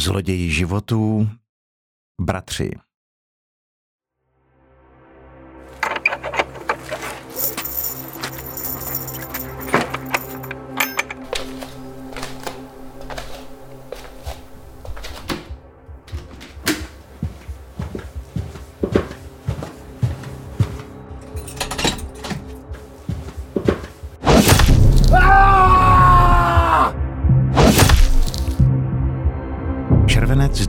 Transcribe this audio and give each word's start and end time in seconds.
Zloději 0.00 0.50
životů, 0.50 1.28
bratři. 2.20 2.70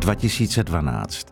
2012. 0.01 1.27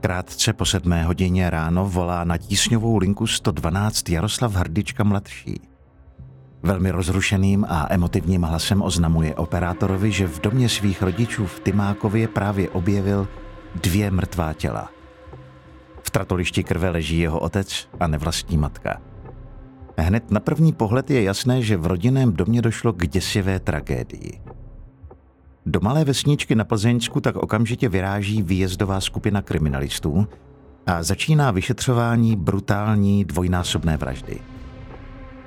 Krátce 0.00 0.52
po 0.52 0.64
sedmé 0.64 1.04
hodině 1.04 1.50
ráno 1.50 1.88
volá 1.88 2.24
na 2.24 2.36
tísňovou 2.38 2.96
linku 2.96 3.26
112 3.26 4.08
Jaroslav 4.08 4.54
Hrdička 4.54 5.04
mladší. 5.04 5.60
Velmi 6.62 6.90
rozrušeným 6.90 7.66
a 7.68 7.86
emotivním 7.90 8.42
hlasem 8.42 8.82
oznamuje 8.82 9.34
operátorovi, 9.34 10.12
že 10.12 10.26
v 10.26 10.40
domě 10.40 10.68
svých 10.68 11.02
rodičů 11.02 11.46
v 11.46 11.60
Tymákově 11.60 12.28
právě 12.28 12.70
objevil 12.70 13.28
dvě 13.82 14.10
mrtvá 14.10 14.52
těla. 14.52 14.88
V 16.02 16.10
tratolišti 16.10 16.64
krve 16.64 16.90
leží 16.90 17.18
jeho 17.18 17.40
otec 17.40 17.88
a 18.00 18.06
nevlastní 18.06 18.56
matka. 18.58 19.00
Hned 19.98 20.30
na 20.30 20.40
první 20.40 20.72
pohled 20.72 21.10
je 21.10 21.22
jasné, 21.22 21.62
že 21.62 21.76
v 21.76 21.86
rodinném 21.86 22.32
domě 22.32 22.62
došlo 22.62 22.92
k 22.92 23.08
děsivé 23.08 23.60
tragédii. 23.60 24.45
Do 25.68 25.80
malé 25.82 26.04
vesničky 26.04 26.54
na 26.54 26.64
Plzeňsku 26.64 27.20
tak 27.20 27.36
okamžitě 27.36 27.88
vyráží 27.88 28.42
výjezdová 28.42 29.00
skupina 29.00 29.42
kriminalistů 29.42 30.28
a 30.86 31.02
začíná 31.02 31.50
vyšetřování 31.50 32.36
brutální 32.36 33.24
dvojnásobné 33.24 33.96
vraždy. 33.96 34.38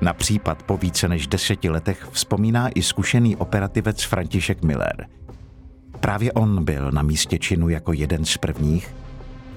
Na 0.02 0.14
případ 0.14 0.64
po 0.64 0.78
více 0.78 1.08
než 1.08 1.28
deseti 1.28 1.70
letech 1.70 2.08
vzpomíná 2.12 2.70
i 2.70 2.81
zkušený 2.81 3.36
operativec 3.36 4.03
František 4.03 4.64
Miller. 4.64 5.08
Právě 6.00 6.31
on 6.31 6.64
byl 6.64 6.92
na 6.92 7.02
místě 7.02 7.40
činu 7.40 7.70
jako 7.70 7.94
jeden 7.94 8.25
z 8.25 8.38
prvních 8.38 8.95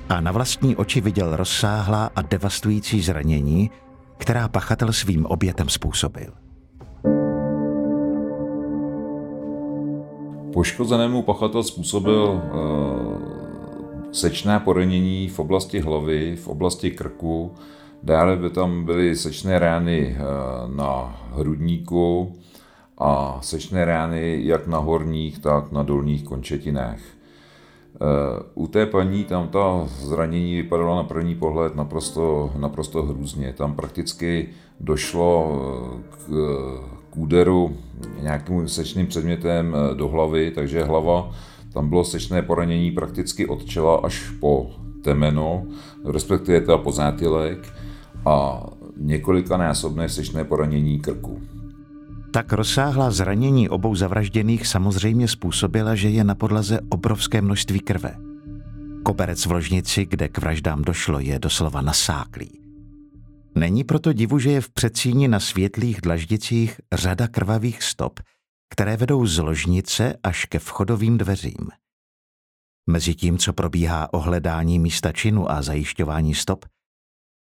a 0.09 0.21
na 0.21 0.33
vlastní 0.33 0.77
oči 0.77 1.01
viděl 1.01 1.37
rozsáhlá 1.37 2.11
a 2.17 2.23
devastující 2.23 3.03
zranění, 3.03 3.71
která 4.19 4.49
pachatel 4.49 4.93
svým 4.93 5.27
obětem 5.27 5.69
způsobil. 5.69 6.42
Poškozenému 10.53 11.23
pachatel 11.23 11.63
způsobil 11.63 12.25
uh, 12.25 12.43
sečné 14.13 14.61
poranění 14.61 15.29
v 15.29 15.39
oblasti 15.39 15.81
hlavy, 15.81 16.37
v 16.37 16.49
oblasti 16.49 16.91
krku, 16.91 17.55
dále 18.03 18.37
by 18.37 18.51
tam 18.51 18.85
byly 18.85 19.17
sečné 19.17 19.59
rány 19.59 20.17
uh, 20.17 20.77
na 20.77 21.17
hrudníku 21.33 22.37
a 22.99 23.39
sečné 23.43 23.85
rány 23.85 24.41
jak 24.45 24.67
na 24.67 24.79
horních, 24.79 25.39
tak 25.39 25.73
na 25.73 25.83
dolních 25.83 26.25
končetinách. 26.25 27.01
Uh, 28.55 28.65
u 28.65 28.67
té 28.67 28.87
paní 28.87 29.25
tam 29.25 29.49
ta 29.49 29.85
zranění 29.87 30.57
vypadala 30.57 30.97
na 30.97 31.05
první 31.05 31.35
pohled 31.35 31.77
naprosto, 31.77 32.53
naprosto 32.57 33.03
hrůzně. 33.03 33.53
Tam 33.53 33.75
prakticky 33.75 34.49
došlo 34.81 35.61
k, 36.11 36.17
k 37.11 37.17
úderu 37.17 37.77
nějakým 38.23 38.69
sečným 38.69 39.07
předmětem 39.07 39.75
eh, 39.75 39.95
do 39.95 40.09
hlavy, 40.09 40.51
takže 40.51 40.85
hlava, 40.85 41.31
tam 41.73 41.89
bylo 41.89 42.05
sečné 42.05 42.43
poranění 42.43 42.91
prakticky 42.91 43.47
od 43.47 43.65
čela 43.65 43.97
až 43.97 44.31
po 44.41 44.71
temeno, 45.05 45.65
respektive 46.05 46.61
teda 46.61 46.79
po 46.79 46.93
zátylek 46.93 47.73
a 48.27 48.67
několikanásobné 48.97 50.09
sečné 50.09 50.45
poranění 50.45 51.01
krku. 51.01 51.41
Tak 52.31 52.53
rozsáhlá 52.53 53.11
zranění 53.11 53.69
obou 53.69 53.95
zavražděných 53.95 54.67
samozřejmě 54.67 55.29
způsobila, 55.29 55.95
že 55.95 56.09
je 56.09 56.25
na 56.25 56.35
podlaze 56.35 56.81
obrovské 56.89 57.43
množství 57.43 57.81
krve. 57.81 58.15
Koberec 59.03 59.47
v 59.47 59.53
ložnici, 59.53 60.07
kde 60.07 60.29
k 60.29 60.39
vraždám 60.39 60.83
došlo, 60.83 61.21
je 61.21 61.39
doslova 61.39 61.81
nasáklý. 61.81 62.62
Není 63.55 63.85
proto 63.85 64.13
divu, 64.13 64.39
že 64.39 64.51
je 64.51 64.61
v 64.61 64.71
předsíni 64.71 65.29
na 65.29 65.41
světlých 65.41 66.01
dlaždicích 66.01 66.81
řada 66.93 67.29
krvavých 67.29 67.83
stop, 67.83 68.21
které 68.71 68.97
vedou 68.97 69.27
z 69.27 69.39
ložnice 69.39 70.17
až 70.23 70.45
ke 70.45 70.59
vchodovým 70.59 71.19
dveřím. 71.19 71.69
Mezi 72.91 73.15
tím, 73.15 73.39
co 73.39 73.53
probíhá 73.53 74.13
ohledání 74.13 74.79
místa 74.79 75.13
činu 75.13 75.51
a 75.51 75.63
zajišťování 75.63 76.35
stop, 76.35 76.65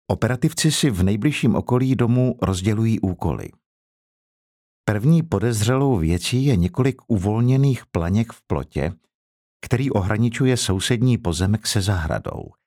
operativci 0.08 0.72
si 0.72 0.90
v 0.90 1.04
nejbližším 1.04 1.56
okolí 1.56 1.96
domu 1.96 2.38
rozdělují 2.42 3.00
úkoly. 3.00 3.50
První 4.86 5.24
podezřelou 5.24 5.98
věcí 5.98 6.46
je 6.46 6.56
několik 6.56 7.02
uvolněných 7.08 7.86
planěk 7.86 8.34
v 8.34 8.42
plotě, 8.48 8.94
který 9.66 9.92
ohraničuje 9.92 10.58
sousední 10.58 11.18
pozemek 11.18 11.68
se 11.68 11.82
zahradou– 11.82 12.52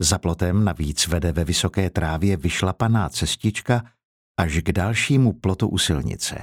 za 0.00 0.18
plotem 0.18 0.64
navíc 0.64 1.06
vede 1.06 1.32
ve 1.32 1.44
vysoké 1.44 1.90
trávě 1.90 2.36
vyšlapaná 2.36 3.08
cestička 3.08 3.82
až 4.36 4.58
k 4.58 4.72
dalšímu 4.72 5.32
plotu 5.32 5.68
u 5.68 5.78
silnice. 5.78 6.38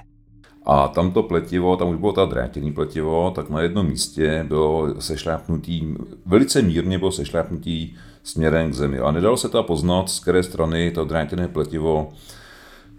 A 0.66 0.88
tamto 0.88 1.24
pletivo, 1.24 1.78
tam 1.78 1.90
už 1.90 1.98
bylo 1.98 2.14
ta 2.14 2.26
drátěný 2.26 2.74
pletivo, 2.74 3.32
tak 3.36 3.50
na 3.50 3.62
jednom 3.62 3.88
místě 3.88 4.46
bylo 4.48 5.02
sešlápnutý, 5.02 5.96
velice 6.26 6.62
mírně 6.62 7.00
bylo 7.00 7.12
sešlápnutý 7.12 7.96
směrem 8.24 8.72
k 8.72 8.74
zemi. 8.74 9.00
A 9.00 9.12
nedalo 9.12 9.38
se 9.38 9.50
to 9.50 9.64
poznat, 9.64 10.10
z 10.10 10.20
které 10.20 10.44
strany 10.44 10.92
to 10.92 11.06
drátěné 11.06 11.48
pletivo 11.48 12.10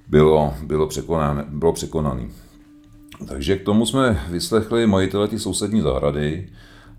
bylo, 0.08 0.54
bylo, 0.62 0.86
překonané, 0.86 1.44
bylo 1.48 1.72
překonané. 1.72 2.28
Takže 3.28 3.56
k 3.56 3.64
tomu 3.64 3.86
jsme 3.86 4.25
vyslechli 4.30 4.86
majitele 4.86 5.28
ty 5.28 5.38
sousední 5.38 5.80
zahrady, 5.80 6.48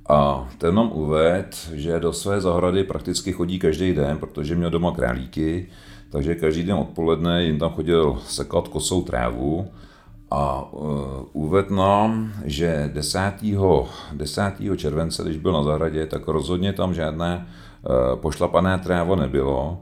a 0.10 0.48
ten 0.58 0.76
nám 0.76 0.92
uvedl, 0.92 1.48
že 1.74 2.00
do 2.00 2.14
své 2.14 2.42
zahrady 2.42 2.84
prakticky 2.84 3.32
chodí 3.32 3.60
každý 3.60 3.94
den, 3.94 4.18
protože 4.18 4.56
měl 4.56 4.70
doma 4.70 4.92
králíky, 4.92 5.68
takže 6.10 6.36
každý 6.36 6.64
den 6.64 6.76
odpoledne 6.76 7.44
jim 7.44 7.60
tam 7.60 7.70
chodil 7.70 8.18
sekat 8.26 8.68
kosou 8.68 9.02
trávu 9.04 9.68
a 10.32 10.74
uh, 11.34 11.70
nám, 11.70 12.34
že 12.46 12.90
10. 12.94 13.34
10. 14.14 14.42
července, 14.76 15.24
když 15.24 15.38
byl 15.38 15.52
na 15.52 15.64
zahradě, 15.64 16.06
tak 16.06 16.28
rozhodně 16.28 16.74
tam 16.74 16.94
žádné 16.94 17.46
uh, 17.46 18.20
pošlapané 18.20 18.80
trávo 18.80 19.16
nebylo 19.16 19.80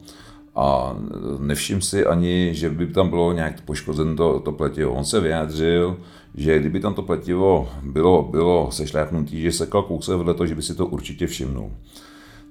a 0.55 0.95
nevšim 1.39 1.81
si 1.81 2.05
ani, 2.05 2.49
že 2.53 2.69
by 2.69 2.88
tam 2.88 3.09
bylo 3.09 3.31
nějak 3.31 3.61
poškozen 3.61 4.15
to, 4.15 4.39
to 4.39 4.51
pletivo. 4.51 4.94
On 4.94 5.05
se 5.05 5.19
vyjádřil, 5.19 5.97
že 6.35 6.59
kdyby 6.59 6.79
tam 6.79 6.93
to 6.93 7.01
pletivo 7.01 7.69
bylo, 7.83 8.23
bylo 8.23 8.71
sešlápnutí, 8.71 9.41
že 9.41 9.51
sekal 9.51 9.83
kousek 9.83 10.17
vedle 10.17 10.33
toho, 10.33 10.47
že 10.47 10.55
by 10.55 10.61
si 10.61 10.75
to 10.75 10.85
určitě 10.85 11.27
všimnul. 11.27 11.71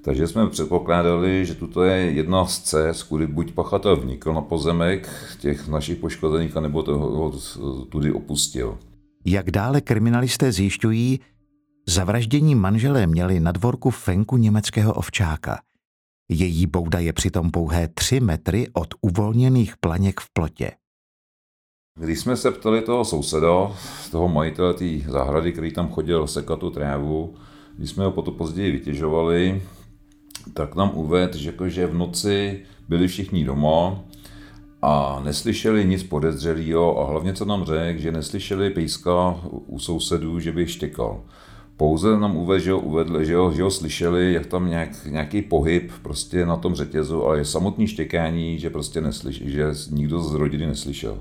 Takže 0.01 0.27
jsme 0.27 0.47
předpokládali, 0.49 1.45
že 1.45 1.55
tuto 1.55 1.83
je 1.83 2.11
jedna 2.11 2.45
z 2.45 2.59
cest, 2.59 3.03
kudy 3.03 3.27
buď 3.27 3.51
pachatel 3.51 3.95
vnikl 3.95 4.33
na 4.33 4.41
pozemek 4.41 5.09
těch 5.39 5.67
našich 5.67 5.97
poškozených, 5.97 6.57
anebo 6.57 6.83
toho 6.83 7.33
tudy 7.89 8.11
opustil. 8.11 8.77
Jak 9.25 9.51
dále 9.51 9.81
kriminalisté 9.81 10.51
zjišťují, 10.51 11.19
zavraždění 11.87 12.55
manželé 12.55 13.07
měli 13.07 13.39
na 13.39 13.51
dvorku 13.51 13.89
fenku 13.89 14.37
německého 14.37 14.93
ovčáka. 14.93 15.59
Její 16.29 16.67
bouda 16.67 16.99
je 16.99 17.13
přitom 17.13 17.51
pouhé 17.51 17.87
tři 17.87 18.19
metry 18.19 18.67
od 18.73 18.87
uvolněných 19.01 19.77
planěk 19.77 20.19
v 20.19 20.29
plotě. 20.33 20.71
Když 21.99 22.19
jsme 22.19 22.37
se 22.37 22.51
ptali 22.51 22.81
toho 22.81 23.05
souseda, 23.05 23.71
toho 24.11 24.27
majitele 24.27 24.73
té 24.73 24.85
zahrady, 25.07 25.51
který 25.51 25.71
tam 25.71 25.89
chodil 25.89 26.27
sekat 26.27 26.59
tu 26.59 26.69
trávu, 26.69 27.33
když 27.77 27.89
jsme 27.89 28.05
ho 28.05 28.11
potom 28.11 28.33
později 28.33 28.71
vytěžovali, 28.71 29.61
tak 30.53 30.75
nám 30.75 30.91
uvedl, 30.93 31.37
že, 31.37 31.49
jako, 31.49 31.69
že 31.69 31.87
v 31.87 31.93
noci 31.93 32.59
byli 32.89 33.07
všichni 33.07 33.45
doma 33.45 33.99
a 34.81 35.21
neslyšeli 35.25 35.85
nic 35.85 36.03
podezřelého 36.03 36.99
a 36.99 37.09
hlavně 37.09 37.33
co 37.33 37.45
nám 37.45 37.65
řekl, 37.65 38.01
že 38.01 38.11
neslyšeli 38.11 38.69
pejska 38.69 39.39
u 39.49 39.79
sousedů, 39.79 40.39
že 40.39 40.51
by 40.51 40.67
štěkal. 40.67 41.21
Pouze 41.77 42.17
nám 42.17 42.37
uvedl, 42.37 42.63
že 42.63 42.71
ho, 42.71 42.79
uvedl, 42.79 43.23
že 43.23 43.35
ho, 43.35 43.53
že 43.53 43.63
ho 43.63 43.71
slyšeli, 43.71 44.33
jak 44.33 44.45
tam 44.45 44.69
nějak, 44.69 45.05
nějaký 45.05 45.41
pohyb 45.41 45.91
prostě 46.01 46.45
na 46.45 46.57
tom 46.57 46.75
řetězu, 46.75 47.25
ale 47.25 47.45
samotný 47.45 47.87
štěkání, 47.87 48.59
že 48.59 48.69
prostě 48.69 49.01
neslyš, 49.01 49.41
že 49.45 49.65
nikdo 49.91 50.21
z 50.21 50.33
rodiny 50.33 50.67
neslyšel. 50.67 51.17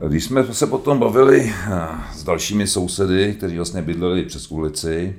Když 0.00 0.24
jsme 0.24 0.54
se 0.54 0.66
potom 0.66 0.98
bavili 0.98 1.52
eh, 1.52 1.78
s 2.14 2.24
dalšími 2.24 2.66
sousedy, 2.66 3.34
kteří 3.38 3.56
vlastně 3.56 3.82
bydleli 3.82 4.24
přes 4.24 4.50
ulici, 4.50 5.16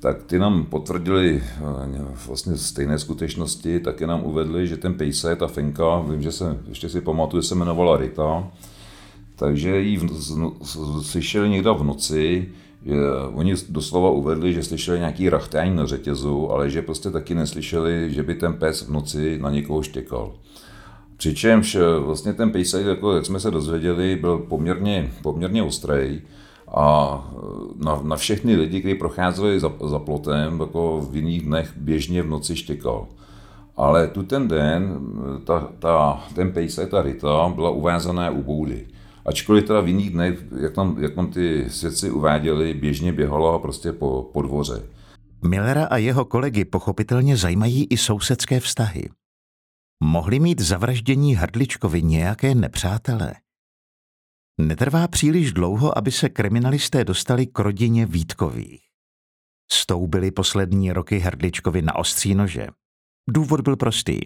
tak 0.00 0.22
ty 0.22 0.38
nám 0.38 0.64
potvrdili 0.64 1.42
eh, 1.42 2.04
vlastně 2.26 2.56
stejné 2.56 2.98
skutečnosti, 2.98 3.80
taky 3.80 4.06
nám 4.06 4.24
uvedli, 4.24 4.66
že 4.66 4.76
ten 4.76 4.94
pejse, 4.94 5.36
ta 5.36 5.46
fenka, 5.46 5.98
vím, 6.00 6.22
že 6.22 6.32
se, 6.32 6.58
ještě 6.68 6.88
si 6.88 7.00
pamatuju, 7.00 7.42
se 7.42 7.54
jmenovala 7.54 7.96
Rita, 7.96 8.50
takže 9.36 9.80
ji 9.80 10.00
slyšeli 11.02 11.48
někde 11.48 11.70
v 11.70 11.84
noci, 11.84 12.48
že 12.86 12.94
oni 13.34 13.54
doslova 13.68 14.10
uvedli, 14.10 14.54
že 14.54 14.62
slyšeli 14.62 14.98
nějaký 14.98 15.28
rachtání 15.28 15.76
na 15.76 15.86
řetězu, 15.86 16.50
ale 16.50 16.70
že 16.70 16.82
prostě 16.82 17.10
taky 17.10 17.34
neslyšeli, 17.34 18.14
že 18.14 18.22
by 18.22 18.34
ten 18.34 18.52
pes 18.52 18.82
v 18.82 18.90
noci 18.90 19.38
na 19.38 19.50
někoho 19.50 19.82
štěkal. 19.82 20.32
Přičemž 21.22 21.76
vlastně 22.04 22.32
ten 22.32 22.50
pejsek, 22.50 22.86
jako 22.86 23.12
jak 23.12 23.26
jsme 23.26 23.40
se 23.40 23.50
dozvěděli, 23.50 24.16
byl 24.16 24.38
poměrně, 24.38 25.10
poměrně 25.22 25.62
ostrý 25.62 26.20
a 26.74 27.18
na, 27.76 28.00
na 28.02 28.16
všechny 28.16 28.56
lidi, 28.56 28.80
kteří 28.80 28.94
procházeli 28.94 29.60
za, 29.60 29.72
za 29.86 29.98
plotem, 29.98 30.60
jako 30.60 31.08
v 31.10 31.16
jiných 31.16 31.42
dnech 31.42 31.72
běžně 31.76 32.22
v 32.22 32.28
noci 32.28 32.56
štěkal. 32.56 33.06
Ale 33.76 34.08
tu 34.08 34.22
ten 34.22 34.48
den 34.48 34.98
ta, 35.44 35.68
ta, 35.78 36.24
ten 36.34 36.52
pejsek, 36.52 36.90
ta 36.90 37.02
Rita, 37.02 37.52
byla 37.54 37.70
uvázaná 37.70 38.30
u 38.30 38.42
boudy. 38.42 38.86
Ačkoliv 39.26 39.64
teda 39.64 39.80
v 39.80 39.88
jiných 39.88 40.10
dnech, 40.10 40.44
jak 40.60 40.72
tam, 40.72 40.96
jak 41.00 41.14
tam 41.14 41.26
ty 41.26 41.64
svědci 41.68 42.10
uváděli, 42.10 42.74
běžně 42.74 43.12
běhala 43.12 43.58
prostě 43.58 43.92
po, 43.92 44.30
po 44.32 44.42
dvoře. 44.42 44.82
Millera 45.42 45.84
a 45.84 45.96
jeho 45.96 46.24
kolegy 46.24 46.64
pochopitelně 46.64 47.36
zajímají 47.36 47.86
i 47.90 47.96
sousedské 47.96 48.60
vztahy. 48.60 49.08
Mohli 50.04 50.40
mít 50.40 50.60
zavraždění 50.60 51.34
Hrdličkovi 51.36 52.02
nějaké 52.02 52.54
nepřátelé? 52.54 53.34
Netrvá 54.60 55.08
příliš 55.08 55.52
dlouho, 55.52 55.98
aby 55.98 56.12
se 56.12 56.28
kriminalisté 56.28 57.04
dostali 57.04 57.46
k 57.46 57.58
rodině 57.58 58.06
Vítkových. 58.06 58.82
Stoubili 59.72 60.30
poslední 60.30 60.92
roky 60.92 61.18
Hrdličkovi 61.18 61.82
na 61.82 61.94
ostří 61.94 62.34
nože. 62.34 62.66
Důvod 63.28 63.60
byl 63.60 63.76
prostý. 63.76 64.20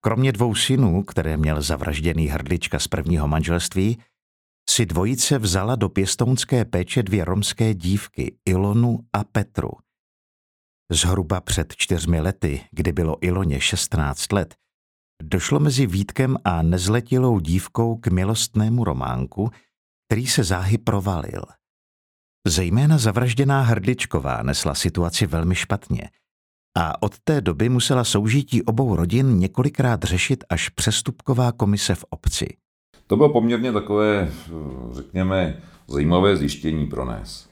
Kromě 0.00 0.32
dvou 0.32 0.54
synů, 0.54 1.02
které 1.02 1.36
měl 1.36 1.62
zavražděný 1.62 2.26
Hrdlička 2.26 2.78
z 2.78 2.88
prvního 2.88 3.28
manželství, 3.28 3.98
si 4.70 4.86
dvojice 4.86 5.38
vzala 5.38 5.76
do 5.76 5.88
pěstounské 5.88 6.64
péče 6.64 7.02
dvě 7.02 7.24
romské 7.24 7.74
dívky, 7.74 8.36
Ilonu 8.44 8.98
a 9.12 9.24
Petru. 9.24 9.70
Zhruba 10.90 11.40
před 11.40 11.76
čtyřmi 11.76 12.20
lety, 12.20 12.64
kdy 12.70 12.92
bylo 12.92 13.24
Iloně 13.24 13.60
16 13.60 14.32
let, 14.32 14.54
došlo 15.22 15.60
mezi 15.60 15.86
Vítkem 15.86 16.36
a 16.44 16.62
nezletilou 16.62 17.40
dívkou 17.40 17.96
k 17.96 18.06
milostnému 18.06 18.84
románku, 18.84 19.50
který 20.08 20.26
se 20.26 20.44
záhy 20.44 20.78
provalil. 20.78 21.42
Zejména 22.46 22.98
zavražděná 22.98 23.62
Hrdličková 23.62 24.42
nesla 24.42 24.74
situaci 24.74 25.26
velmi 25.26 25.54
špatně 25.54 26.10
a 26.76 27.02
od 27.02 27.18
té 27.24 27.40
doby 27.40 27.68
musela 27.68 28.04
soužití 28.04 28.62
obou 28.62 28.96
rodin 28.96 29.38
několikrát 29.38 30.02
řešit 30.02 30.44
až 30.50 30.68
přestupková 30.68 31.52
komise 31.52 31.94
v 31.94 32.04
obci. 32.10 32.46
To 33.06 33.16
bylo 33.16 33.32
poměrně 33.32 33.72
takové, 33.72 34.32
řekněme, 34.92 35.62
zajímavé 35.88 36.36
zjištění 36.36 36.86
pro 36.86 37.04
nás. 37.04 37.48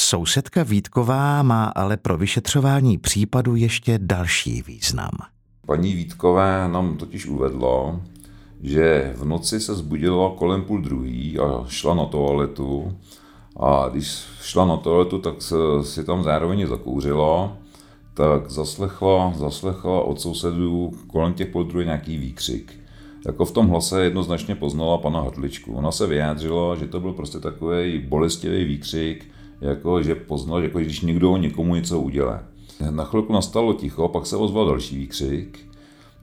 Sousedka 0.00 0.62
Vítková 0.62 1.42
má 1.42 1.64
ale 1.64 1.96
pro 1.96 2.16
vyšetřování 2.16 2.98
případu 2.98 3.56
ještě 3.56 3.98
další 3.98 4.62
význam. 4.62 5.10
Paní 5.70 5.94
Vítková 5.94 6.68
nám 6.68 6.96
totiž 6.96 7.26
uvedla, 7.26 8.00
že 8.62 9.14
v 9.16 9.24
noci 9.24 9.60
se 9.60 9.74
zbudila 9.74 10.34
kolem 10.36 10.62
půl 10.62 10.80
druhý 10.80 11.38
a 11.38 11.64
šla 11.68 11.94
na 11.94 12.04
toaletu. 12.04 12.92
A 13.56 13.88
když 13.88 14.06
šla 14.42 14.64
na 14.64 14.76
toaletu, 14.76 15.18
tak 15.18 15.42
se, 15.42 15.54
si 15.82 16.04
tam 16.04 16.22
zároveň 16.22 16.66
zakouřila, 16.66 17.56
tak 18.14 18.50
zaslechla, 18.50 19.32
zaslechla 19.36 20.02
od 20.02 20.20
sousedů 20.20 20.92
kolem 21.06 21.32
těch 21.32 21.48
půl 21.48 21.64
druhý 21.64 21.84
nějaký 21.84 22.18
výkřik. 22.18 22.72
Jako 23.26 23.44
v 23.44 23.52
tom 23.52 23.68
hlase 23.68 24.04
jednoznačně 24.04 24.54
poznala 24.54 24.98
pana 24.98 25.20
Hrdličku. 25.20 25.72
Ona 25.72 25.92
se 25.92 26.06
vyjádřila, 26.06 26.76
že 26.76 26.86
to 26.86 27.00
byl 27.00 27.12
prostě 27.12 27.38
takový 27.38 27.98
bolestivý 27.98 28.64
výkřik, 28.64 29.26
jako 29.60 30.02
že 30.02 30.14
poznal, 30.14 30.62
jako 30.62 30.78
když 30.78 31.00
někdo 31.00 31.36
někomu 31.36 31.74
něco 31.74 32.00
udělá. 32.00 32.49
Na 32.90 33.04
chvilku 33.04 33.32
nastalo 33.32 33.72
ticho, 33.74 34.08
pak 34.08 34.26
se 34.26 34.36
ozval 34.36 34.66
další 34.66 34.98
výkřik. 34.98 35.58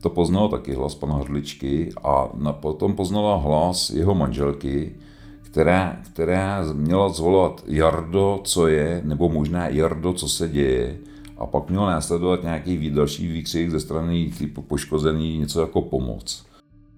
To 0.01 0.09
poznal 0.09 0.49
taky 0.49 0.73
hlas 0.73 0.95
pana 0.95 1.15
Hrdličky 1.15 1.89
a 2.03 2.29
na, 2.33 2.53
potom 2.53 2.93
poznala 2.93 3.35
hlas 3.35 3.89
jeho 3.89 4.15
manželky, 4.15 4.95
která, 5.41 5.97
která 6.05 6.63
měla 6.73 7.09
zvolat 7.09 7.63
Jardo, 7.67 8.39
co 8.43 8.67
je, 8.67 9.01
nebo 9.05 9.29
možná 9.29 9.67
Jardo, 9.67 10.13
co 10.13 10.29
se 10.29 10.49
děje. 10.49 10.97
A 11.37 11.45
pak 11.45 11.69
měl 11.69 11.85
následovat 11.85 12.43
nějaký 12.43 12.89
další 12.89 13.27
výkřik 13.27 13.71
ze 13.71 13.79
strany 13.79 14.31
poškozený, 14.67 15.37
něco 15.37 15.61
jako 15.61 15.81
pomoc. 15.81 16.45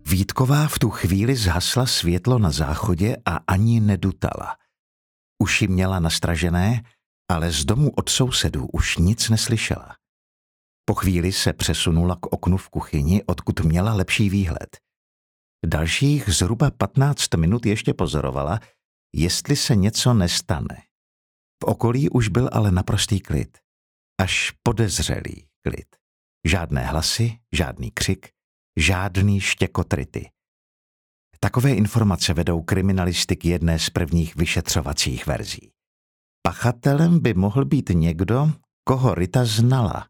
Vítková 0.08 0.68
v 0.68 0.80
tu 0.80 0.90
chvíli 0.90 1.36
zhasla 1.36 1.86
světlo 1.86 2.40
na 2.40 2.52
záchodě 2.52 3.18
a 3.26 3.40
ani 3.48 3.80
nedutala. 3.80 4.56
Uši 5.44 5.68
měla 5.68 6.00
nastražené, 6.00 6.82
ale 7.30 7.52
z 7.52 7.66
domu 7.66 7.92
od 7.92 8.10
sousedů 8.10 8.68
už 8.74 8.98
nic 8.98 9.30
neslyšela. 9.30 9.96
Po 10.86 10.94
chvíli 10.96 11.31
se 11.31 11.54
přesunula 11.54 12.16
k 12.16 12.26
oknu 12.26 12.58
v 12.58 12.70
kuchyni, 12.70 13.24
odkud 13.24 13.60
měla 13.60 13.94
lepší 13.94 14.30
výhled. 14.30 14.78
Dalších 15.66 16.30
zhruba 16.30 16.72
15 16.72 17.36
minut 17.36 17.66
ještě 17.66 17.94
pozorovala, 17.94 18.60
jestli 19.16 19.56
se 19.56 19.76
něco 19.76 20.14
nestane. 20.14 20.78
V 21.64 21.66
okolí 21.66 22.10
už 22.10 22.28
byl 22.28 22.50
ale 22.54 22.72
naprostý 22.72 23.20
klid. 23.20 23.58
Až 24.22 24.52
podezřelý 24.64 25.48
klid. 25.68 25.96
Žádné 26.48 26.86
hlasy, 26.86 27.40
žádný 27.56 27.92
křik, 27.92 28.30
žádný 28.78 29.42
štěkotrity. 29.42 30.30
Takové 31.40 31.74
informace 31.74 32.34
vedou 32.34 32.62
kriminalisty 32.62 33.36
k 33.36 33.46
jedné 33.46 33.80
z 33.80 33.90
prvních 33.90 34.36
vyšetřovacích 34.36 35.28
verzí. 35.28 35.72
Pachatelem 36.50 37.19
by 37.19 37.34
mohl 37.34 37.66
být 37.66 37.90
někdo, 37.90 38.51
koho 38.84 39.16
Rita 39.16 39.46
znala. 39.46 40.07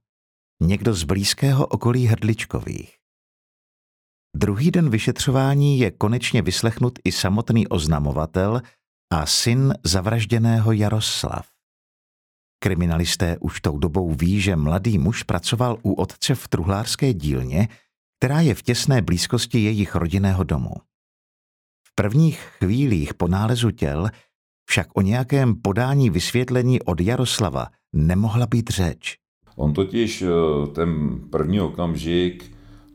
Někdo 0.61 0.93
z 0.93 1.03
blízkého 1.03 1.67
okolí 1.67 2.05
Hrdličkových. 2.05 2.95
Druhý 4.35 4.71
den 4.71 4.89
vyšetřování 4.89 5.79
je 5.79 5.91
konečně 5.91 6.41
vyslechnut 6.41 6.99
i 7.03 7.11
samotný 7.11 7.67
oznamovatel 7.67 8.61
a 9.13 9.25
syn 9.25 9.73
zavražděného 9.83 10.71
Jaroslav. 10.71 11.47
Kriminalisté 12.63 13.37
už 13.39 13.61
tou 13.61 13.77
dobou 13.77 14.13
ví, 14.13 14.41
že 14.41 14.55
mladý 14.55 14.97
muž 14.97 15.23
pracoval 15.23 15.77
u 15.83 15.93
otce 15.93 16.35
v 16.35 16.47
truhlářské 16.47 17.13
dílně, 17.13 17.67
která 18.19 18.41
je 18.41 18.55
v 18.55 18.61
těsné 18.61 19.01
blízkosti 19.01 19.59
jejich 19.63 19.95
rodinného 19.95 20.43
domu. 20.43 20.73
V 21.87 21.95
prvních 21.95 22.39
chvílích 22.39 23.13
po 23.13 23.27
nálezu 23.27 23.71
těl 23.71 24.09
však 24.69 24.87
o 24.93 25.01
nějakém 25.01 25.55
podání 25.55 26.09
vysvětlení 26.09 26.81
od 26.81 27.01
Jaroslava 27.01 27.67
nemohla 27.93 28.45
být 28.45 28.69
řeč. 28.69 29.17
On 29.55 29.73
totiž 29.73 30.21
eh, 30.21 30.27
ten 30.73 31.19
první 31.29 31.61
okamžik 31.61 32.51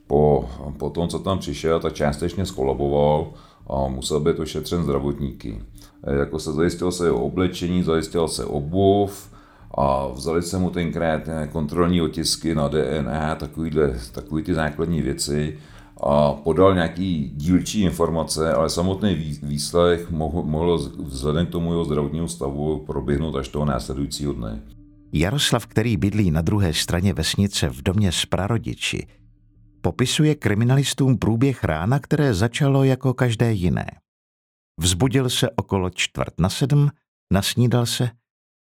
po, 0.06 0.48
po 0.78 0.90
tom, 0.90 1.08
co 1.08 1.18
tam 1.18 1.38
přišel, 1.38 1.80
tak 1.80 1.92
částečně 1.92 2.46
skolaboval 2.46 3.32
a 3.70 3.88
musel 3.88 4.20
být 4.20 4.38
ošetřen 4.38 4.82
zdravotníky. 4.82 5.60
Eh, 6.06 6.14
jako 6.14 6.38
se 6.38 6.52
zajistil 6.52 6.92
se 6.92 7.06
jeho 7.06 7.25
oblečení, 7.25 7.82
zajistil 7.82 8.28
se 8.28 8.44
obuv 8.44 9.30
a 9.78 10.08
vzali 10.08 10.42
se 10.42 10.58
mu 10.58 10.70
tenkrát 10.70 11.22
kontrolní 11.52 12.02
otisky 12.02 12.54
na 12.54 12.68
DNA, 12.68 13.34
takovýhle, 13.34 13.94
takový 14.12 14.42
ty 14.42 14.54
základní 14.54 15.02
věci 15.02 15.58
a 16.04 16.32
podal 16.32 16.75
nějaký 16.75 17.32
dílčí 17.34 17.80
informace, 17.80 18.52
ale 18.52 18.70
samotný 18.70 19.14
výsledek 19.42 20.11
mohl, 20.11 20.42
mohl 20.42 20.78
vzhledem 20.99 21.46
k 21.46 21.50
tomu 21.50 21.73
jeho 21.73 21.84
zdravotnímu 21.84 22.28
stavu 22.28 22.78
proběhnout 22.78 23.37
až 23.37 23.49
toho 23.49 23.64
následujícího 23.64 24.32
dne. 24.32 24.62
Jaroslav, 25.12 25.66
který 25.66 25.96
bydlí 25.96 26.30
na 26.30 26.42
druhé 26.42 26.73
straně 26.73 27.14
vesnice 27.14 27.68
v 27.68 27.82
domě 27.82 28.12
s 28.12 28.26
prarodiči, 28.26 29.06
popisuje 29.80 30.34
kriminalistům 30.34 31.18
průběh 31.18 31.64
rána, 31.64 31.99
které 31.99 32.34
začalo 32.34 32.84
jako 32.84 33.14
každé 33.14 33.52
jiné. 33.52 33.87
Vzbudil 34.80 35.30
se 35.30 35.50
okolo 35.50 35.90
čtvrt 35.90 36.40
na 36.40 36.49
sedm, 36.49 36.90
nasnídal 37.32 37.87
se 37.87 38.11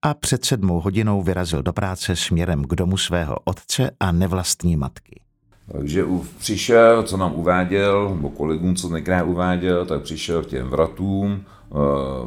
a 0.06 0.14
před 0.14 0.46
sedmou 0.46 0.80
hodinou 0.80 1.22
vyrazil 1.22 1.64
do 1.64 1.74
práce 1.74 2.16
směrem 2.16 2.64
k 2.64 2.76
domu 2.76 2.98
svého 2.98 3.36
otce 3.46 3.92
a 4.00 4.12
nevlastní 4.12 4.76
matky. 4.76 5.27
Takže 5.72 6.06
přišel, 6.38 7.04
co 7.04 7.18
nám 7.18 7.34
uváděl, 7.36 8.10
nebo 8.16 8.30
kolegům, 8.30 8.76
co 8.76 8.90
nekrát 8.90 9.24
uváděl, 9.24 9.86
tak 9.86 10.02
přišel 10.02 10.44
k 10.44 10.48
těm 10.48 10.68
vratům, 10.68 11.42
eh, 11.42 11.76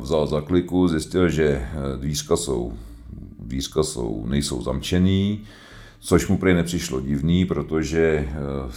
vzal 0.00 0.26
za 0.26 0.40
kliku, 0.40 0.88
zjistil, 0.88 1.28
že 1.28 1.47
eh, 1.47 1.97
dvířka 1.97 2.37
jsou, 2.37 2.73
dvířka 3.38 3.82
jsou, 3.82 4.26
nejsou 4.26 4.62
zamčený, 4.62 5.40
což 6.00 6.28
mu 6.28 6.38
prý 6.38 6.54
nepřišlo 6.54 7.00
divný, 7.00 7.44
protože 7.44 8.28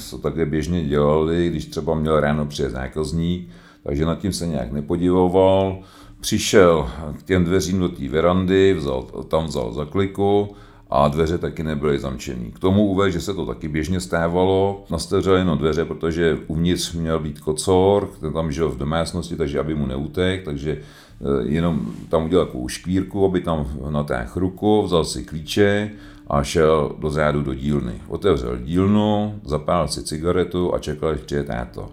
to 0.10 0.18
eh, 0.18 0.22
také 0.22 0.46
běžně 0.46 0.86
dělali, 0.86 1.50
když 1.50 1.66
třeba 1.66 1.96
měl 1.96 2.20
ráno 2.20 2.46
přijet 2.46 2.72
zákazník, 2.72 3.50
takže 3.84 4.06
nad 4.06 4.20
tím 4.20 4.34
se 4.34 4.48
nějak 4.48 4.72
nepodivoval. 4.72 5.80
Přišel 6.20 6.90
k 7.20 7.24
těm 7.24 7.46
dveřím 7.46 7.80
do 7.80 7.90
té 7.90 8.10
verandy, 8.10 8.74
vzal, 8.74 9.04
tam 9.04 9.46
vzal 9.46 9.74
za 9.74 9.86
kliku 9.86 10.56
a 10.96 11.08
dveře 11.08 11.38
taky 11.38 11.64
nebyly 11.64 12.00
zamčený. 12.00 12.52
K 12.52 12.60
tomu 12.60 12.86
uvedl, 12.86 13.12
že 13.12 13.22
se 13.22 13.34
to 13.34 13.46
taky 13.46 13.68
běžně 13.68 14.00
stávalo, 14.00 14.86
nastavřel 14.90 15.36
jenom 15.36 15.58
dveře, 15.58 15.86
protože 15.86 16.38
uvnitř 16.48 16.94
měl 16.94 17.20
být 17.20 17.40
kocor, 17.40 18.10
ten 18.20 18.34
tam 18.34 18.52
žil 18.52 18.70
v 18.70 18.78
domácnosti, 18.78 19.36
takže 19.36 19.60
aby 19.60 19.76
mu 19.76 19.86
neutek, 19.86 20.46
takže 20.46 20.72
eh, 20.78 21.26
jenom 21.44 21.94
tam 22.10 22.26
udělal 22.26 22.46
takovou 22.46 22.68
škvírku, 22.68 23.26
aby 23.26 23.42
tam 23.42 23.68
natáhl 23.90 24.32
ruku, 24.36 24.82
vzal 24.82 25.06
si 25.06 25.24
klíče 25.24 25.92
a 26.28 26.44
šel 26.44 26.96
do 27.00 27.10
zádu 27.10 27.42
do 27.42 27.54
dílny. 27.54 27.94
Otevřel 28.08 28.58
dílnu, 28.58 29.40
zapálil 29.46 29.88
si 29.88 30.04
cigaretu 30.04 30.74
a 30.74 30.80
čekal, 30.80 31.10
až 31.10 31.20
přijde 31.20 31.44
táto. 31.44 31.90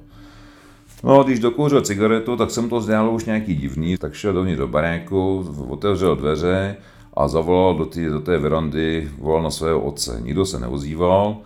No, 1.04 1.25
když 1.25 1.38
dokouřil 1.38 1.80
cigaretu, 1.80 2.37
tak 2.37 2.50
jsem 2.50 2.69
to 2.69 2.80
zdálo 2.80 3.12
už 3.12 3.25
nějaký 3.25 3.54
divný, 3.54 3.97
tak 3.97 4.14
šel 4.14 4.33
dovnitř 4.33 4.59
do 4.59 4.69
baráku, 4.69 5.54
otevřel 5.69 6.16
dveře 6.16 6.76
a 7.20 7.28
zavolal 7.28 7.74
do, 7.74 7.86
tý, 7.86 8.06
do 8.06 8.20
té 8.20 8.38
verandy, 8.38 9.10
volal 9.18 9.42
na 9.42 9.50
svého 9.50 9.80
otce. 9.80 10.20
Nikdo 10.24 10.46
se 10.46 10.60
neozýval 10.60 11.36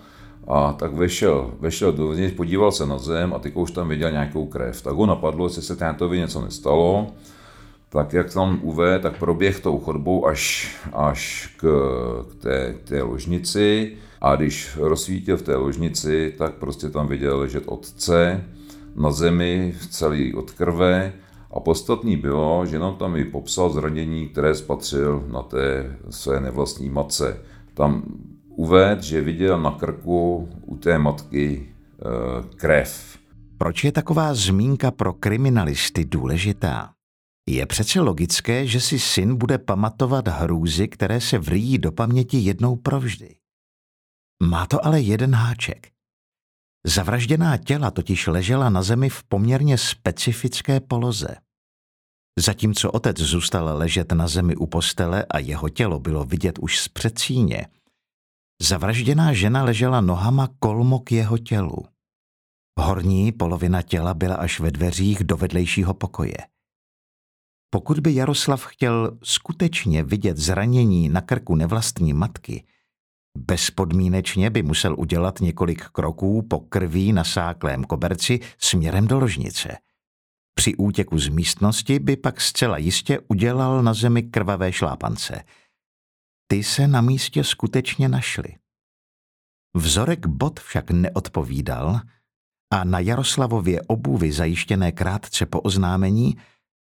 a 0.48 0.72
tak 0.72 0.92
vešel, 0.92 1.50
vešel 1.60 1.92
dovnitř, 1.92 2.36
podíval 2.36 2.72
se 2.72 2.86
na 2.86 2.98
zem 2.98 3.34
a 3.34 3.38
teď 3.38 3.56
už 3.56 3.70
tam 3.70 3.88
viděl 3.88 4.10
nějakou 4.10 4.46
krev. 4.46 4.82
Tak 4.82 4.94
ho 4.94 5.06
napadlo, 5.06 5.46
jestli 5.46 5.62
se 5.62 5.76
tátovi 5.76 6.18
něco 6.18 6.40
nestalo, 6.40 7.06
tak 7.88 8.12
jak 8.12 8.32
tam 8.32 8.58
uve, 8.62 8.98
tak 8.98 9.18
proběh 9.18 9.60
tou 9.60 9.78
chodbou 9.78 10.26
až, 10.26 10.76
až 10.92 11.50
k, 11.56 11.66
k, 12.30 12.42
té, 12.42 12.74
té 12.84 13.02
ložnici 13.02 13.96
a 14.20 14.36
když 14.36 14.76
rozsvítil 14.76 15.36
v 15.36 15.42
té 15.42 15.56
ložnici, 15.56 16.34
tak 16.38 16.54
prostě 16.54 16.90
tam 16.90 17.06
viděl 17.06 17.38
ležet 17.38 17.64
otce 17.66 18.44
na 18.96 19.10
zemi, 19.10 19.74
celý 19.90 20.34
od 20.34 20.50
krve 20.50 21.12
a 21.54 21.60
podstatný 21.60 22.16
bylo, 22.16 22.66
že 22.66 22.78
nám 22.78 22.96
tam 22.96 23.16
i 23.16 23.24
popsal 23.24 23.70
zranění, 23.70 24.28
které 24.28 24.54
spatřil 24.54 25.24
na 25.32 25.42
té 25.42 25.96
své 26.10 26.40
nevlastní 26.40 26.90
matce. 26.90 27.40
Tam 27.74 28.02
uved, 28.48 29.02
že 29.02 29.20
viděl 29.20 29.60
na 29.60 29.70
krku 29.70 30.48
u 30.66 30.76
té 30.76 30.98
matky 30.98 31.66
e, 31.66 32.56
krev. 32.56 33.18
Proč 33.58 33.84
je 33.84 33.92
taková 33.92 34.34
zmínka 34.34 34.90
pro 34.90 35.12
kriminalisty 35.12 36.04
důležitá? 36.04 36.90
Je 37.48 37.66
přece 37.66 38.00
logické, 38.00 38.66
že 38.66 38.80
si 38.80 38.98
syn 38.98 39.36
bude 39.36 39.58
pamatovat 39.58 40.28
hrůzy, 40.28 40.88
které 40.88 41.20
se 41.20 41.38
vrýjí 41.38 41.78
do 41.78 41.92
paměti 41.92 42.38
jednou 42.38 42.76
provždy. 42.76 43.34
Má 44.42 44.66
to 44.66 44.86
ale 44.86 45.00
jeden 45.00 45.34
háček. 45.34 45.93
Zavražděná 46.86 47.56
těla 47.56 47.90
totiž 47.90 48.26
ležela 48.26 48.70
na 48.70 48.82
zemi 48.82 49.08
v 49.08 49.24
poměrně 49.24 49.78
specifické 49.78 50.80
poloze. 50.80 51.36
Zatímco 52.38 52.90
otec 52.92 53.18
zůstal 53.18 53.78
ležet 53.78 54.12
na 54.12 54.28
zemi 54.28 54.56
u 54.56 54.66
postele 54.66 55.24
a 55.24 55.38
jeho 55.38 55.68
tělo 55.68 56.00
bylo 56.00 56.24
vidět 56.24 56.58
už 56.58 56.80
z 56.80 56.88
předsíně, 56.88 57.66
zavražděná 58.62 59.32
žena 59.32 59.64
ležela 59.64 60.00
nohama 60.00 60.48
kolmo 60.58 60.98
k 60.98 61.12
jeho 61.12 61.38
tělu. 61.38 61.84
Horní 62.80 63.32
polovina 63.32 63.82
těla 63.82 64.14
byla 64.14 64.34
až 64.34 64.60
ve 64.60 64.70
dveřích 64.70 65.24
do 65.24 65.36
vedlejšího 65.36 65.94
pokoje. 65.94 66.36
Pokud 67.70 68.00
by 68.00 68.14
Jaroslav 68.14 68.64
chtěl 68.64 69.18
skutečně 69.22 70.02
vidět 70.02 70.36
zranění 70.36 71.08
na 71.08 71.20
krku 71.20 71.54
nevlastní 71.54 72.12
matky, 72.12 72.64
bezpodmínečně 73.38 74.50
by 74.50 74.62
musel 74.62 74.94
udělat 74.98 75.40
několik 75.40 75.84
kroků 75.84 76.42
po 76.42 76.60
krví 76.60 77.12
nasáklém 77.12 77.84
koberci 77.84 78.40
směrem 78.58 79.06
do 79.06 79.18
ložnice– 79.18 79.76
při 80.54 80.76
útěku 80.76 81.18
z 81.18 81.28
místnosti 81.28 81.98
by 81.98 82.16
pak 82.16 82.40
zcela 82.40 82.78
jistě 82.78 83.20
udělal 83.28 83.82
na 83.82 83.94
zemi 83.94 84.22
krvavé 84.22 84.72
šlápance. 84.72 85.44
Ty 86.46 86.62
se 86.62 86.88
na 86.88 87.00
místě 87.00 87.44
skutečně 87.44 88.08
našly. 88.08 88.56
Vzorek 89.76 90.26
bot 90.26 90.60
však 90.60 90.90
neodpovídal 90.90 92.00
a 92.72 92.84
na 92.84 92.98
Jaroslavově 92.98 93.82
obuvy 93.82 94.32
zajištěné 94.32 94.92
krátce 94.92 95.46
po 95.46 95.60
oznámení 95.60 96.36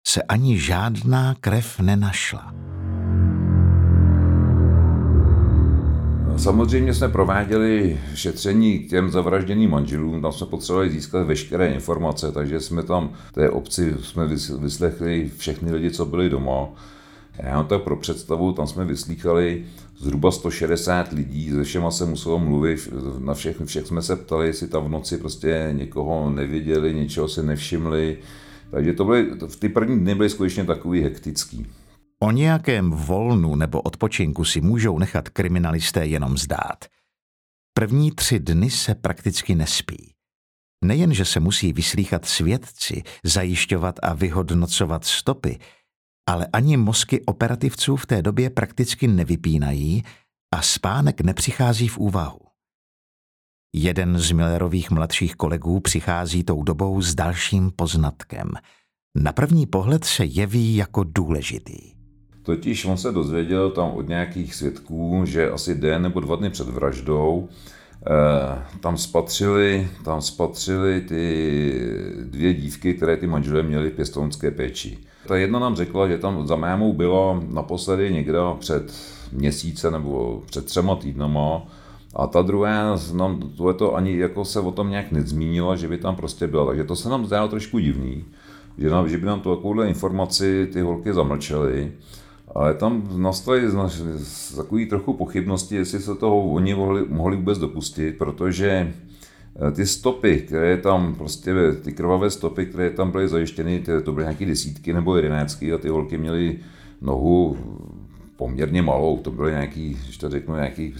se 0.06 0.22
ani 0.22 0.60
žádná 0.60 1.34
krev 1.34 1.80
nenašla. 1.80 2.54
Samozřejmě 6.38 6.94
jsme 6.94 7.08
prováděli 7.08 8.00
šetření 8.14 8.78
k 8.78 8.90
těm 8.90 9.10
zavražděným 9.10 9.70
manželům, 9.70 10.22
tam 10.22 10.32
jsme 10.32 10.46
potřebovali 10.46 10.90
získat 10.90 11.26
veškeré 11.26 11.68
informace, 11.68 12.32
takže 12.32 12.60
jsme 12.60 12.82
tam 12.82 13.12
té 13.32 13.50
obci 13.50 13.94
jsme 14.02 14.26
vyslechli 14.58 15.30
všechny 15.36 15.72
lidi, 15.72 15.90
co 15.90 16.06
byli 16.06 16.30
doma. 16.30 16.68
Já 17.42 17.62
tak 17.62 17.82
pro 17.82 17.96
představu, 17.96 18.52
tam 18.52 18.66
jsme 18.66 18.84
vyslýchali 18.84 19.64
zhruba 19.98 20.30
160 20.30 21.12
lidí, 21.12 21.50
ze 21.50 21.64
všema 21.64 21.90
se 21.90 22.04
muselo 22.04 22.38
mluvit, 22.38 22.88
na 23.18 23.34
všech, 23.34 23.56
všech 23.64 23.86
jsme 23.86 24.02
se 24.02 24.16
ptali, 24.16 24.46
jestli 24.46 24.68
tam 24.68 24.84
v 24.84 24.88
noci 24.88 25.16
prostě 25.16 25.68
někoho 25.72 26.30
neviděli, 26.30 26.94
něčeho 26.94 27.28
si 27.28 27.42
nevšimli, 27.42 28.18
takže 28.70 28.92
to 28.92 29.04
byly, 29.04 29.26
ty 29.58 29.68
první 29.68 30.00
dny 30.00 30.14
byly 30.14 30.30
skutečně 30.30 30.64
takový 30.64 31.02
hektický. 31.02 31.66
O 32.22 32.30
nějakém 32.30 32.90
volnu 32.90 33.56
nebo 33.56 33.80
odpočinku 33.80 34.44
si 34.44 34.60
můžou 34.60 34.98
nechat 34.98 35.28
kriminalisté 35.28 36.06
jenom 36.06 36.38
zdát. 36.38 36.84
První 37.74 38.10
tři 38.10 38.40
dny 38.40 38.70
se 38.70 38.94
prakticky 38.94 39.54
nespí. 39.54 40.14
Nejen, 40.84 41.14
že 41.14 41.24
se 41.24 41.40
musí 41.40 41.72
vyslýchat 41.72 42.24
svědci, 42.24 43.02
zajišťovat 43.24 43.94
a 44.02 44.14
vyhodnocovat 44.14 45.04
stopy, 45.04 45.58
ale 46.28 46.46
ani 46.52 46.76
mozky 46.76 47.24
operativců 47.24 47.96
v 47.96 48.06
té 48.06 48.22
době 48.22 48.50
prakticky 48.50 49.08
nevypínají 49.08 50.04
a 50.54 50.62
spánek 50.62 51.20
nepřichází 51.20 51.88
v 51.88 51.98
úvahu. 51.98 52.40
Jeden 53.74 54.18
z 54.18 54.32
Millerových 54.32 54.90
mladších 54.90 55.36
kolegů 55.36 55.80
přichází 55.80 56.44
tou 56.44 56.62
dobou 56.62 57.02
s 57.02 57.14
dalším 57.14 57.70
poznatkem. 57.70 58.50
Na 59.16 59.32
první 59.32 59.66
pohled 59.66 60.04
se 60.04 60.24
jeví 60.24 60.76
jako 60.76 61.04
důležitý. 61.04 61.97
Totiž 62.48 62.84
on 62.84 62.96
se 62.96 63.12
dozvěděl 63.12 63.70
tam 63.70 63.90
od 63.90 64.08
nějakých 64.08 64.54
svědků, 64.54 65.22
že 65.24 65.50
asi 65.50 65.74
den 65.74 66.02
nebo 66.02 66.20
dva 66.20 66.36
dny 66.36 66.50
před 66.50 66.68
vraždou 66.68 67.48
eh, 68.06 68.62
tam 68.80 68.96
spatřili, 68.96 69.88
tam 70.04 70.22
spatřili 70.22 71.00
ty 71.00 71.72
dvě 72.24 72.54
dívky, 72.54 72.94
které 72.94 73.16
ty 73.16 73.26
manželé 73.26 73.62
měli 73.62 73.90
v 73.90 73.92
pěstounské 73.92 74.50
péči. 74.50 74.98
Ta 75.26 75.36
jedna 75.36 75.58
nám 75.58 75.76
řekla, 75.76 76.08
že 76.08 76.18
tam 76.18 76.46
za 76.46 76.56
mémou 76.56 76.92
byla 76.92 77.40
naposledy 77.48 78.12
někde 78.12 78.38
před 78.58 78.92
měsíce 79.32 79.90
nebo 79.90 80.42
před 80.46 80.64
třema 80.64 80.96
týdnama 80.96 81.62
a 82.14 82.26
ta 82.26 82.42
druhá 82.42 82.96
nám 83.12 83.52
to 83.76 83.94
ani 83.94 84.18
jako 84.18 84.44
se 84.44 84.60
o 84.60 84.72
tom 84.72 84.90
nějak 84.90 85.12
nezmínila, 85.12 85.76
že 85.76 85.88
by 85.88 85.98
tam 85.98 86.16
prostě 86.16 86.46
byla. 86.46 86.66
Takže 86.66 86.84
to 86.84 86.96
se 86.96 87.08
nám 87.08 87.26
zdálo 87.26 87.48
trošku 87.48 87.78
divný, 87.78 88.24
že, 88.78 88.90
nám, 88.90 89.08
že 89.08 89.18
by 89.18 89.26
nám 89.26 89.40
tu 89.40 89.56
takovouhle 89.56 89.88
informaci 89.88 90.68
ty 90.72 90.80
holky 90.80 91.12
zamlčely. 91.12 91.92
Ale 92.54 92.74
tam 92.74 93.08
nastaly 93.16 93.62
takový 94.56 94.86
trochu 94.86 95.12
pochybnosti, 95.12 95.76
jestli 95.76 96.00
se 96.00 96.14
toho 96.14 96.50
oni 96.50 96.74
mohli, 96.74 97.04
mohli 97.08 97.36
vůbec 97.36 97.58
dopustit, 97.58 98.18
protože 98.18 98.68
eh, 99.68 99.70
ty 99.70 99.86
stopy, 99.86 100.38
které 100.38 100.76
tam 100.76 101.14
prostě, 101.14 101.54
ty 101.84 101.92
krvavé 101.92 102.30
stopy, 102.30 102.66
které 102.66 102.90
tam 102.90 103.10
byly 103.10 103.28
zajištěny, 103.28 103.84
to 104.04 104.12
byly 104.12 104.24
nějaké 104.24 104.46
desítky 104.46 104.92
nebo 104.92 105.16
jedenáctky 105.16 105.72
a 105.72 105.78
ty 105.78 105.88
holky 105.88 106.18
měly 106.18 106.58
nohu 107.00 107.56
poměrně 108.36 108.82
malou, 108.82 109.18
to 109.18 109.30
byly 109.30 109.50
nějaký, 109.50 109.96
když 110.04 110.18
to 110.18 110.30
řeknu, 110.30 110.54
nějaký 110.54 110.94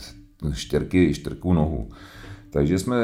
štěrky, 0.53 1.15
štěrkou 1.15 1.53
nohu. 1.53 1.89
Takže 2.51 2.79
jsme, 2.79 2.97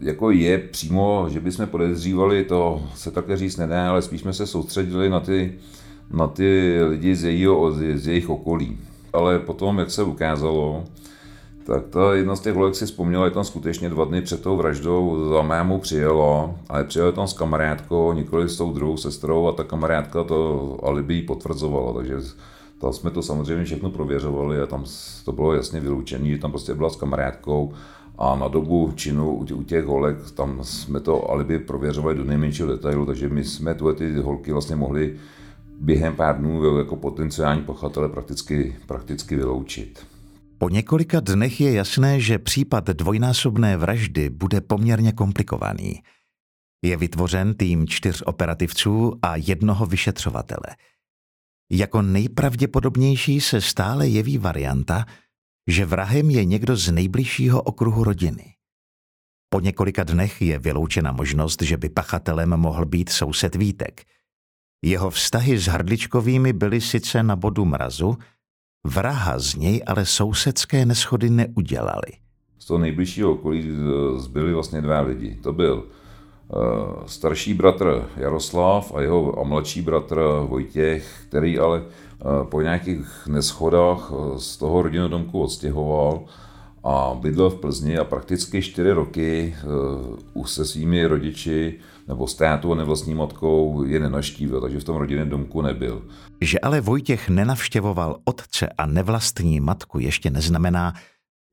jako 0.00 0.30
je 0.30 0.58
přímo, 0.58 1.26
že 1.30 1.40
bychom 1.40 1.66
podezřívali, 1.66 2.44
to 2.44 2.88
se 2.94 3.10
také 3.10 3.36
říct 3.36 3.56
nedá, 3.56 3.90
ale 3.90 4.02
spíš 4.02 4.20
jsme 4.20 4.32
se 4.32 4.46
soustředili 4.46 5.10
na 5.10 5.20
ty 5.20 5.54
na 6.10 6.26
ty 6.26 6.78
lidi 6.88 7.14
z, 7.16 7.24
jejího, 7.24 7.72
z 7.72 8.06
jejich 8.06 8.30
okolí. 8.30 8.78
Ale 9.12 9.38
potom, 9.38 9.78
jak 9.78 9.90
se 9.90 10.02
ukázalo, 10.02 10.84
tak 11.68 11.86
ta 11.86 12.14
jedna 12.14 12.36
z 12.36 12.40
těch 12.40 12.54
holek 12.54 12.74
si 12.74 12.86
vzpomněla, 12.86 13.28
že 13.28 13.34
tam 13.34 13.44
skutečně 13.44 13.88
dva 13.88 14.04
dny 14.04 14.22
před 14.22 14.42
tou 14.42 14.56
vraždou 14.56 15.28
za 15.28 15.42
mému 15.42 15.78
přijela, 15.78 16.54
ale 16.68 16.84
přijela 16.84 17.12
tam 17.12 17.28
s 17.28 17.32
kamarádkou, 17.32 18.12
nikoli 18.12 18.48
s 18.48 18.56
tou 18.56 18.72
druhou 18.72 18.96
sestrou 18.96 19.46
a 19.46 19.52
ta 19.52 19.64
kamarádka 19.64 20.24
to 20.24 20.76
alibi 20.82 21.22
potvrzovala, 21.22 21.92
takže 21.92 22.14
tam 22.80 22.92
jsme 22.92 23.10
to 23.10 23.22
samozřejmě 23.22 23.64
všechno 23.64 23.90
prověřovali 23.90 24.60
a 24.60 24.66
tam 24.66 24.84
to 25.24 25.32
bylo 25.32 25.54
jasně 25.54 25.80
vyloučené, 25.80 26.28
že 26.28 26.38
tam 26.38 26.50
prostě 26.50 26.74
byla 26.74 26.90
s 26.90 26.96
kamarádkou 26.96 27.72
a 28.18 28.36
na 28.36 28.48
dobu 28.48 28.92
činu 28.94 29.34
u 29.34 29.62
těch 29.62 29.84
holek, 29.84 30.16
tam 30.34 30.58
jsme 30.62 31.00
to 31.00 31.30
alibi 31.30 31.58
prověřovali 31.58 32.16
do 32.16 32.24
nejmenšího 32.24 32.68
detailu, 32.68 33.06
takže 33.06 33.28
my 33.28 33.44
jsme 33.44 33.74
tu 33.74 33.92
ty 33.92 34.12
holky 34.20 34.52
vlastně 34.52 34.76
mohli 34.76 35.16
během 35.80 36.16
pár 36.16 36.38
dnů 36.38 36.78
jako 36.78 36.96
potenciální 36.96 37.62
pachatele 37.62 38.08
prakticky, 38.08 38.76
prakticky 38.86 39.36
vyloučit. 39.36 40.06
Po 40.58 40.68
několika 40.68 41.20
dnech 41.20 41.60
je 41.60 41.72
jasné, 41.72 42.20
že 42.20 42.38
případ 42.38 42.84
dvojnásobné 42.84 43.76
vraždy 43.76 44.30
bude 44.30 44.60
poměrně 44.60 45.12
komplikovaný. 45.12 46.02
Je 46.84 46.96
vytvořen 46.96 47.54
tým 47.54 47.86
čtyř 47.86 48.22
operativců 48.26 49.18
a 49.22 49.36
jednoho 49.36 49.86
vyšetřovatele. 49.86 50.76
Jako 51.72 52.02
nejpravděpodobnější 52.02 53.40
se 53.40 53.60
stále 53.60 54.08
jeví 54.08 54.38
varianta, 54.38 55.04
že 55.68 55.86
vrahem 55.86 56.30
je 56.30 56.44
někdo 56.44 56.76
z 56.76 56.90
nejbližšího 56.90 57.62
okruhu 57.62 58.04
rodiny. 58.04 58.54
Po 59.48 59.60
několika 59.60 60.04
dnech 60.04 60.42
je 60.42 60.58
vyloučena 60.58 61.12
možnost, 61.12 61.62
že 61.62 61.76
by 61.76 61.88
pachatelem 61.88 62.56
mohl 62.56 62.84
být 62.84 63.08
soused 63.08 63.54
Vítek. 63.54 64.04
Jeho 64.82 65.10
vztahy 65.10 65.58
s 65.58 65.66
Hrdličkovými 65.66 66.52
byly 66.52 66.80
sice 66.80 67.22
na 67.22 67.36
bodu 67.36 67.64
mrazu, 67.64 68.18
vraha 68.86 69.38
z 69.38 69.54
něj 69.54 69.82
ale 69.86 70.06
sousedské 70.06 70.86
neschody 70.86 71.30
neudělali. 71.30 72.12
Z 72.58 72.66
toho 72.66 72.78
nejbližšího 72.78 73.32
okolí 73.32 73.70
zbyli 74.16 74.52
vlastně 74.52 74.80
dva 74.80 75.00
lidi. 75.00 75.38
To 75.42 75.52
byl 75.52 75.74
uh, 75.82 77.06
starší 77.06 77.54
bratr 77.54 78.08
Jaroslav 78.16 78.94
a 78.94 79.00
jeho 79.00 79.40
a 79.40 79.44
mladší 79.44 79.82
bratr 79.82 80.20
Vojtěch, 80.46 81.24
který 81.28 81.58
ale 81.58 81.80
uh, 81.80 81.86
po 82.48 82.62
nějakých 82.62 83.26
neschodách 83.26 84.12
z 84.36 84.56
toho 84.56 84.82
rodinného 84.82 85.08
domku 85.08 85.42
odstěhoval 85.42 86.24
a 86.84 87.14
bydlel 87.20 87.50
v 87.50 87.60
Plzni 87.60 87.98
a 87.98 88.04
prakticky 88.04 88.62
čtyři 88.62 88.92
roky 88.92 89.54
se 90.44 90.64
svými 90.64 91.06
rodiči 91.06 91.78
nebo 92.08 92.26
s 92.26 92.34
tátou 92.34 92.74
nevlastní 92.74 93.14
matkou 93.14 93.84
je 93.84 94.00
nenaštívil, 94.00 94.60
takže 94.60 94.80
v 94.80 94.84
tom 94.84 94.96
rodinném 94.96 95.28
domku 95.28 95.62
nebyl. 95.62 96.08
Že 96.40 96.60
ale 96.60 96.80
Vojtěch 96.80 97.28
nenavštěvoval 97.28 98.20
otce 98.24 98.68
a 98.78 98.86
nevlastní 98.86 99.60
matku 99.60 99.98
ještě 99.98 100.30
neznamená, 100.30 100.92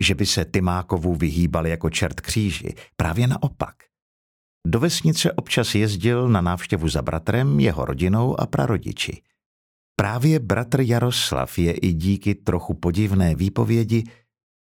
že 0.03 0.15
by 0.15 0.25
se 0.25 0.45
Tymákovů 0.45 1.15
vyhýbal 1.15 1.67
jako 1.67 1.89
čert 1.89 2.21
kříži. 2.21 2.74
Právě 2.95 3.27
naopak. 3.27 3.75
Do 4.67 4.79
vesnice 4.79 5.31
občas 5.31 5.75
jezdil 5.75 6.29
na 6.29 6.41
návštěvu 6.41 6.89
za 6.89 7.01
bratrem, 7.01 7.59
jeho 7.59 7.85
rodinou 7.85 8.39
a 8.39 8.45
prarodiči. 8.45 9.21
Právě 9.95 10.39
bratr 10.39 10.81
Jaroslav 10.81 11.57
je 11.57 11.74
i 11.74 11.93
díky 11.93 12.35
trochu 12.35 12.74
podivné 12.74 13.35
výpovědi 13.35 14.03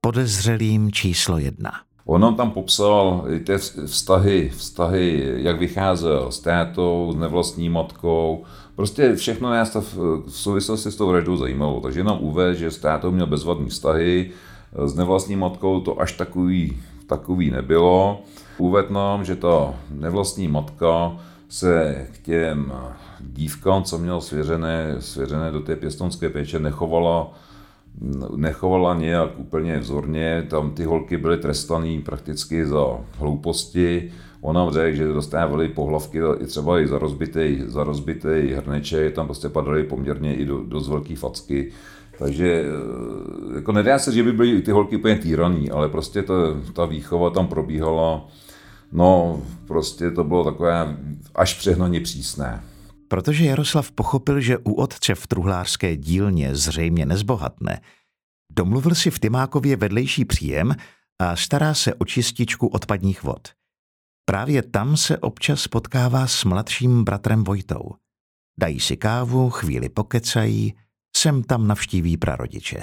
podezřelým 0.01 0.93
číslo 0.93 1.39
jedna. 1.39 1.90
On 2.05 2.35
tam 2.35 2.51
popsal 2.51 3.25
i 3.29 3.41
ty 3.41 3.59
vztahy, 3.87 4.51
vztahy, 4.57 5.33
jak 5.37 5.59
vycházel 5.59 6.33
s 6.33 6.41
tétou, 6.41 7.13
s 7.13 7.17
nevlastní 7.17 7.69
matkou. 7.69 8.45
Prostě 8.77 9.17
všechno 9.17 9.51
nás 9.51 9.71
to 9.71 9.81
v 9.81 10.25
souvislosti 10.29 10.91
s 10.91 10.97
tou 10.97 11.09
vraždou 11.09 11.37
zajímalo. 11.37 11.81
Takže 11.81 12.05
nám 12.05 12.19
uvedl, 12.21 12.55
že 12.55 12.71
s 12.71 12.79
tétou 12.79 13.11
měl 13.11 13.27
bezvadný 13.27 13.69
vztahy, 13.69 14.31
s 14.85 14.95
nevlastní 14.95 15.37
matkou 15.37 15.81
to 15.81 16.01
až 16.01 16.13
takový, 16.13 16.79
takový 17.07 17.51
nebylo. 17.51 18.21
Uvedl 18.59 18.95
nám, 18.95 19.25
že 19.25 19.37
ta 19.37 19.75
nevlastní 19.91 20.49
matka 20.49 21.17
se 21.49 22.07
k 22.13 22.19
těm 22.19 22.73
dívkám, 23.21 23.83
co 23.83 23.99
měl 23.99 24.21
svěřené, 24.21 24.97
svěřené 24.99 25.51
do 25.51 25.61
té 25.61 25.77
pěstonské 25.77 26.29
péče, 26.29 26.59
nechovala 26.59 27.33
nechovala 28.37 28.95
nějak 28.95 29.39
úplně 29.39 29.79
vzorně, 29.79 30.47
tam 30.51 30.71
ty 30.71 30.85
holky 30.85 31.17
byly 31.17 31.37
trestané 31.37 32.01
prakticky 32.05 32.67
za 32.67 32.85
hlouposti. 33.19 34.13
Ona 34.41 34.71
řekl, 34.71 34.97
že 34.97 35.07
dostávali 35.07 35.69
pohlavky 35.69 36.19
i 36.39 36.47
třeba 36.47 36.81
i 36.81 36.87
za 36.87 36.99
rozbitý, 36.99 37.63
za 37.67 37.85
rozbitý 37.85 38.53
hrneček, 38.57 39.15
tam 39.15 39.27
prostě 39.27 39.49
padaly 39.49 39.85
poměrně 39.85 40.37
i 40.37 40.45
do, 40.45 40.65
dost 40.65 40.89
velký 40.89 41.15
facky. 41.15 41.73
Takže 42.19 42.65
eh, 42.65 43.57
jako 43.57 43.73
nedá 43.73 43.99
se, 43.99 44.13
že 44.13 44.23
by 44.23 44.33
byly 44.33 44.63
ty 44.63 44.71
holky 44.71 44.97
úplně 44.97 45.17
týraný, 45.17 45.71
ale 45.71 45.89
prostě 45.89 46.23
ta, 46.23 46.35
ta 46.73 46.85
výchova 46.85 47.31
tam 47.31 47.47
probíhala, 47.47 48.29
no 48.93 49.41
prostě 49.67 50.11
to 50.11 50.25
bylo 50.25 50.45
takové 50.45 50.97
až 51.35 51.59
přehnaně 51.59 52.01
přísné. 52.01 52.63
Protože 53.11 53.45
Jaroslav 53.45 53.93
pochopil, 53.93 54.41
že 54.41 54.59
u 54.59 54.73
otce 54.73 55.15
v 55.15 55.27
truhlářské 55.27 55.97
dílně 55.97 56.57
zřejmě 56.57 57.07
nezbohatne, 57.07 57.81
domluvil 58.53 58.95
si 58.95 59.11
v 59.11 59.19
Tymákově 59.19 59.77
vedlejší 59.77 60.25
příjem 60.25 60.75
a 61.21 61.37
stará 61.37 61.75
se 61.75 61.95
o 61.95 62.05
čističku 62.05 62.67
odpadních 62.67 63.23
vod. 63.23 63.49
Právě 64.25 64.63
tam 64.63 64.97
se 64.97 65.19
občas 65.19 65.69
potkává 65.69 66.27
s 66.27 66.45
mladším 66.45 67.05
bratrem 67.05 67.45
Vojtou. 67.45 67.91
Dají 68.61 68.81
si 68.81 68.97
kávu, 68.97 69.51
chvíli 69.51 69.89
pokecají, 69.89 70.75
sem 71.17 71.43
tam 71.43 71.67
navštíví 71.67 72.17
prarodiče. 72.17 72.83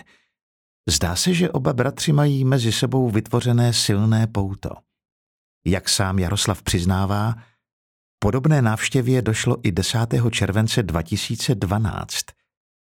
Zdá 0.90 1.16
se, 1.16 1.34
že 1.34 1.52
oba 1.52 1.74
bratři 1.74 2.14
mají 2.14 2.46
mezi 2.46 2.72
sebou 2.72 3.10
vytvořené 3.10 3.74
silné 3.74 4.28
pouto. 4.28 4.70
Jak 5.66 5.90
sám 5.90 6.20
Jaroslav 6.20 6.64
přiznává, 6.64 7.36
Podobné 8.20 8.62
návštěvě 8.62 9.22
došlo 9.22 9.58
i 9.64 9.72
10. 9.72 9.98
července 10.32 10.84
2012, 10.84 12.26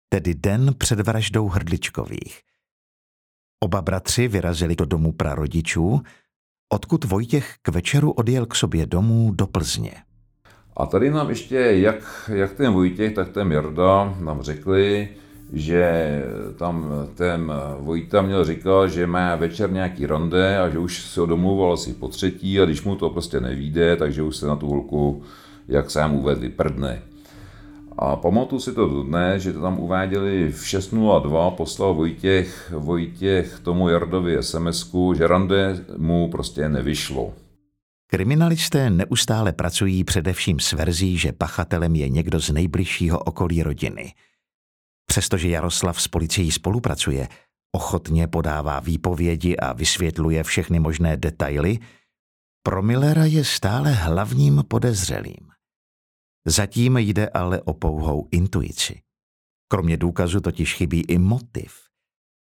tedy 0.09 0.33
den 0.33 0.73
před 0.77 0.99
vraždou 0.99 1.47
Hrdličkových. 1.47 2.41
Oba 3.63 3.81
bratři 3.81 4.27
vyrazili 4.27 4.75
do 4.75 4.85
domu 4.85 5.11
prarodičů, 5.11 6.01
odkud 6.73 7.03
Vojtěch 7.03 7.55
k 7.61 7.69
večeru 7.69 8.11
odjel 8.11 8.45
k 8.45 8.55
sobě 8.55 8.85
domů 8.85 9.31
do 9.31 9.47
Plzně. 9.47 9.93
A 10.77 10.85
tady 10.85 11.11
nám 11.11 11.29
ještě, 11.29 11.55
jak, 11.55 12.29
jak 12.33 12.53
ten 12.53 12.73
Vojtěch, 12.73 13.13
tak 13.13 13.29
ten 13.29 13.51
Jarda 13.51 14.17
nám 14.19 14.41
řekli, 14.41 15.09
že 15.53 16.21
tam 16.57 16.91
ten 17.15 17.51
Vojta 17.79 18.21
měl 18.21 18.45
říkal, 18.45 18.87
že 18.87 19.07
má 19.07 19.35
večer 19.35 19.71
nějaký 19.71 20.05
rande 20.05 20.59
a 20.59 20.69
že 20.69 20.79
už 20.79 21.01
se 21.01 21.19
ho 21.19 21.25
domluval 21.25 21.73
asi 21.73 21.93
po 21.93 22.07
třetí 22.07 22.59
a 22.59 22.65
když 22.65 22.83
mu 22.83 22.95
to 22.95 23.09
prostě 23.09 23.39
nevíde, 23.39 23.95
takže 23.95 24.23
už 24.23 24.35
se 24.35 24.47
na 24.47 24.55
tu 24.55 24.67
holku, 24.67 25.23
jak 25.67 25.91
sám 25.91 26.15
uvedli, 26.15 26.49
prdne. 26.49 27.01
A 27.97 28.15
pamatuju 28.15 28.59
si 28.61 28.73
to 28.73 29.03
dne, 29.03 29.39
že 29.39 29.53
to 29.53 29.61
tam 29.61 29.79
uváděli 29.79 30.51
v 30.51 30.61
6.02, 30.61 31.51
poslal 31.51 31.93
Vojtěch, 31.93 32.73
Vojtěch 32.77 33.59
tomu 33.59 33.89
Jardovi 33.89 34.37
sms 34.41 34.91
že 35.17 35.27
rande 35.27 35.85
mu 35.97 36.29
prostě 36.31 36.69
nevyšlo. 36.69 37.33
Kriminalisté 38.07 38.89
neustále 38.89 39.53
pracují 39.53 40.03
především 40.03 40.59
s 40.59 40.73
verzí, 40.73 41.17
že 41.17 41.31
pachatelem 41.31 41.95
je 41.95 42.09
někdo 42.09 42.39
z 42.39 42.49
nejbližšího 42.49 43.19
okolí 43.19 43.63
rodiny– 43.63 44.13
Přestože 45.05 45.49
Jaroslav 45.49 46.01
s 46.01 46.07
policií 46.07 46.51
spolupracuje, 46.51 47.27
ochotně 47.71 48.27
podává 48.27 48.79
výpovědi 48.79 49.57
a 49.57 49.73
vysvětluje 49.73 50.43
všechny 50.43 50.79
možné 50.79 51.17
detaily, 51.17 51.79
pro 52.63 52.83
Millera 52.83 53.25
je 53.25 53.45
stále 53.45 53.91
hlavním 53.91 54.63
podezřelým. 54.67 55.51
Zatím 56.47 56.97
jde 56.97 57.29
ale 57.29 57.61
o 57.61 57.73
pouhou 57.73 58.27
intuici. 58.31 59.01
Kromě 59.67 59.97
důkazu 59.97 60.39
totiž 60.39 60.73
chybí 60.75 61.01
i 61.01 61.17
motiv. 61.17 61.83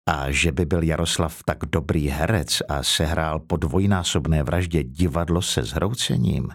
A 0.10 0.32
že 0.32 0.52
by 0.52 0.66
byl 0.66 0.84
Jaroslav 0.84 1.44
tak 1.44 1.66
dobrý 1.66 2.08
herec 2.08 2.62
a 2.70 2.84
sehrál 2.84 3.40
po 3.40 3.58
dvojnásobné 3.58 4.44
vraždě 4.44 4.84
divadlo 4.84 5.42
se 5.42 5.64
zhroucením, 5.64 6.50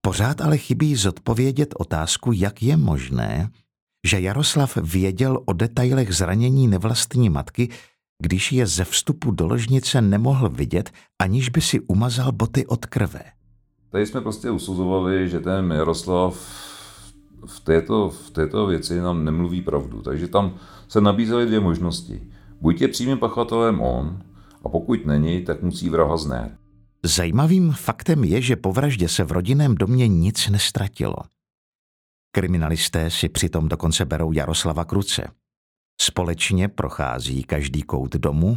pořád 0.00 0.40
ale 0.40 0.58
chybí 0.58 0.96
zodpovědět 0.96 1.74
otázku, 1.78 2.32
jak 2.32 2.62
je 2.62 2.76
možné, 2.76 3.50
že 4.04 4.20
Jaroslav 4.20 4.76
věděl 4.76 5.42
o 5.44 5.52
detailech 5.52 6.14
zranění 6.14 6.68
nevlastní 6.68 7.30
matky, 7.30 7.68
když 8.22 8.52
je 8.52 8.66
ze 8.66 8.84
vstupu 8.84 9.30
do 9.30 9.46
ložnice 9.46 10.02
nemohl 10.02 10.48
vidět, 10.48 10.90
aniž 11.18 11.48
by 11.48 11.60
si 11.60 11.80
umazal 11.80 12.32
boty 12.32 12.66
od 12.66 12.86
krve. 12.86 13.20
Tady 13.90 14.06
jsme 14.06 14.20
prostě 14.20 14.50
usuzovali, 14.50 15.28
že 15.28 15.40
ten 15.40 15.72
Jaroslav 15.72 16.36
v 17.46 17.60
této, 17.60 18.10
v 18.10 18.30
této 18.30 18.66
věci 18.66 19.00
nám 19.00 19.24
nemluví 19.24 19.62
pravdu. 19.62 20.02
Takže 20.02 20.28
tam 20.28 20.54
se 20.88 21.00
nabízely 21.00 21.46
dvě 21.46 21.60
možnosti. 21.60 22.22
Buď 22.60 22.80
je 22.80 22.88
přímým 22.88 23.18
pachatelem 23.18 23.80
on, 23.80 24.22
a 24.64 24.68
pokud 24.68 25.06
není, 25.06 25.44
tak 25.44 25.62
musí 25.62 25.88
vraha 25.88 26.16
znát. 26.16 26.50
Zajímavým 27.04 27.72
faktem 27.72 28.24
je, 28.24 28.42
že 28.42 28.56
po 28.56 28.72
vraždě 28.72 29.08
se 29.08 29.24
v 29.24 29.32
rodinném 29.32 29.74
domě 29.74 30.08
nic 30.08 30.48
nestratilo. 30.48 31.16
Kriminalisté 32.34 33.10
si 33.10 33.28
přitom 33.28 33.68
dokonce 33.68 34.04
berou 34.04 34.32
Jaroslava 34.32 34.84
Kruce. 34.84 35.30
Společně 36.00 36.68
prochází 36.68 37.44
každý 37.44 37.82
kout 37.82 38.12
domu, 38.12 38.56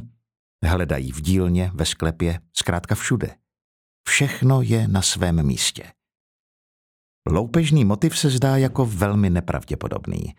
hledají 0.66 1.12
v 1.12 1.22
dílně, 1.22 1.72
ve 1.74 1.86
sklepě, 1.86 2.40
zkrátka 2.54 2.96
všude. 2.96 3.36
Všechno 4.08 4.62
je 4.62 4.88
na 4.88 5.02
svém 5.02 5.46
místě. 5.46 5.94
Loupežný 7.30 7.86
motiv 7.86 8.20
se 8.20 8.30
zdá 8.30 8.58
jako 8.58 8.86
velmi 8.86 9.30
nepravděpodobný. 9.30 10.36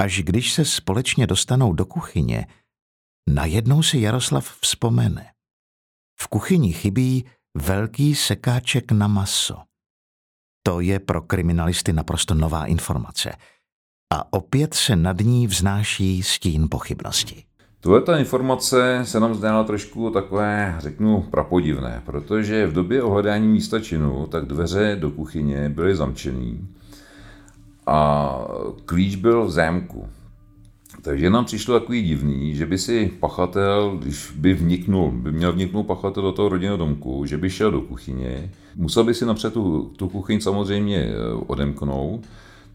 Až 0.00 0.22
když 0.22 0.52
se 0.52 0.64
společně 0.64 1.26
dostanou 1.26 1.72
do 1.72 1.86
kuchyně, 1.86 2.46
najednou 3.30 3.82
si 3.82 3.98
Jaroslav 3.98 4.58
vzpomene. 4.60 5.32
V 6.20 6.28
kuchyni 6.28 6.72
chybí 6.72 7.24
velký 7.56 8.14
sekáček 8.14 8.92
na 8.92 9.06
maso. 9.06 9.62
To 10.66 10.80
je 10.80 10.98
pro 10.98 11.22
kriminalisty 11.22 11.92
naprosto 11.92 12.34
nová 12.34 12.66
informace. 12.66 13.32
A 14.12 14.32
opět 14.32 14.74
se 14.74 14.96
nad 14.96 15.20
ní 15.20 15.46
vznáší 15.46 16.22
stín 16.22 16.68
pochybnosti. 16.70 17.44
Tuhle 17.80 18.02
ta 18.02 18.18
informace 18.18 19.00
se 19.04 19.20
nám 19.20 19.34
zdála 19.34 19.64
trošku 19.64 20.10
takové, 20.10 20.76
řeknu, 20.78 21.22
prapodivné, 21.22 22.02
protože 22.06 22.66
v 22.66 22.72
době 22.72 23.02
ohledání 23.02 23.48
místa 23.48 23.80
činu 23.80 24.26
tak 24.26 24.44
dveře 24.44 24.96
do 25.00 25.10
kuchyně 25.10 25.68
byly 25.68 25.96
zamčený 25.96 26.68
a 27.86 28.30
klíč 28.84 29.16
byl 29.16 29.44
v 29.44 29.50
zámku. 29.50 30.08
Takže 31.02 31.30
nám 31.30 31.44
přišlo 31.44 31.80
takový 31.80 32.02
divný, 32.02 32.54
že 32.54 32.66
by 32.66 32.78
si 32.78 33.12
pachatel, 33.20 33.96
když 33.98 34.32
by 34.36 34.54
vniknul, 34.54 35.10
by 35.10 35.32
měl 35.32 35.52
vniknout 35.52 35.86
pachatel 35.86 36.22
do 36.22 36.32
toho 36.32 36.48
rodinného 36.48 36.76
domku, 36.76 37.26
že 37.26 37.38
by 37.38 37.50
šel 37.50 37.70
do 37.70 37.80
kuchyně, 37.80 38.50
musel 38.76 39.04
by 39.04 39.14
si 39.14 39.26
napřed 39.26 39.52
tu, 39.52 39.92
tu 39.96 40.08
kuchyň 40.08 40.40
samozřejmě 40.40 40.98
eh, 40.98 41.14
odemknout, 41.46 42.26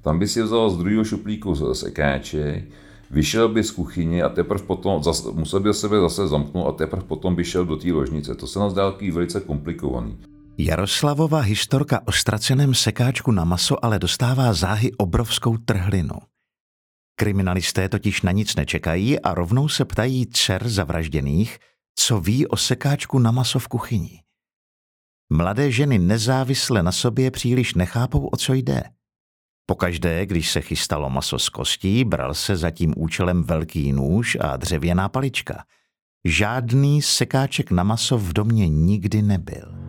tam 0.02 0.20
by 0.20 0.28
si 0.28 0.42
vzal 0.42 0.70
z 0.70 0.78
druhého 0.78 1.04
šuplíku 1.04 1.56
sekáče, 1.74 2.64
vyšel 3.12 3.50
by 3.50 3.64
z 3.64 3.72
kuchyně 3.72 4.24
a 4.24 4.30
teprve 4.30 4.64
potom, 4.64 5.04
zase, 5.04 5.32
musel 5.32 5.60
by 5.60 5.74
sebe 5.74 6.00
zase 6.00 6.28
zamknout 6.28 6.68
a 6.68 6.72
teprve 6.72 7.04
potom 7.04 7.36
by 7.36 7.44
šel 7.44 7.66
do 7.66 7.78
té 7.78 7.92
ložnice. 7.92 8.36
To 8.36 8.48
se 8.48 8.60
nás 8.60 8.74
dá 8.74 8.94
velice 9.12 9.40
komplikovaný. 9.40 10.18
Jaroslavova 10.58 11.40
historka 11.40 12.02
o 12.06 12.12
ztraceném 12.12 12.74
sekáčku 12.74 13.32
na 13.32 13.46
maso 13.46 13.86
ale 13.86 14.00
dostává 14.00 14.54
záhy 14.54 14.92
obrovskou 14.98 15.58
trhlinu. 15.58 16.22
Kriminalisté 17.16 17.90
totiž 17.90 18.22
na 18.22 18.32
nic 18.32 18.56
nečekají 18.56 19.20
a 19.20 19.34
rovnou 19.34 19.68
se 19.68 19.86
ptají 19.86 20.28
dcer 20.28 20.70
zavražděných, 20.70 21.60
co 21.96 22.20
ví 22.20 22.48
o 22.48 22.58
sekáčku 22.58 23.20
na 23.20 23.32
maso 23.32 23.60
v 23.60 23.68
kuchyni. 23.68 24.24
Mladé 25.30 25.72
ženy 25.72 26.00
nezávisle 26.00 26.84
na 26.84 26.92
sobě 26.92 27.32
příliš 27.32 27.74
nechápou, 27.74 28.28
o 28.28 28.38
co 28.38 28.54
jde. 28.54 28.84
Pokaždé, 29.66 30.26
když 30.26 30.52
se 30.52 30.62
chystalo 30.62 31.10
maso 31.10 31.40
z 31.40 31.50
kostí, 31.50 32.04
bral 32.04 32.34
se 32.34 32.58
za 32.58 32.72
tím 32.72 32.94
účelem 32.98 33.44
velký 33.44 33.92
nůž 33.94 34.38
a 34.42 34.58
dřevěná 34.58 35.10
palička. 35.10 35.64
Žádný 36.26 37.02
sekáček 37.02 37.72
na 37.72 37.84
maso 37.84 38.18
v 38.18 38.34
domě 38.34 38.70
nikdy 38.70 39.22
nebyl. 39.22 39.81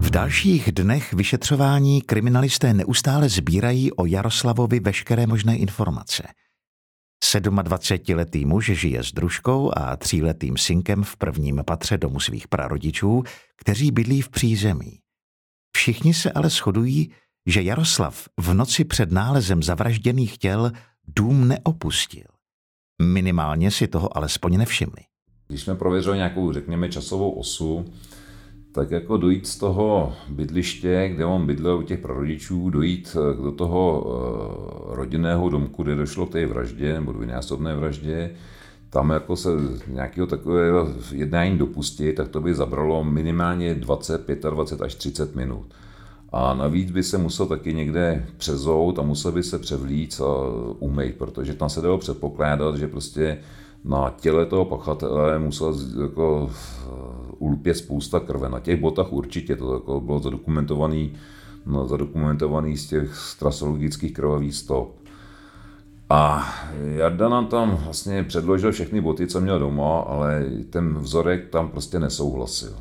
V 0.00 0.10
dalších 0.10 0.72
dnech 0.72 1.12
vyšetřování 1.12 2.02
kriminalisté 2.02 2.74
neustále 2.74 3.28
sbírají 3.28 3.92
o 3.92 4.06
Jaroslavovi 4.06 4.80
veškeré 4.80 5.26
možné 5.26 5.56
informace. 5.56 6.22
27-letý 7.24 8.46
muž 8.46 8.66
žije 8.66 9.04
s 9.04 9.12
družkou 9.12 9.72
a 9.76 9.96
tříletým 9.96 10.56
synkem 10.56 11.02
v 11.02 11.16
prvním 11.16 11.62
patře 11.66 11.98
domu 11.98 12.20
svých 12.20 12.48
prarodičů, 12.48 13.22
kteří 13.56 13.90
bydlí 13.90 14.22
v 14.22 14.28
přízemí. 14.28 14.98
Všichni 15.76 16.14
se 16.14 16.32
ale 16.32 16.48
shodují, 16.48 17.12
že 17.46 17.62
Jaroslav 17.62 18.28
v 18.40 18.54
noci 18.54 18.84
před 18.84 19.12
nálezem 19.12 19.62
zavražděných 19.62 20.38
těl 20.38 20.72
dům 21.16 21.48
neopustil. 21.48 22.26
Minimálně 23.02 23.70
si 23.70 23.88
toho 23.88 24.16
alespoň 24.16 24.56
nevšimli. 24.58 25.02
Když 25.48 25.62
jsme 25.62 25.74
prověřili 25.74 26.16
nějakou, 26.16 26.52
řekněme, 26.52 26.88
časovou 26.88 27.30
osu, 27.30 27.84
tak 28.72 28.90
jako 28.90 29.16
dojít 29.16 29.46
z 29.46 29.58
toho 29.58 30.12
bydliště, 30.28 31.10
kde 31.14 31.24
on 31.24 31.46
bydlel 31.46 31.78
u 31.78 31.82
těch 31.82 31.98
prarodičů, 31.98 32.70
dojít 32.70 33.16
eh, 33.16 33.42
do 33.42 33.52
toho 33.52 34.06
eh, 34.06 34.96
rodinného 34.96 35.48
domku, 35.48 35.82
kde 35.82 35.94
došlo 35.96 36.26
k 36.26 36.32
té 36.32 36.46
vraždě 36.46 36.94
nebo 36.94 37.12
dvojnásobné 37.12 37.76
vraždě, 37.76 38.30
tam 38.90 39.10
jako 39.10 39.36
se 39.36 39.48
nějakého 39.86 40.26
takového 40.26 40.88
jednání 41.12 41.58
dopustit, 41.58 42.16
tak 42.16 42.28
to 42.28 42.40
by 42.40 42.54
zabralo 42.54 43.04
minimálně 43.04 43.74
20, 43.74 44.28
25 44.50 44.84
až 44.84 44.94
30 44.94 45.34
minut. 45.36 45.66
A 46.32 46.54
navíc 46.54 46.90
by 46.90 47.02
se 47.02 47.18
musel 47.18 47.46
taky 47.46 47.74
někde 47.74 48.26
přezout 48.36 48.98
a 48.98 49.02
musel 49.02 49.32
by 49.32 49.42
se 49.42 49.58
převlít 49.58 50.20
a 50.20 50.24
umýt, 50.78 51.14
protože 51.14 51.54
tam 51.54 51.68
se 51.68 51.80
dalo 51.80 51.98
předpokládat, 51.98 52.76
že 52.76 52.88
prostě 52.88 53.38
na 53.88 54.14
těle 54.20 54.46
toho 54.46 54.64
pachatele 54.64 55.38
musel 55.38 55.76
jako 56.02 56.50
ulpět 57.38 57.74
spousta 57.74 58.20
krve. 58.20 58.48
Na 58.48 58.60
těch 58.60 58.80
botách 58.80 59.12
určitě 59.12 59.56
to 59.56 59.74
jako 59.74 60.00
bylo 60.00 60.18
zadokumentovaný, 60.18 61.12
no, 61.66 61.86
zadokumentovaný 61.86 62.76
z 62.76 62.88
těch 62.88 63.16
strasologických 63.16 64.12
krvavých 64.12 64.54
stop. 64.54 64.94
A 66.10 66.48
Jarda 66.96 67.28
nám 67.28 67.46
tam 67.46 67.78
vlastně 67.84 68.24
předložil 68.24 68.72
všechny 68.72 69.00
boty, 69.00 69.26
co 69.26 69.40
měl 69.40 69.58
doma, 69.58 70.00
ale 70.00 70.44
ten 70.70 70.94
vzorek 70.94 71.48
tam 71.48 71.68
prostě 71.68 71.98
nesouhlasil. 71.98 72.72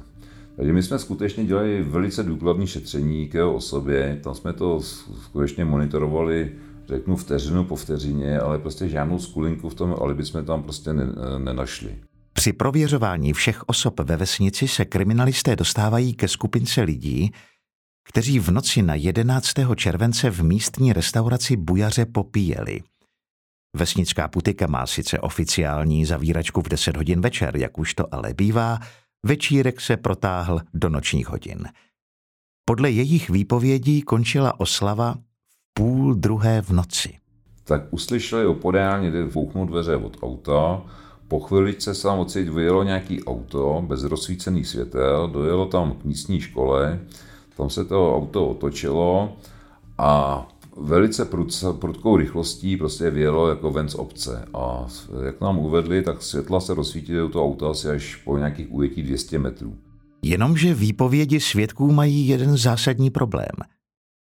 Takže 0.55 0.73
my 0.73 0.83
jsme 0.83 0.99
skutečně 0.99 1.45
dělali 1.45 1.83
velice 1.83 2.23
důkladné 2.23 2.67
šetření 2.67 3.27
k 3.27 3.33
jeho 3.33 3.53
osobě, 3.53 4.19
tam 4.23 4.35
jsme 4.35 4.53
to 4.53 4.79
skutečně 5.21 5.65
monitorovali 5.65 6.51
řeknu 6.87 7.15
vteřinu 7.15 7.63
po 7.63 7.75
vteřině, 7.75 8.39
ale 8.39 8.59
prostě 8.59 8.89
žádnou 8.89 9.19
skulinku 9.19 9.69
v 9.69 9.75
tom 9.75 9.95
alibi 10.01 10.25
jsme 10.25 10.43
tam 10.43 10.63
prostě 10.63 10.93
ne, 10.93 11.03
nenašli. 11.37 11.95
Při 12.33 12.53
prověřování 12.53 13.33
všech 13.33 13.63
osob 13.63 13.99
ve 13.99 14.17
vesnici 14.17 14.67
se 14.67 14.85
kriminalisté 14.85 15.55
dostávají 15.55 16.13
ke 16.13 16.27
skupince 16.27 16.81
lidí, 16.81 17.31
kteří 18.09 18.39
v 18.39 18.51
noci 18.51 18.81
na 18.81 18.95
11. 18.95 19.53
července 19.75 20.29
v 20.29 20.43
místní 20.43 20.93
restauraci 20.93 21.55
Bujaře 21.55 22.05
popíjeli. 22.05 22.81
Vesnická 23.75 24.27
putika 24.27 24.67
má 24.67 24.87
sice 24.87 25.19
oficiální 25.19 26.05
zavíračku 26.05 26.61
v 26.61 26.69
10 26.69 26.97
hodin 26.97 27.21
večer, 27.21 27.57
jak 27.57 27.79
už 27.79 27.93
to 27.93 28.13
ale 28.13 28.33
bývá, 28.33 28.79
večírek 29.25 29.81
se 29.81 29.97
protáhl 29.97 30.61
do 30.73 30.89
nočních 30.89 31.27
hodin. 31.27 31.67
Podle 32.65 32.91
jejich 32.91 33.29
výpovědí 33.29 34.01
končila 34.01 34.59
oslava 34.59 35.15
půl 35.77 36.13
druhé 36.13 36.61
v 36.61 36.69
noci. 36.69 37.13
Tak 37.63 37.81
uslyšeli 37.91 38.45
opodál 38.45 39.01
kde 39.01 39.29
fouknou 39.29 39.65
dveře 39.65 39.95
od 39.95 40.17
auta, 40.21 40.81
po 41.27 41.39
chviličce 41.39 41.95
se 41.95 42.03
tam 42.03 42.19
odsaď 42.19 42.47
vyjelo 42.47 42.83
nějaký 42.83 43.23
auto 43.23 43.83
bez 43.87 44.03
rozsvícených 44.03 44.67
světel, 44.67 45.27
dojelo 45.27 45.65
tam 45.65 45.91
k 45.91 46.05
místní 46.05 46.39
škole, 46.39 46.99
tam 47.57 47.69
se 47.69 47.85
to 47.85 48.15
auto 48.15 48.47
otočilo 48.47 49.33
a 49.97 50.41
velice 50.77 51.25
prudkou 51.79 52.17
rychlostí 52.17 52.77
prostě 52.77 53.09
vyjelo 53.09 53.49
jako 53.49 53.71
ven 53.71 53.89
z 53.89 53.95
obce. 53.95 54.45
A 54.53 54.85
jak 55.25 55.41
nám 55.41 55.59
uvedli, 55.59 56.01
tak 56.01 56.21
světla 56.21 56.59
se 56.59 56.73
rozsvítily 56.73 57.19
do 57.19 57.29
toho 57.29 57.45
auta 57.45 57.69
asi 57.69 57.89
až 57.89 58.15
po 58.15 58.37
nějakých 58.37 58.73
ujetí 58.73 59.03
200 59.03 59.39
metrů. 59.39 59.75
Jenomže 60.21 60.73
výpovědi 60.73 61.39
svědků 61.39 61.91
mají 61.91 62.27
jeden 62.27 62.57
zásadní 62.57 63.09
problém– 63.09 63.55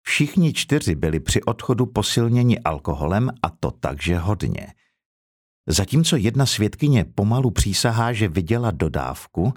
Všichni 0.08 0.54
čtyři 0.54 0.96
byli 0.96 1.20
při 1.20 1.44
odchodu 1.44 1.86
posilněni 1.86 2.60
alkoholem 2.60 3.32
a 3.42 3.50
to 3.50 3.72
takže 3.72 4.18
hodně. 4.18 4.74
Zatímco 5.68 6.16
jedna 6.16 6.46
svědkyně 6.46 7.06
pomalu 7.06 7.52
přísahá, 7.52 8.14
že 8.14 8.28
viděla 8.28 8.72
dodávku, 8.72 9.54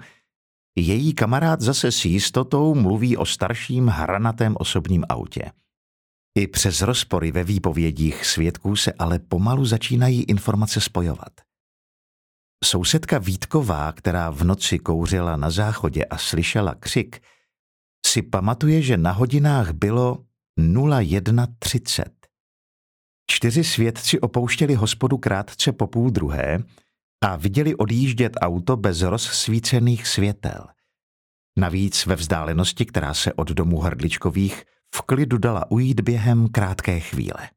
její 0.77 1.13
kamarád 1.13 1.61
zase 1.61 1.91
s 1.91 2.05
jistotou 2.05 2.75
mluví 2.75 3.17
o 3.17 3.25
starším 3.25 3.87
hranatém 3.87 4.55
osobním 4.59 5.05
autě. 5.09 5.51
I 6.37 6.47
přes 6.47 6.81
rozpory 6.81 7.31
ve 7.31 7.43
výpovědích 7.43 8.25
svědků 8.25 8.75
se 8.75 8.93
ale 8.93 9.19
pomalu 9.19 9.65
začínají 9.65 10.23
informace 10.23 10.81
spojovat. 10.81 11.41
Sousedka 12.63 13.17
Vítková, 13.17 13.91
která 13.91 14.29
v 14.29 14.43
noci 14.43 14.79
kouřila 14.79 15.35
na 15.35 15.49
záchodě 15.49 16.05
a 16.05 16.17
slyšela 16.17 16.75
křik, 16.75 17.21
si 18.05 18.21
pamatuje, 18.21 18.81
že 18.81 18.97
na 18.97 19.11
hodinách 19.11 19.71
bylo 19.71 20.25
01.30. 20.59 22.03
Čtyři 23.31 23.63
svědci 23.63 24.19
opouštěli 24.19 24.75
hospodu 24.75 25.17
krátce 25.17 25.71
po 25.71 25.87
půl 25.87 26.09
druhé 26.09 26.63
a 27.23 27.35
viděli 27.35 27.75
odjíždět 27.75 28.33
auto 28.41 28.77
bez 28.77 29.01
rozsvícených 29.01 30.07
světel. 30.07 30.67
Navíc 31.57 32.05
ve 32.05 32.15
vzdálenosti, 32.15 32.85
která 32.85 33.13
se 33.13 33.33
od 33.33 33.47
domu 33.47 33.79
Hrdličkových 33.79 34.63
v 34.95 35.01
klidu 35.01 35.37
dala 35.37 35.71
ujít 35.71 36.01
během 36.01 36.47
krátké 36.47 36.99
chvíle. 36.99 37.49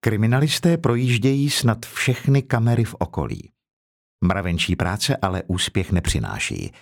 Kriminalisté 0.00 0.78
projíždějí 0.78 1.50
snad 1.50 1.86
všechny 1.86 2.42
kamery 2.42 2.84
v 2.84 2.94
okolí. 2.98 3.52
Mravenčí 4.24 4.76
práce 4.76 5.16
ale 5.16 5.42
úspěch 5.46 5.92
nepřináší. 5.92 6.72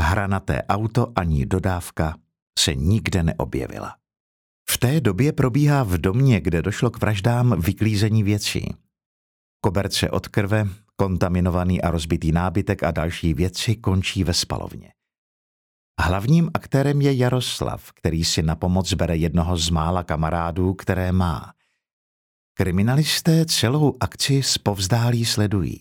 Hranaté 0.00 0.62
auto 0.62 1.12
ani 1.16 1.46
dodávka 1.46 2.16
se 2.58 2.74
nikde 2.74 3.22
neobjevila. 3.22 3.99
V 4.70 4.78
té 4.78 5.00
době 5.00 5.32
probíhá 5.32 5.82
v 5.82 5.98
domě, 5.98 6.40
kde 6.40 6.62
došlo 6.62 6.90
k 6.90 7.00
vraždám, 7.00 7.60
vyklízení 7.60 8.22
věcí. 8.22 8.74
Koberce 9.60 10.10
od 10.10 10.28
krve, 10.28 10.68
kontaminovaný 10.96 11.82
a 11.82 11.90
rozbitý 11.90 12.32
nábytek 12.32 12.82
a 12.82 12.90
další 12.90 13.34
věci 13.34 13.76
končí 13.76 14.24
ve 14.24 14.34
spalovně. 14.34 14.92
Hlavním 16.00 16.50
aktérem 16.54 17.00
je 17.00 17.14
Jaroslav, 17.14 17.92
který 17.92 18.24
si 18.24 18.42
na 18.42 18.56
pomoc 18.56 18.94
bere 18.94 19.16
jednoho 19.16 19.56
z 19.56 19.70
mála 19.70 20.04
kamarádů, 20.04 20.74
které 20.74 21.12
má. 21.12 21.52
Kriminalisté 22.54 23.46
celou 23.46 23.96
akci 24.00 24.42
zpovzdálí 24.42 25.24
sledují. 25.24 25.78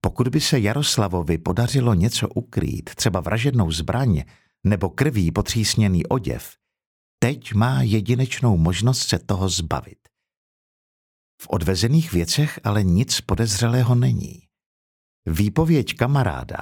Pokud 0.00 0.28
by 0.28 0.40
se 0.40 0.60
Jaroslavovi 0.60 1.38
podařilo 1.38 1.94
něco 1.94 2.28
ukrýt, 2.28 2.90
třeba 2.94 3.20
vražednou 3.20 3.70
zbraň 3.70 4.24
nebo 4.64 4.88
krví 4.88 5.30
potřísněný 5.30 6.06
oděv, 6.06 6.63
teď 7.24 7.54
má 7.54 7.82
jedinečnou 7.82 8.56
možnost 8.56 9.08
se 9.08 9.18
toho 9.18 9.48
zbavit. 9.48 9.98
V 11.42 11.46
odvezených 11.48 12.12
věcech 12.12 12.60
ale 12.64 12.82
nic 12.82 13.20
podezřelého 13.20 13.94
není. 13.94 14.40
Výpověď 15.26 15.96
kamaráda 15.96 16.58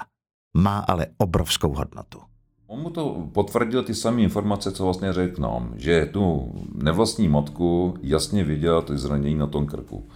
má 0.57 0.79
ale 0.79 1.07
obrovskou 1.19 1.75
hodnotu. 1.75 2.21
On 2.67 2.81
mu 2.81 2.91
to 2.91 3.29
potvrdil 3.33 3.83
ty 3.83 3.95
samé 3.95 4.23
informace, 4.23 4.73
co 4.73 4.85
vlastně 4.85 5.13
řekl 5.13 5.43
nám, 5.43 5.73
že 5.77 6.07
tu 6.07 6.53
nevlastní 6.75 7.29
matku 7.29 7.95
jasně 8.03 8.45
viděl 8.45 8.83
ty 8.83 8.99
zranění 8.99 9.35
na 9.35 9.47
tom 9.47 9.67
krku. 9.67 10.09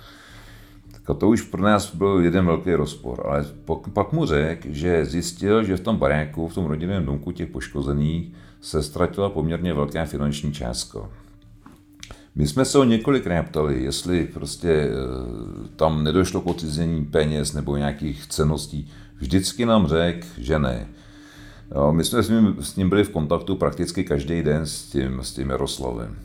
Tak 0.92 1.18
to 1.18 1.28
už 1.28 1.42
pro 1.42 1.62
nás 1.62 1.94
byl 1.94 2.20
jeden 2.20 2.46
velký 2.46 2.74
rozpor, 2.74 3.26
ale 3.26 3.44
pak 3.92 4.12
mu 4.12 4.26
řekl, 4.26 4.68
že 4.70 5.04
zjistil, 5.04 5.64
že 5.64 5.76
v 5.76 5.80
tom 5.80 5.96
baráku, 5.96 6.48
v 6.48 6.54
tom 6.54 6.64
rodinném 6.64 7.06
domku 7.06 7.32
těch 7.32 7.48
poškozených 7.48 8.45
se 8.60 8.82
ztratila 8.82 9.30
poměrně 9.30 9.74
velká 9.74 10.04
finanční 10.04 10.52
částka. 10.52 11.08
My 12.34 12.46
jsme 12.46 12.64
se 12.64 12.78
ho 12.78 12.84
několikrát 12.84 13.42
ptali, 13.42 13.82
jestli 13.82 14.24
prostě 14.24 14.70
eh, 14.70 14.92
tam 15.76 16.04
nedošlo 16.04 16.40
k 16.40 16.46
odcizení 16.46 17.04
peněz 17.04 17.52
nebo 17.52 17.76
nějakých 17.76 18.26
ceností. 18.26 18.90
Vždycky 19.18 19.66
nám 19.66 19.86
řekl, 19.86 20.26
že 20.38 20.58
ne. 20.58 20.86
Jo, 21.74 21.92
my 21.92 22.04
jsme 22.04 22.22
s 22.22 22.28
ním, 22.28 22.56
s 22.60 22.76
ním 22.76 22.88
byli 22.88 23.04
v 23.04 23.10
kontaktu 23.10 23.56
prakticky 23.56 24.04
každý 24.04 24.42
den 24.42 24.66
s 24.66 24.82
tím, 24.82 25.18
s 25.22 25.32
tím 25.32 25.50
Jaroslavem. 25.50 26.16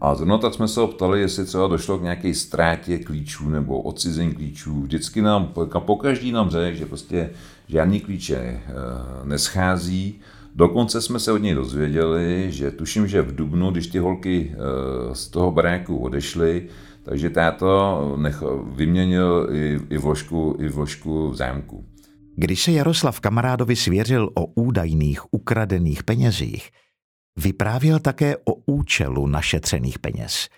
A 0.00 0.14
zrovna 0.14 0.38
tak 0.38 0.54
jsme 0.54 0.68
se 0.68 0.80
ho 0.80 0.88
ptali, 0.88 1.20
jestli 1.20 1.44
třeba 1.44 1.68
došlo 1.68 1.98
k 1.98 2.02
nějaké 2.02 2.34
ztrátě 2.34 2.98
klíčů 2.98 3.50
nebo 3.50 3.82
odcizení 3.82 4.34
klíčů. 4.34 4.82
Vždycky 4.82 5.22
nám, 5.22 5.52
po 5.78 5.96
každý 5.96 6.32
nám 6.32 6.50
řekl, 6.50 6.78
že 6.78 6.86
prostě 6.86 7.30
žádný 7.68 8.00
klíče 8.00 8.36
eh, 8.36 8.62
neschází. 9.24 10.20
Dokonce 10.56 11.02
jsme 11.02 11.20
se 11.20 11.32
od 11.32 11.38
něj 11.38 11.54
dozvěděli, 11.54 12.52
že 12.52 12.70
tuším, 12.70 13.06
že 13.06 13.22
v 13.22 13.34
Dubnu, 13.34 13.70
když 13.70 13.86
ty 13.86 13.98
holky 13.98 14.54
eh, 14.54 15.14
z 15.14 15.28
toho 15.28 15.52
baráku 15.52 15.96
odešly, 15.96 16.68
takže 17.02 17.30
táto 17.30 18.16
nech, 18.16 18.42
vyměnil 18.74 19.48
i, 19.52 19.78
i, 19.90 19.98
vložku, 19.98 20.56
i 20.60 20.68
vložku 20.68 21.30
v 21.30 21.36
zámku. 21.36 21.84
Když 22.36 22.62
se 22.62 22.72
Jaroslav 22.72 23.20
kamarádovi 23.20 23.76
svěřil 23.76 24.30
o 24.34 24.46
údajných 24.46 25.34
ukradených 25.34 26.02
penězích, 26.02 26.70
vyprávěl 27.36 27.98
také 27.98 28.36
o 28.36 28.54
účelu 28.66 29.26
našetřených 29.26 29.98
peněz. 29.98 30.48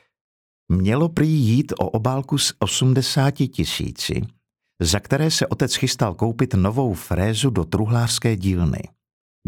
Mělo 0.68 1.08
prý 1.08 1.28
jít 1.28 1.72
o 1.78 1.90
obálku 1.90 2.38
s 2.38 2.54
80 2.58 3.30
tisíci, 3.30 4.22
za 4.82 5.00
které 5.00 5.30
se 5.30 5.46
otec 5.46 5.74
chystal 5.74 6.14
koupit 6.14 6.54
novou 6.54 6.94
frézu 6.94 7.50
do 7.50 7.64
truhlářské 7.64 8.36
dílny. 8.36 8.80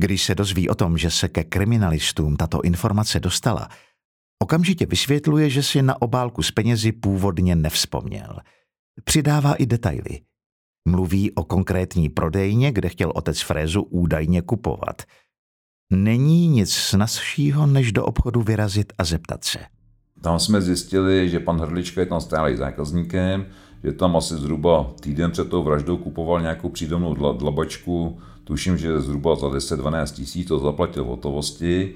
Když 0.00 0.24
se 0.24 0.34
dozví 0.34 0.68
o 0.68 0.74
tom, 0.74 0.98
že 0.98 1.10
se 1.10 1.28
ke 1.28 1.44
kriminalistům 1.44 2.36
tato 2.36 2.60
informace 2.60 3.20
dostala, 3.20 3.68
okamžitě 4.42 4.86
vysvětluje, 4.86 5.50
že 5.50 5.62
si 5.62 5.82
na 5.82 6.02
obálku 6.02 6.42
s 6.42 6.50
penězi 6.50 6.92
původně 6.92 7.56
nevzpomněl. 7.56 8.38
Přidává 9.04 9.54
i 9.54 9.66
detaily– 9.66 10.20
Mluví 10.88 11.32
o 11.32 11.44
konkrétní 11.44 12.08
prodejně, 12.08 12.72
kde 12.72 12.88
chtěl 12.88 13.12
otec 13.14 13.40
Frézu 13.40 13.82
údajně 13.82 14.42
kupovat. 14.42 15.02
Není 15.92 16.48
nic 16.48 16.72
snazšího, 16.72 17.66
než 17.66 17.92
do 17.92 18.04
obchodu 18.04 18.42
vyrazit 18.42 18.92
a 18.98 19.04
zeptat 19.04 19.44
se. 19.44 19.58
Tam 20.20 20.38
jsme 20.38 20.62
zjistili, 20.62 21.28
že 21.28 21.40
pan 21.40 21.60
Hrdlička 21.60 22.00
je 22.00 22.06
tam 22.06 22.20
stálý 22.20 22.56
zákazníkem, 22.56 23.46
že 23.84 23.92
tam 23.92 24.16
asi 24.16 24.34
zhruba 24.34 24.92
týden 25.00 25.30
před 25.30 25.48
tou 25.48 25.62
vraždou 25.62 25.96
kupoval 25.96 26.40
nějakou 26.40 26.68
přídomnou 26.68 27.34
dlabačku, 27.34 28.18
tuším, 28.50 28.78
že 28.78 29.00
zhruba 29.00 29.36
za 29.36 29.46
10-12 29.46 30.14
tisíc 30.14 30.48
to 30.48 30.58
zaplatil 30.58 31.04
v 31.04 31.06
hotovosti, 31.06 31.94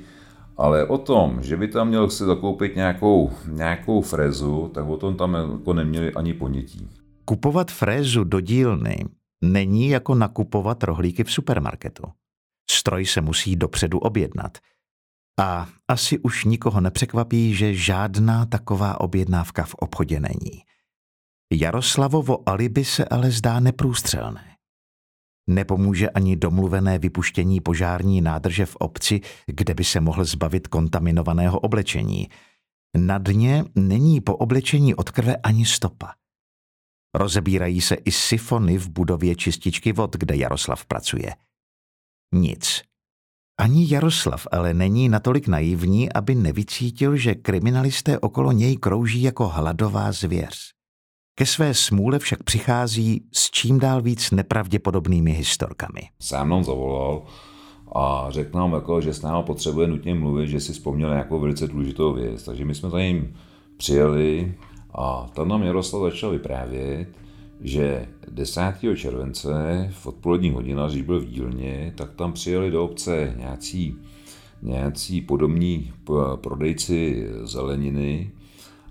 ale 0.57 0.87
o 0.87 0.99
tom, 0.99 1.43
že 1.43 1.57
by 1.57 1.69
tam 1.69 1.89
měl 1.89 2.11
si 2.11 2.25
zakoupit 2.25 2.77
nějakou, 2.77 3.31
nějakou 3.49 4.01
frezu, 4.01 4.71
tak 4.75 4.87
o 4.87 4.97
tom 4.97 5.17
tam 5.17 5.35
jako 5.35 5.73
neměli 5.73 6.15
ani 6.15 6.35
ponětí. 6.35 6.89
Kupovat 7.25 7.71
frézu 7.71 8.25
do 8.25 8.41
dílny 8.41 9.05
není 9.45 9.89
jako 9.89 10.15
nakupovat 10.15 10.85
rohlíky 10.85 11.25
v 11.25 11.33
supermarketu. 11.33 12.03
Stroj 12.71 13.07
se 13.07 13.21
musí 13.21 13.57
dopředu 13.57 13.99
objednat. 13.99 14.59
A 15.41 15.69
asi 15.89 16.19
už 16.19 16.45
nikoho 16.45 16.81
nepřekvapí, 16.81 17.55
že 17.55 17.75
žádná 17.75 18.47
taková 18.47 19.01
objednávka 19.01 19.65
v 19.65 19.75
obchodě 19.75 20.21
není. 20.21 20.63
Jaroslavovo 21.53 22.49
alibi 22.49 22.85
se 22.85 23.05
ale 23.05 23.31
zdá 23.31 23.61
neprůstřelné. 23.61 24.54
Nepomůže 25.47 26.11
ani 26.11 26.37
domluvené 26.37 26.99
vypuštění 26.99 27.61
požární 27.61 28.21
nádrže 28.21 28.67
v 28.67 28.77
obci, 28.77 29.21
kde 29.47 29.75
by 29.75 29.85
se 29.85 30.01
mohl 30.01 30.25
zbavit 30.25 30.69
kontaminovaného 30.69 31.61
oblečení. 31.61 32.29
Na 32.97 33.19
dně 33.19 33.65
není 33.75 34.21
po 34.21 34.37
oblečení 34.37 34.95
od 34.95 35.11
krve 35.11 35.37
ani 35.37 35.67
stopa. 35.67 36.13
Rozebírají 37.15 37.81
se 37.81 37.95
i 37.95 38.13
sifony 38.13 38.79
v 38.79 38.89
budově 38.89 39.37
čističky 39.37 39.93
vod, 39.93 40.17
kde 40.17 40.37
Jaroslav 40.37 40.85
pracuje. 40.85 41.35
Nic. 42.35 42.83
Ani 43.61 43.93
Jaroslav 43.93 44.47
ale 44.53 44.75
není 44.75 45.09
natolik 45.09 45.49
naivní, 45.49 46.13
aby 46.13 46.35
nevycítil, 46.35 47.17
že 47.17 47.35
kriminalisté 47.35 48.19
okolo 48.19 48.53
něj 48.53 48.77
krouží 48.77 49.23
jako 49.23 49.49
hladová 49.49 50.13
zvěř. 50.13 50.74
Ke 51.37 51.47
své 51.47 51.75
smůle 51.75 52.19
však 52.19 52.43
přichází 52.43 53.25
s 53.33 53.51
čím 53.51 53.79
dál 53.79 54.03
víc 54.03 54.31
nepravděpodobnými 54.31 55.33
historkami. 55.33 56.01
Sám 56.21 56.49
nám 56.49 56.65
zavolal 56.65 57.23
a 57.95 58.27
řekl 58.29 58.59
nám, 58.59 58.73
jako, 58.73 59.01
že 59.01 59.15
s 59.15 59.23
námi 59.23 59.45
potřebuje 59.47 59.89
nutně 59.89 60.15
mluvit, 60.15 60.49
že 60.49 60.61
si 60.61 60.73
vzpomněl 60.73 61.11
nějakou 61.11 61.41
velice 61.41 61.67
důležitou 61.67 62.13
věc. 62.13 62.43
Takže 62.43 62.65
my 62.65 62.75
jsme 62.75 62.91
za 62.91 63.01
ním 63.01 63.35
přijeli, 63.77 64.55
a 64.95 65.31
tam 65.35 65.49
nám 65.49 65.63
Jaroslav 65.63 66.03
začal 66.03 66.31
vyprávět, 66.31 67.09
že 67.61 68.09
10. 68.31 68.61
července 68.97 69.53
v 69.93 70.07
odpolední 70.07 70.51
hodinách, 70.51 70.91
když 70.91 71.03
byl 71.03 71.21
v 71.21 71.27
dílně, 71.27 71.93
tak 71.97 72.15
tam 72.15 72.33
přijeli 72.33 72.71
do 72.71 72.85
obce 72.85 73.35
nějací, 73.37 73.97
nějací 74.63 75.21
podobní 75.21 75.93
prodejci 76.37 77.29
zeleniny 77.43 78.31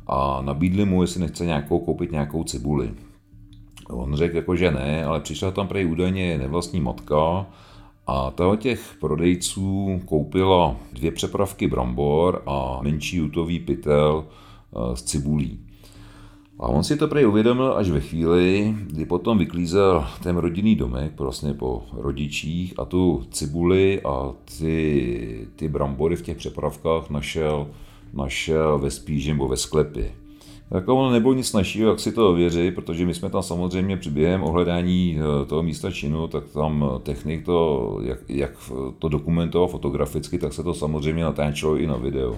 a 0.07 0.41
nabídli 0.41 0.85
mu, 0.85 1.01
jestli 1.01 1.19
nechce 1.19 1.45
nějakou 1.45 1.79
koupit 1.79 2.11
nějakou 2.11 2.43
cibuli. 2.43 2.91
On 3.89 4.15
řekl 4.15 4.35
jako, 4.35 4.55
že 4.55 4.71
ne, 4.71 5.05
ale 5.05 5.19
přišla 5.19 5.51
tam 5.51 5.67
prej 5.67 5.91
údajně 5.91 6.37
nevlastní 6.37 6.81
matka 6.81 7.45
a 8.07 8.31
toho 8.31 8.55
těch 8.55 8.95
prodejců 8.99 10.01
koupila 10.05 10.75
dvě 10.93 11.11
přepravky 11.11 11.67
brambor 11.67 12.43
a 12.45 12.79
menší 12.83 13.17
jutový 13.17 13.59
pytel 13.59 14.25
s 14.93 15.01
eh, 15.01 15.05
cibulí. 15.05 15.59
A 16.59 16.67
on 16.67 16.83
si 16.83 16.97
to 16.97 17.07
prej 17.07 17.27
uvědomil 17.27 17.73
až 17.77 17.89
ve 17.89 17.99
chvíli, 17.99 18.75
kdy 18.87 19.05
potom 19.05 19.37
vyklízel 19.37 20.07
ten 20.23 20.37
rodinný 20.37 20.75
domek, 20.75 21.19
vlastně 21.19 21.53
po 21.53 21.83
rodičích 21.93 22.73
a 22.79 22.85
tu 22.85 23.23
cibuli 23.31 24.01
a 24.01 24.33
ty, 24.57 25.47
ty 25.55 25.69
brambory 25.69 26.15
v 26.15 26.21
těch 26.21 26.37
přepravkách 26.37 27.09
našel, 27.09 27.67
našel 28.13 28.79
ve 28.79 28.91
spíži 28.91 29.29
nebo 29.33 29.47
ve 29.47 29.57
sklepě. 29.57 30.11
Tak 30.69 30.87
ono 30.87 31.11
nebylo 31.11 31.33
nic 31.33 31.53
našího, 31.53 31.89
jak 31.89 31.99
si 31.99 32.11
to 32.11 32.29
ověřit, 32.29 32.75
protože 32.75 33.05
my 33.05 33.13
jsme 33.13 33.29
tam 33.29 33.43
samozřejmě 33.43 33.97
při 33.97 34.09
během 34.09 34.43
ohledání 34.43 35.17
eh, 35.17 35.45
toho 35.45 35.63
místa 35.63 35.91
činu, 35.91 36.27
tak 36.27 36.43
tam 36.53 36.85
technik 37.03 37.45
to, 37.45 37.99
jak, 38.03 38.19
jak 38.29 38.51
to 38.99 39.09
dokumentoval 39.09 39.67
fotograficky, 39.67 40.37
tak 40.37 40.53
se 40.53 40.63
to 40.63 40.73
samozřejmě 40.73 41.23
natáčelo 41.23 41.77
i 41.77 41.87
na 41.87 41.97
video. 41.97 42.37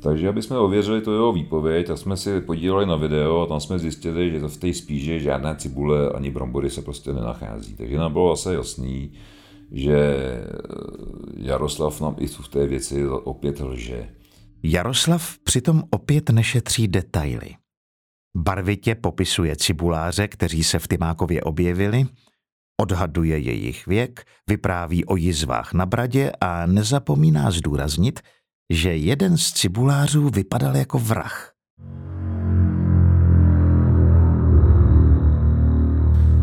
Takže 0.00 0.28
aby 0.28 0.42
jsme 0.42 0.58
ověřili 0.58 1.00
to 1.00 1.12
jeho 1.12 1.32
výpověď, 1.32 1.86
tak 1.86 1.98
jsme 1.98 2.16
si 2.16 2.40
podívali 2.40 2.86
na 2.86 2.96
video 2.96 3.40
a 3.40 3.46
tam 3.46 3.60
jsme 3.60 3.78
zjistili, 3.78 4.30
že 4.30 4.40
v 4.40 4.56
té 4.56 4.74
spíže 4.74 5.18
žádné 5.18 5.56
cibule 5.56 6.10
ani 6.10 6.30
brambory 6.30 6.70
se 6.70 6.82
prostě 6.82 7.12
nenachází. 7.12 7.76
Takže 7.76 7.98
nám 7.98 8.12
bylo 8.12 8.32
asi 8.32 8.48
jasný, 8.48 9.12
že 9.72 10.16
Jaroslav 11.36 12.00
nám 12.00 12.16
i 12.18 12.26
v 12.26 12.48
té 12.48 12.66
věci 12.66 13.08
opět 13.08 13.60
lže. 13.60 14.08
Jaroslav 14.62 15.38
přitom 15.38 15.82
opět 15.90 16.30
nešetří 16.30 16.88
detaily. 16.88 17.56
Barvitě 18.36 18.94
popisuje 18.94 19.56
cibuláře, 19.56 20.28
kteří 20.28 20.64
se 20.64 20.78
v 20.78 20.88
Tymákově 20.88 21.42
objevili, 21.42 22.06
odhaduje 22.80 23.38
jejich 23.38 23.86
věk, 23.86 24.24
vypráví 24.48 25.04
o 25.04 25.16
jizvách 25.16 25.72
na 25.72 25.86
bradě 25.86 26.32
a 26.40 26.66
nezapomíná 26.66 27.50
zdůraznit, 27.50 28.20
že 28.72 28.96
jeden 28.96 29.36
z 29.36 29.52
cibulářů 29.52 30.28
vypadal 30.28 30.76
jako 30.76 30.98
vrah. 30.98 31.57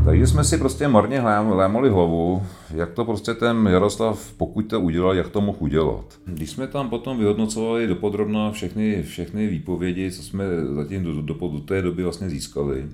Takže 0.05 0.27
jsme 0.27 0.43
si 0.43 0.57
prostě 0.57 0.87
marně 0.87 1.21
lémali 1.21 1.89
hlavu, 1.89 2.43
jak 2.73 2.91
to 2.91 3.05
prostě 3.05 3.33
ten 3.33 3.67
Jaroslav, 3.67 4.33
pokud 4.37 4.61
to 4.61 4.81
udělal, 4.81 5.15
jak 5.15 5.29
to 5.29 5.41
mohl 5.41 5.57
udělat. 5.61 6.19
Když 6.25 6.49
jsme 6.49 6.67
tam 6.67 6.89
potom 6.89 7.17
vyhodnocovali 7.17 7.87
dopodrobna 7.87 8.51
všechny, 8.51 9.03
všechny 9.03 9.47
výpovědi, 9.47 10.11
co 10.11 10.23
jsme 10.23 10.45
zatím 10.75 11.03
do, 11.03 11.21
do, 11.21 11.33
do 11.33 11.59
té 11.59 11.81
doby 11.81 12.03
vlastně 12.03 12.29
získali, 12.29 12.85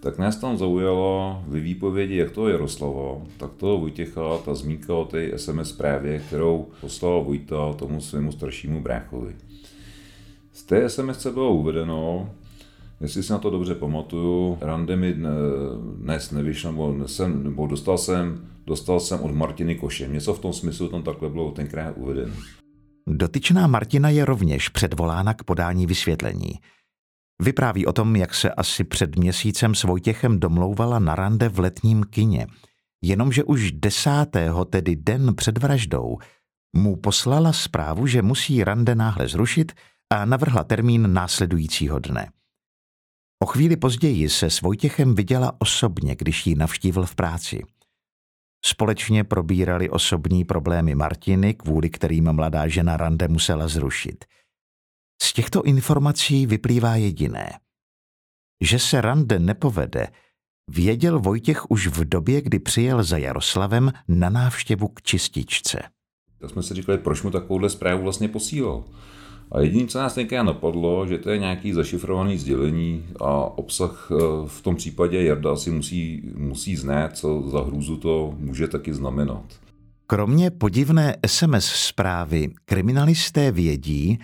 tak 0.00 0.18
nás 0.18 0.36
tam 0.36 0.58
zaujalo 0.58 1.42
ve 1.46 1.60
výpovědi 1.60 2.16
jak 2.16 2.30
toho 2.30 2.48
Jaroslava, 2.48 3.22
tak 3.36 3.50
toho 3.56 3.78
Vojtěcha, 3.78 4.38
ta 4.44 4.54
zmínka 4.54 4.94
o 4.94 5.04
té 5.04 5.38
SMS 5.38 5.68
zprávě, 5.68 6.18
kterou 6.18 6.66
poslal 6.80 7.24
Vojta 7.24 7.72
tomu 7.72 8.00
svému 8.00 8.32
staršímu 8.32 8.80
bráchovi. 8.80 9.36
Z 10.52 10.62
té 10.62 10.88
SMS 10.88 11.26
bylo 11.26 11.54
uvedeno, 11.54 12.30
Jestli 13.02 13.22
si 13.22 13.32
na 13.32 13.38
to 13.38 13.50
dobře 13.50 13.74
pamatuju, 13.74 14.58
rande 14.60 14.96
mi 14.96 15.14
dnes 15.96 16.30
nevyšlo, 16.30 16.70
nebo, 16.70 17.08
jsem, 17.08 17.44
nebo 17.44 17.66
dostal, 17.66 17.98
jsem, 17.98 18.48
dostal 18.66 19.00
jsem 19.00 19.20
od 19.20 19.34
Martiny 19.34 19.74
Koše. 19.74 20.08
Něco 20.08 20.34
v 20.34 20.38
tom 20.38 20.52
smyslu 20.52 20.88
tam 20.88 21.02
takhle 21.02 21.30
bylo 21.30 21.50
tenkrát 21.50 21.96
uvedeno. 21.96 22.34
Dotyčná 23.08 23.66
Martina 23.66 24.08
je 24.08 24.24
rovněž 24.24 24.68
předvolána 24.68 25.34
k 25.34 25.44
podání 25.44 25.86
vysvětlení. 25.86 26.52
Vypráví 27.42 27.86
o 27.86 27.92
tom, 27.92 28.16
jak 28.16 28.34
se 28.34 28.50
asi 28.50 28.84
před 28.84 29.16
měsícem 29.16 29.74
s 29.74 29.84
Vojtěchem 29.84 30.40
domlouvala 30.40 30.98
na 30.98 31.14
rande 31.14 31.48
v 31.48 31.58
letním 31.58 32.04
kině. 32.04 32.46
Jenomže 33.04 33.44
už 33.44 33.72
desátého, 33.72 34.64
tedy 34.64 34.96
den 34.96 35.34
před 35.34 35.58
vraždou, 35.58 36.18
mu 36.76 36.96
poslala 36.96 37.52
zprávu, 37.52 38.06
že 38.06 38.22
musí 38.22 38.64
rande 38.64 38.94
náhle 38.94 39.28
zrušit 39.28 39.72
a 40.12 40.24
navrhla 40.24 40.64
termín 40.64 41.12
následujícího 41.12 41.98
dne. 41.98 42.28
O 43.42 43.46
chvíli 43.46 43.76
později 43.76 44.28
se 44.28 44.50
s 44.50 44.60
Vojtěchem 44.60 45.14
viděla 45.14 45.52
osobně, 45.58 46.16
když 46.16 46.46
ji 46.46 46.54
navštívil 46.54 47.06
v 47.06 47.14
práci. 47.14 47.62
Společně 48.64 49.24
probírali 49.24 49.90
osobní 49.90 50.44
problémy 50.44 50.94
Martiny, 50.94 51.54
kvůli 51.54 51.90
kterým 51.90 52.32
mladá 52.32 52.68
žena 52.68 52.96
rande 52.96 53.28
musela 53.28 53.68
zrušit. 53.68 54.24
Z 55.22 55.32
těchto 55.32 55.62
informací 55.62 56.46
vyplývá 56.46 56.96
jediné. 56.96 57.58
Že 58.60 58.78
se 58.78 59.00
rande 59.00 59.38
nepovede, 59.38 60.08
věděl 60.70 61.20
Vojtěch 61.20 61.70
už 61.70 61.86
v 61.86 62.04
době, 62.04 62.40
kdy 62.40 62.58
přijel 62.58 63.02
za 63.02 63.18
Jaroslavem 63.18 63.92
na 64.08 64.30
návštěvu 64.30 64.88
k 64.88 65.02
čističce. 65.02 65.82
Tak 66.38 66.50
jsme 66.50 66.62
si 66.62 66.74
říkali, 66.74 66.98
proč 66.98 67.22
mu 67.22 67.30
takovouhle 67.30 67.70
zprávu 67.70 68.02
vlastně 68.02 68.28
posílal. 68.28 68.84
A 69.52 69.60
jediné, 69.60 69.86
co 69.86 69.98
nás 69.98 70.14
tenkrát 70.14 70.42
napadlo, 70.42 71.06
že 71.06 71.18
to 71.18 71.30
je 71.30 71.38
nějaký 71.38 71.72
zašifrovaný 71.72 72.38
sdělení 72.38 73.04
a 73.20 73.58
obsah 73.58 74.08
eh, 74.10 74.16
v 74.46 74.60
tom 74.62 74.76
případě 74.76 75.24
Jarda 75.24 75.52
asi 75.52 75.70
musí, 75.70 76.22
musí 76.36 76.76
znát, 76.76 77.16
co 77.16 77.42
za 77.50 77.60
hrůzu 77.60 77.96
to 77.96 78.34
může 78.38 78.68
taky 78.68 78.94
znamenat. 78.94 79.44
Kromě 80.06 80.50
podivné 80.50 81.16
SMS 81.26 81.64
zprávy 81.64 82.50
kriminalisté 82.64 83.52
vědí, 83.52 84.18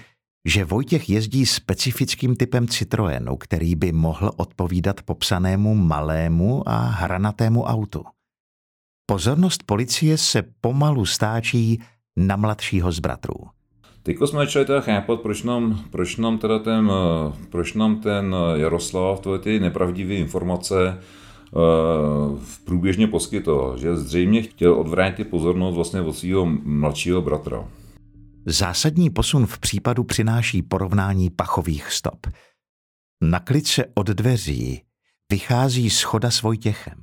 že 0.45 0.65
Vojtěch 0.65 1.11
jezdí 1.11 1.47
specifickým 1.47 2.37
typem 2.37 2.69
Citroenu, 2.69 3.37
který 3.37 3.75
by 3.75 3.93
mohl 3.93 4.31
odpovídat 4.37 5.03
popsanému 5.03 5.75
malému 5.75 6.69
a 6.69 6.79
hranatému 6.79 7.63
autu. 7.63 8.05
Pozornost 9.07 9.63
policie 9.63 10.19
se 10.19 10.43
pomalu 10.61 11.07
stáčí 11.07 11.83
na 12.17 12.37
mladšího 12.37 12.93
z 12.93 12.99
bratrů. 12.99 13.58
Teďko 14.09 14.27
jsme 14.27 14.39
začali 14.39 14.65
teda 14.65 14.81
chápat, 14.81 15.21
proč 15.21 15.43
nám, 15.43 15.85
proč 15.91 16.17
nám 16.17 16.39
teda 16.39 16.59
ten, 16.59 16.91
eh, 16.93 17.33
proč 17.51 17.75
nám 17.75 18.01
ten 18.01 18.35
eh, 18.35 18.59
Jaroslav 18.59 19.21
tohle 19.21 19.39
ty 19.39 19.61
nepravdivé 19.61 20.15
informace 20.15 21.01
uh, 21.53 22.39
průběžně 22.65 23.07
poskytoval, 23.07 23.79
že 23.79 23.97
zřejmě 23.97 24.43
chtěl 24.43 24.75
odvrátit 24.75 25.31
pozornost 25.31 25.75
vlastně 25.75 26.01
od 26.01 26.13
svého 26.13 26.47
mladšího 26.65 27.23
bratra. 27.23 27.69
Zásadní 28.47 29.11
posun 29.11 29.47
v 29.47 29.59
případu 29.59 30.05
přináší 30.05 30.63
porovnání 30.63 31.31
pachových 31.31 31.93
stop. 31.93 32.27
Na 33.23 33.41
klice 33.41 33.85
od 33.95 34.07
dveří 34.07 34.83
vychází 35.31 35.91
schoda 35.91 36.31
s 36.31 36.43
Vojtěchem. 36.43 37.03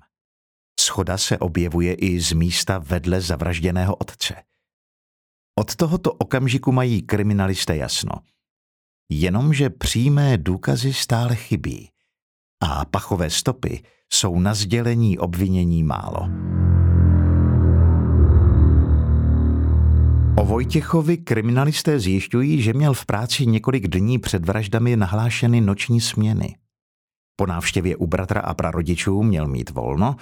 Schoda 0.80 1.18
se 1.18 1.38
objevuje 1.38 1.94
i 1.94 2.20
z 2.20 2.34
místa 2.34 2.78
vedle 2.78 3.22
zavražděného 3.22 3.96
otce– 3.96 4.36
od 5.60 5.76
tohoto 5.76 6.12
okamžiku 6.12 6.72
mají 6.72 7.02
kriminalisté 7.02 7.78
jasno. 7.78 8.12
Jenomže 9.10 9.70
přímé 9.70 10.38
důkazy 10.38 10.94
stále 10.94 11.36
chybí 11.36 11.89
a 12.63 12.86
pachové 12.86 13.30
stopy 13.30 13.84
jsou 14.13 14.39
na 14.39 14.54
sdělení 14.54 15.20
obvinění 15.20 15.84
málo. 15.84 16.30
O 20.38 20.46
Vojtěchovi 20.46 21.18
kriminalisté 21.18 22.00
zjišťují, 22.00 22.62
že 22.62 22.74
měl 22.74 22.94
v 22.94 23.06
práci 23.06 23.46
několik 23.46 23.88
dní 23.88 24.20
před 24.20 24.46
vraždami 24.46 24.96
nahlášeny 24.96 25.62
noční 25.62 26.02
směny. 26.02 26.56
Po 27.36 27.46
návštěvě 27.46 27.96
u 27.96 28.08
bratra 28.08 28.41
a 28.41 28.54
prarodičů 28.54 29.24
měl 29.24 29.48
mít 29.48 29.70
volno 29.70 30.15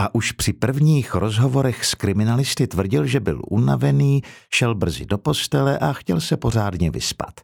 a 0.00 0.14
už 0.14 0.32
při 0.32 0.52
prvních 0.52 1.14
rozhovorech 1.14 1.84
s 1.84 1.94
kriminalisty 1.94 2.66
tvrdil, 2.66 3.06
že 3.06 3.20
byl 3.20 3.42
unavený, 3.50 4.22
šel 4.54 4.74
brzy 4.74 5.06
do 5.06 5.18
postele 5.18 5.78
a 5.78 5.92
chtěl 5.92 6.20
se 6.20 6.36
pořádně 6.36 6.90
vyspat. 6.90 7.40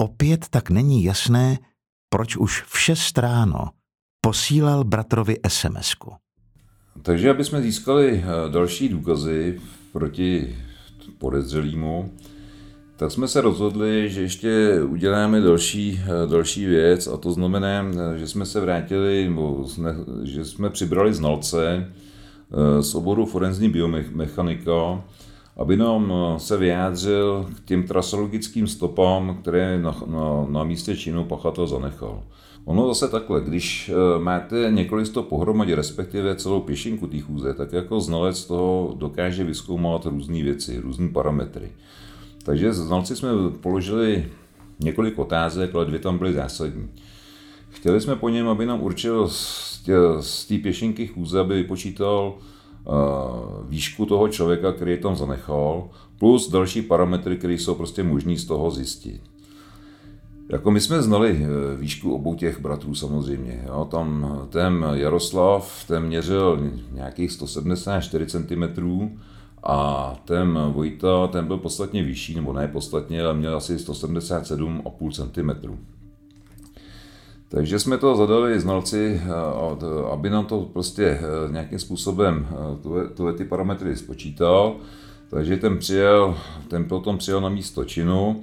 Opět 0.00 0.48
tak 0.48 0.70
není 0.70 1.04
jasné, 1.04 1.58
proč 2.08 2.36
už 2.36 2.62
v 2.62 2.80
šest 2.80 3.18
ráno 3.18 3.70
posílal 4.20 4.84
bratrovi 4.84 5.36
SMSku. 5.48 6.12
Takže 7.02 7.30
aby 7.30 7.44
jsme 7.44 7.62
získali 7.62 8.24
eh, 8.24 8.50
další 8.52 8.88
důkazy 8.88 9.60
proti 9.92 10.58
podezřelýmu, 11.18 12.12
tak 13.00 13.10
jsme 13.10 13.28
se 13.28 13.40
rozhodli, 13.40 14.10
že 14.10 14.20
ještě 14.20 14.82
uděláme 14.82 15.40
další, 15.40 16.00
další 16.26 16.66
věc 16.66 17.06
a 17.06 17.16
to 17.16 17.32
znamená, 17.32 17.84
že 18.16 18.28
jsme 18.28 18.46
se 18.46 18.60
vrátili, 18.60 19.24
nebo 19.28 19.64
jsme, 19.68 19.94
že 20.22 20.44
jsme 20.44 20.70
přibrali 20.70 21.14
znalce 21.14 21.76
eh, 21.76 22.82
z 22.82 22.94
oboru 22.94 23.26
forenzní 23.26 23.68
biomechanika, 23.68 25.04
aby 25.56 25.76
nám 25.76 26.12
se 26.36 26.56
vyjádřil 26.56 27.46
k 27.56 27.64
těm 27.64 27.82
trasologickým 27.82 28.66
stopám, 28.66 29.38
které 29.40 29.78
na, 29.78 29.96
na, 30.06 30.46
na 30.48 30.64
místě 30.64 30.96
činu 30.96 31.24
pachatel 31.24 31.66
zanechal. 31.66 32.22
Ono 32.64 32.88
zase 32.88 33.08
takhle, 33.08 33.40
když 33.40 33.88
eh, 33.88 34.18
máte 34.18 34.70
několik 34.70 35.06
stop 35.06 35.28
pohromadě, 35.28 35.74
respektive 35.74 36.34
celou 36.34 36.60
pěšinku 36.60 37.06
té 37.06 37.20
chůze, 37.20 37.54
tak 37.54 37.72
jako 37.72 38.00
znalec 38.00 38.44
toho 38.44 38.94
dokáže 38.98 39.44
vyskoumat 39.44 40.06
různé 40.06 40.42
věci, 40.42 40.80
různé 40.80 41.08
parametry. 41.08 41.70
Takže 42.44 42.72
znalci 42.72 43.16
jsme 43.16 43.28
položili 43.60 44.28
několik 44.80 45.18
otázek, 45.18 45.74
ale 45.74 45.84
dvě 45.84 45.98
tam 45.98 46.18
byly 46.18 46.32
zásadní. 46.32 46.88
Chtěli 47.70 48.00
jsme 48.00 48.16
po 48.16 48.28
něm, 48.28 48.48
aby 48.48 48.66
nám 48.66 48.82
určil 48.82 49.28
z 50.20 50.46
té 50.48 50.58
pěšinky 50.58 51.06
chůze, 51.06 51.40
aby 51.40 51.54
vypočítal 51.54 52.34
uh, 52.34 52.94
výšku 53.68 54.06
toho 54.06 54.28
člověka, 54.28 54.72
který 54.72 54.90
je 54.90 54.98
tam 54.98 55.16
zanechal, 55.16 55.90
plus 56.18 56.50
další 56.50 56.82
parametry, 56.82 57.36
které 57.36 57.54
jsou 57.54 57.74
prostě 57.74 58.02
možný 58.02 58.38
z 58.38 58.44
toho 58.44 58.70
zjistit. 58.70 59.20
Jako 60.48 60.70
my 60.70 60.80
jsme 60.80 61.02
znali 61.02 61.30
eh, 61.30 61.76
výšku 61.76 62.14
obou 62.14 62.34
těch 62.34 62.60
bratrů 62.60 62.94
samozřejmě. 62.94 63.64
Jo. 63.66 63.88
Tam 63.90 64.38
ten 64.48 64.86
Jaroslav, 64.92 65.84
ten 65.88 66.02
měřil 66.02 66.72
nějakých 66.92 67.32
174 67.32 68.26
cm, 68.26 68.62
a 69.62 70.14
ten 70.24 70.58
Vojta, 70.72 71.26
ten 71.26 71.46
byl 71.46 71.58
podstatně 71.58 72.02
vyšší, 72.02 72.34
nebo 72.34 72.52
ne 72.52 72.68
podstatně, 72.68 73.22
ale 73.22 73.34
měl 73.34 73.56
asi 73.56 73.76
177,5 73.76 75.10
cm. 75.12 75.76
Takže 77.48 77.78
jsme 77.78 77.98
to 77.98 78.16
zadali 78.16 78.60
znalci, 78.60 79.20
eh, 79.24 80.12
aby 80.12 80.30
nám 80.30 80.46
to 80.46 80.60
prostě 80.72 81.04
eh, 81.04 81.52
nějakým 81.52 81.78
způsobem 81.78 82.46
eh, 82.50 83.08
tyhle 83.14 83.32
ty 83.32 83.44
parametry 83.44 83.96
spočítal. 83.96 84.76
Takže 85.30 85.56
ten 85.56 85.78
přijel, 85.78 86.38
ten 86.68 86.84
potom 86.84 87.18
přijel 87.18 87.40
na 87.40 87.48
místo 87.48 87.84
činu. 87.84 88.42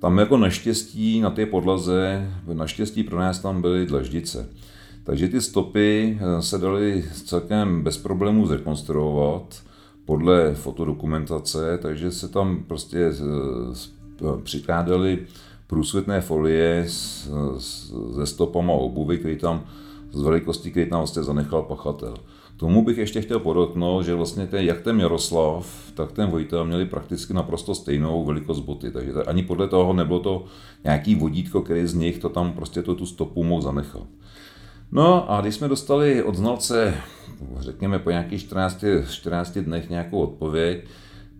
Tam 0.00 0.18
jako 0.18 0.36
naštěstí 0.36 1.20
na 1.20 1.30
té 1.30 1.46
podlaze, 1.46 2.30
naštěstí 2.52 3.04
pro 3.04 3.18
nás 3.18 3.38
tam 3.38 3.62
byly 3.62 3.86
dlaždice. 3.86 4.48
Takže 5.04 5.28
ty 5.28 5.40
stopy 5.40 6.18
se 6.40 6.58
daly 6.58 7.04
celkem 7.24 7.82
bez 7.82 7.98
problémů 7.98 8.46
zrekonstruovat 8.46 9.62
podle 10.08 10.54
fotodokumentace, 10.54 11.78
takže 11.82 12.10
se 12.10 12.28
tam 12.28 12.64
prostě 12.66 13.12
přikládaly 14.42 15.18
průsvitné 15.66 16.20
folie 16.20 16.86
se 16.88 18.26
stopama 18.26 18.72
obuvy, 18.72 19.18
který 19.18 19.36
tam 19.36 19.64
z 20.12 20.22
velikosti, 20.22 20.70
který 20.70 20.90
tam 20.90 20.98
vlastně 20.98 21.22
zanechal 21.22 21.62
pachatel. 21.62 22.14
Tomu 22.56 22.84
bych 22.84 22.98
ještě 22.98 23.20
chtěl 23.20 23.38
podotknout, 23.38 24.02
že 24.02 24.14
vlastně 24.14 24.46
ten, 24.46 24.64
jak 24.64 24.80
ten 24.80 25.00
Jaroslav, 25.00 25.92
tak 25.94 26.12
ten 26.12 26.30
Vojta 26.30 26.64
měli 26.64 26.86
prakticky 26.86 27.34
naprosto 27.34 27.74
stejnou 27.74 28.24
velikost 28.24 28.60
boty, 28.60 28.90
takže 28.90 29.12
ani 29.12 29.42
podle 29.42 29.68
toho 29.68 29.92
nebylo 29.92 30.20
to 30.20 30.44
nějaký 30.84 31.14
vodítko, 31.14 31.62
který 31.62 31.86
z 31.86 31.94
nich 31.94 32.18
to 32.18 32.28
tam 32.28 32.52
prostě 32.52 32.82
to, 32.82 32.94
tu 32.94 33.06
stopu 33.06 33.44
mohl 33.44 33.62
zanechat. 33.62 34.06
No 34.92 35.32
a 35.32 35.40
když 35.40 35.54
jsme 35.54 35.68
dostali 35.68 36.22
od 36.22 36.34
znalce, 36.34 36.94
řekněme 37.58 37.98
po 37.98 38.10
nějakých 38.10 38.40
14, 38.40 38.84
14 39.10 39.58
dnech 39.58 39.90
nějakou 39.90 40.20
odpověď, 40.20 40.84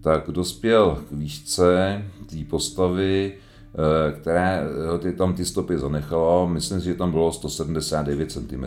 tak 0.02 0.30
dospěl 0.30 0.98
k 1.08 1.12
výšce 1.12 2.02
té 2.30 2.36
postavy, 2.50 3.32
eh, 3.32 4.12
které 4.12 4.62
eh, 4.94 4.98
ty, 4.98 5.12
tam 5.12 5.34
ty 5.34 5.44
stopy 5.44 5.78
zanechalo, 5.78 6.48
myslím 6.48 6.80
si, 6.80 6.86
že 6.86 6.94
tam 6.94 7.10
bylo 7.10 7.32
179 7.32 8.32
cm. 8.32 8.64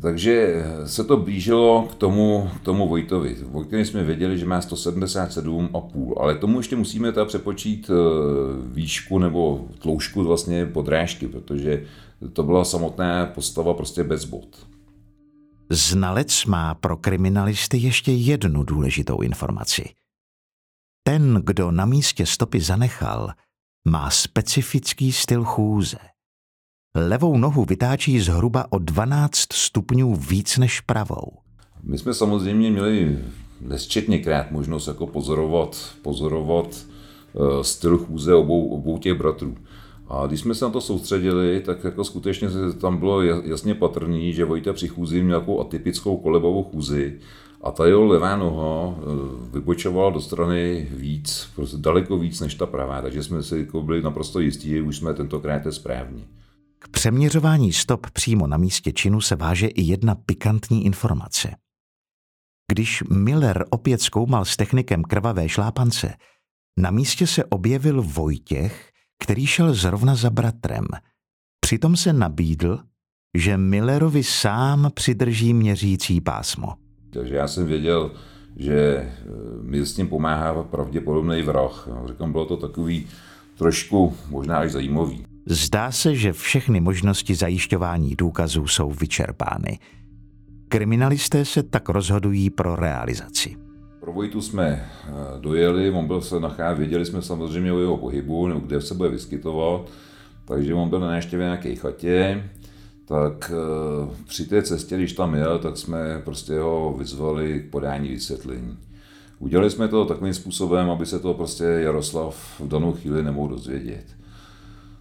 takže 0.00 0.64
se 0.84 1.04
to 1.04 1.16
blížilo 1.16 1.88
k 1.90 1.94
tomu, 1.94 2.50
k 2.56 2.64
tomu 2.64 2.88
Vojtovi. 2.88 3.36
Vojtovi 3.42 3.84
jsme 3.84 4.04
věděli, 4.04 4.38
že 4.38 4.46
má 4.46 4.60
177,5, 4.60 6.14
ale 6.16 6.34
tomu 6.34 6.58
ještě 6.58 6.76
musíme 6.76 7.12
teda 7.12 7.26
přepočít 7.26 7.90
výšku 8.72 9.18
nebo 9.18 9.68
tloušku 9.78 10.24
vlastně 10.24 10.66
podrážky, 10.66 11.28
protože 11.28 11.82
to 12.32 12.42
byla 12.42 12.64
samotná 12.64 13.26
postava 13.26 13.74
prostě 13.74 14.04
bez 14.04 14.24
bod. 14.24 14.66
Znalec 15.70 16.44
má 16.44 16.74
pro 16.74 16.96
kriminalisty 16.96 17.78
ještě 17.78 18.12
jednu 18.12 18.62
důležitou 18.62 19.20
informaci. 19.20 19.90
Ten, 21.02 21.42
kdo 21.44 21.70
na 21.70 21.84
místě 21.84 22.26
stopy 22.26 22.60
zanechal, 22.60 23.32
má 23.88 24.10
specifický 24.10 25.12
styl 25.12 25.44
chůze. 25.44 25.98
Levou 26.94 27.38
nohu 27.38 27.64
vytáčí 27.64 28.20
zhruba 28.20 28.72
o 28.72 28.78
12 28.78 29.52
stupňů 29.52 30.14
víc 30.14 30.58
než 30.58 30.80
pravou. 30.80 31.32
My 31.82 31.98
jsme 31.98 32.14
samozřejmě 32.14 32.70
měli 32.70 33.18
nesčetněkrát 33.60 34.50
možnost 34.50 34.86
jako 34.86 35.06
pozorovat, 35.06 35.94
pozorovat 36.02 36.66
uh, 37.32 37.60
styl 37.62 37.98
chůze 37.98 38.34
obou, 38.34 38.68
obou 38.68 38.98
těch 38.98 39.14
bratrů. 39.14 39.56
A 40.08 40.26
když 40.26 40.40
jsme 40.40 40.54
se 40.54 40.64
na 40.64 40.70
to 40.70 40.80
soustředili, 40.80 41.60
tak 41.60 41.84
jako 41.84 42.04
skutečně 42.04 42.48
tam 42.80 42.96
bylo 42.96 43.22
jasně 43.22 43.74
patrný, 43.74 44.32
že 44.32 44.44
Vojta 44.44 44.72
při 44.72 44.88
chůzi 44.88 45.22
měl 45.22 45.26
nějakou 45.26 45.60
atypickou 45.60 46.16
kolebovou 46.16 46.64
chůzi 46.64 47.18
a 47.62 47.70
ta 47.70 47.86
jeho 47.86 48.04
levá 48.04 48.36
noha 48.36 48.94
eh, 48.98 49.02
vybočovala 49.52 50.10
do 50.10 50.20
strany 50.20 50.88
víc, 50.90 51.48
prostě 51.54 51.76
daleko 51.76 52.18
víc 52.18 52.40
než 52.40 52.54
ta 52.54 52.66
pravá, 52.66 53.02
takže 53.02 53.22
jsme 53.22 53.42
si 53.42 53.58
jako 53.58 53.82
byli 53.82 54.02
naprosto 54.02 54.40
jistí, 54.40 54.68
že 54.68 54.82
už 54.82 54.96
jsme 54.96 55.14
tentokrát 55.14 55.62
správní. 55.70 56.26
K 56.78 56.88
přeměřování 56.88 57.72
stop 57.72 58.10
přímo 58.10 58.46
na 58.46 58.56
místě 58.56 58.92
činu 58.92 59.20
se 59.20 59.36
váže 59.36 59.66
i 59.66 59.82
jedna 59.82 60.14
pikantní 60.14 60.84
informace. 60.84 61.56
Když 62.72 63.02
Miller 63.02 63.64
opět 63.70 64.00
zkoumal 64.00 64.44
s 64.44 64.56
technikem 64.56 65.02
krvavé 65.02 65.48
šlápance, 65.48 66.14
na 66.78 66.90
místě 66.90 67.26
se 67.26 67.44
objevil 67.44 68.02
Vojtěch, 68.02 68.92
který 69.22 69.46
šel 69.46 69.74
zrovna 69.74 70.14
za 70.14 70.30
bratrem. 70.30 70.84
Přitom 71.60 71.96
se 71.96 72.12
nabídl, 72.12 72.78
že 73.36 73.56
Millerovi 73.56 74.22
sám 74.22 74.90
přidrží 74.94 75.54
měřící 75.54 76.20
pásmo. 76.20 76.74
Takže 77.12 77.34
já 77.34 77.48
jsem 77.48 77.66
věděl, 77.66 78.10
že 78.56 78.76
eh, 78.76 79.12
mi 79.62 79.86
s 79.86 79.94
tím 79.94 80.08
pomáhá 80.08 80.62
pravděpodobný 80.62 81.42
vrah. 81.42 81.88
Říkám, 82.06 82.32
bylo 82.32 82.44
to 82.44 82.56
takový 82.56 83.06
trošku 83.58 84.16
možná 84.28 84.58
až 84.58 84.72
zajímavý. 84.72 85.26
Zdá 85.46 85.92
se, 85.92 86.14
že 86.14 86.32
všechny 86.32 86.80
možnosti 86.80 87.34
zajišťování 87.34 88.16
důkazů 88.16 88.66
jsou 88.66 88.90
vyčerpány. 88.90 89.78
Kriminalisté 90.68 91.44
se 91.44 91.62
tak 91.62 91.88
rozhodují 91.88 92.50
pro 92.50 92.76
realizaci. 92.76 93.65
Pro 94.06 94.12
Vojtu 94.12 94.40
jsme 94.40 94.66
eh, 94.66 95.12
dojeli, 95.40 95.90
on 95.90 96.06
byl 96.06 96.20
se 96.20 96.40
nacházet, 96.40 96.78
věděli 96.78 97.06
jsme 97.06 97.22
samozřejmě 97.22 97.72
o 97.72 97.78
jeho 97.78 97.96
pohybu, 97.96 98.46
nebo 98.46 98.60
kde 98.60 98.80
se 98.80 98.94
bude 98.94 99.08
vyskytovat, 99.08 99.90
takže 100.44 100.74
on 100.74 100.88
byl 100.88 101.00
na 101.00 101.10
návštěvě 101.10 101.44
nějaké 101.44 101.74
chatě, 101.74 102.44
tak 103.04 103.52
eh, 103.54 104.14
při 104.24 104.46
té 104.46 104.62
cestě, 104.62 104.96
když 104.96 105.12
tam 105.12 105.34
jel, 105.34 105.58
tak 105.58 105.76
jsme 105.76 106.22
prostě 106.24 106.58
ho 106.58 106.94
vyzvali 106.98 107.64
k 107.68 107.70
podání 107.70 108.08
vysvětlení. 108.08 108.78
Udělali 109.38 109.70
jsme 109.70 109.88
to 109.88 110.04
takovým 110.04 110.34
způsobem, 110.34 110.90
aby 110.90 111.06
se 111.06 111.18
to 111.18 111.34
prostě 111.34 111.64
Jaroslav 111.64 112.60
v 112.60 112.68
danou 112.68 112.92
chvíli 112.92 113.22
nemohl 113.22 113.48
dozvědět. 113.48 114.04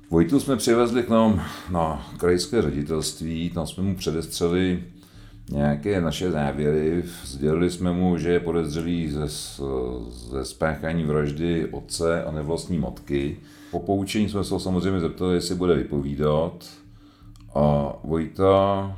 Vojtu 0.10 0.40
jsme 0.40 0.56
přivezli 0.56 1.04
k 1.04 1.10
nám 1.10 1.44
na 1.72 2.12
krajské 2.18 2.62
ředitelství, 2.62 3.50
tam 3.50 3.68
jsme 3.68 3.84
mu 3.84 3.96
předestřeli 3.96 4.84
nějaké 5.50 6.02
naše 6.02 6.32
závěry. 6.32 7.04
Sdělili 7.24 7.72
jsme 7.72 7.94
mu, 7.94 8.18
že 8.18 8.30
je 8.30 8.40
podezřelý 8.40 9.12
ze, 9.12 9.28
ze 10.30 10.46
spáchání 10.46 11.04
vraždy 11.04 11.68
otce 11.72 12.24
a 12.24 12.32
nevlastní 12.32 12.78
matky. 12.78 13.38
Po 13.72 13.80
poučení 13.80 14.30
jsme 14.30 14.44
se 14.44 14.54
ho 14.54 14.60
samozřejmě 14.60 15.00
zeptali, 15.00 15.36
jestli 15.36 15.56
bude 15.56 15.76
vypovídat 15.76 16.66
a 17.56 17.94
Vojta 18.04 18.96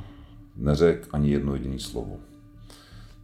neřekl 0.57 1.07
ani 1.11 1.31
jedno 1.31 1.53
jediné 1.53 1.79
slovo. 1.79 2.17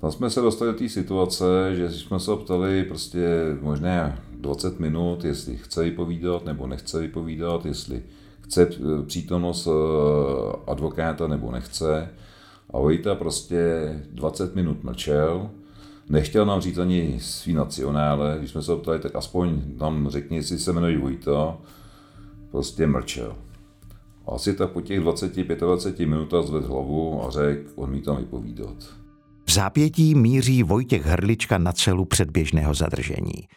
Tam 0.01 0.11
jsme 0.11 0.29
se 0.29 0.41
dostali 0.41 0.71
do 0.71 0.77
té 0.77 0.89
situace, 0.89 1.45
že 1.75 1.91
jsme 1.91 2.19
se 2.19 2.35
ptali 2.35 2.83
prostě 2.83 3.27
možná 3.61 4.19
20 4.31 4.79
minut, 4.79 5.25
jestli 5.25 5.57
chce 5.57 5.83
vypovídat 5.83 6.45
nebo 6.45 6.67
nechce 6.67 6.99
vypovídat, 6.99 7.65
jestli 7.65 8.03
chce 8.41 8.67
přítomnost 9.05 9.67
eh, 9.67 9.71
advokáta 10.67 11.27
nebo 11.27 11.51
nechce. 11.51 12.09
A 12.73 12.79
Vojta 12.79 13.15
prostě 13.15 13.59
20 14.11 14.55
minut 14.55 14.83
mlčel, 14.83 15.49
nechtěl 16.09 16.45
nám 16.45 16.61
říct 16.61 16.77
ani 16.77 17.19
svý 17.21 17.53
nacionále, 17.53 18.35
když 18.39 18.51
jsme 18.51 18.61
se 18.61 18.75
ptali, 18.75 18.99
tak 18.99 19.15
aspoň 19.15 19.61
nám 19.79 20.09
řekni, 20.09 20.37
jestli 20.37 20.59
se 20.59 20.73
jmenuje 20.73 20.97
Vojta, 20.97 21.57
prostě 22.51 22.87
mlčel. 22.87 23.35
Asi 24.27 24.53
tak 24.53 24.71
po 24.71 24.81
těch 24.81 25.01
20-25 25.01 26.07
minutách 26.07 26.45
zvedl 26.45 26.67
hlavu 26.67 27.25
a 27.25 27.29
řekl, 27.29 27.71
on 27.75 27.91
mi 27.91 28.01
tam 28.01 28.17
vypovídat. 28.17 28.75
V 29.45 29.51
zápětí 29.51 30.15
míří 30.15 30.63
Vojtěch 30.63 31.05
Hrlička 31.05 31.57
na 31.57 31.73
celu 31.73 32.05
předběžného 32.05 32.73
zadržení. 32.73 33.47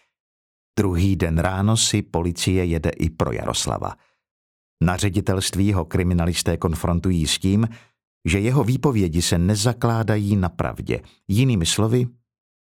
Druhý 0.79 1.17
den 1.17 1.39
ráno 1.39 1.77
si 1.77 2.03
policie 2.03 2.65
jede 2.65 2.91
i 2.91 3.11
pro 3.11 3.33
Jaroslava. 3.33 3.93
Na 4.83 4.97
ředitelství 4.97 5.73
ho 5.73 5.85
kriminalisté 5.85 6.57
konfrontují 6.57 7.27
s 7.27 7.39
tím, 7.39 7.69
že 8.27 8.41
jeho 8.41 8.65
výpovědi 8.65 9.23
se 9.23 9.39
nezakládají 9.39 10.37
na 10.37 10.49
pravdě. 10.49 11.01
Jinými 11.29 11.67
slovy, 11.67 12.07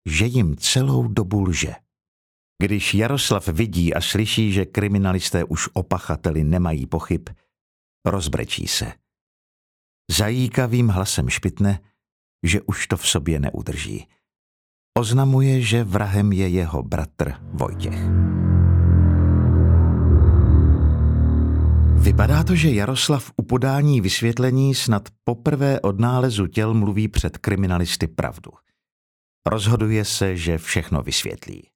že 0.09 0.27
jim 0.27 0.57
celou 0.57 1.09
dobu 1.09 1.43
lže. 1.43 1.75
Když 2.63 2.95
Jaroslav 2.95 3.49
vidí 3.49 3.95
a 3.95 4.01
slyší, 4.01 4.53
že 4.53 4.65
kriminalisté 4.65 5.45
už 5.45 5.69
o 5.73 5.83
pachateli 5.83 6.45
nemají 6.45 6.87
pochyb, 6.87 7.29
rozbrečí 8.07 8.69
se. 8.69 8.93
Zajíkavým 10.11 10.89
hlasem 10.89 11.29
špitne, 11.29 11.81
že 12.47 12.61
už 12.61 12.87
to 12.87 12.97
v 12.97 13.09
sobě 13.09 13.41
neudrží. 13.41 14.07
Oznamuje, 14.99 15.61
že 15.61 15.85
vrahem 15.85 16.33
je 16.33 16.49
jeho 16.49 16.83
bratr 16.83 17.33
Vojtěch. 17.53 18.40
Vypadá 22.01 22.45
to, 22.45 22.55
že 22.55 22.71
Jaroslav 22.71 23.33
u 23.37 23.43
podání 23.43 24.01
vysvětlení 24.01 24.75
snad 24.75 25.09
poprvé 25.25 25.81
od 25.81 26.01
nálezu 26.01 26.47
těl 26.47 26.75
mluví 26.75 27.09
před 27.09 27.39
kriminalisty 27.39 28.07
pravdu. 28.07 28.51
Rozhoduje 29.47 30.05
se, 30.05 30.37
že 30.37 30.59
všechno 30.59 31.03
vysvětlí. 31.03 31.69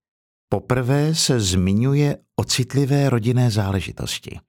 Poprvé 0.48 1.14
se 1.14 1.40
zmiňuje 1.40 2.16
o 2.36 2.44
citlivé 2.44 3.10
rodinné 3.10 3.50
záležitosti. 3.50 4.40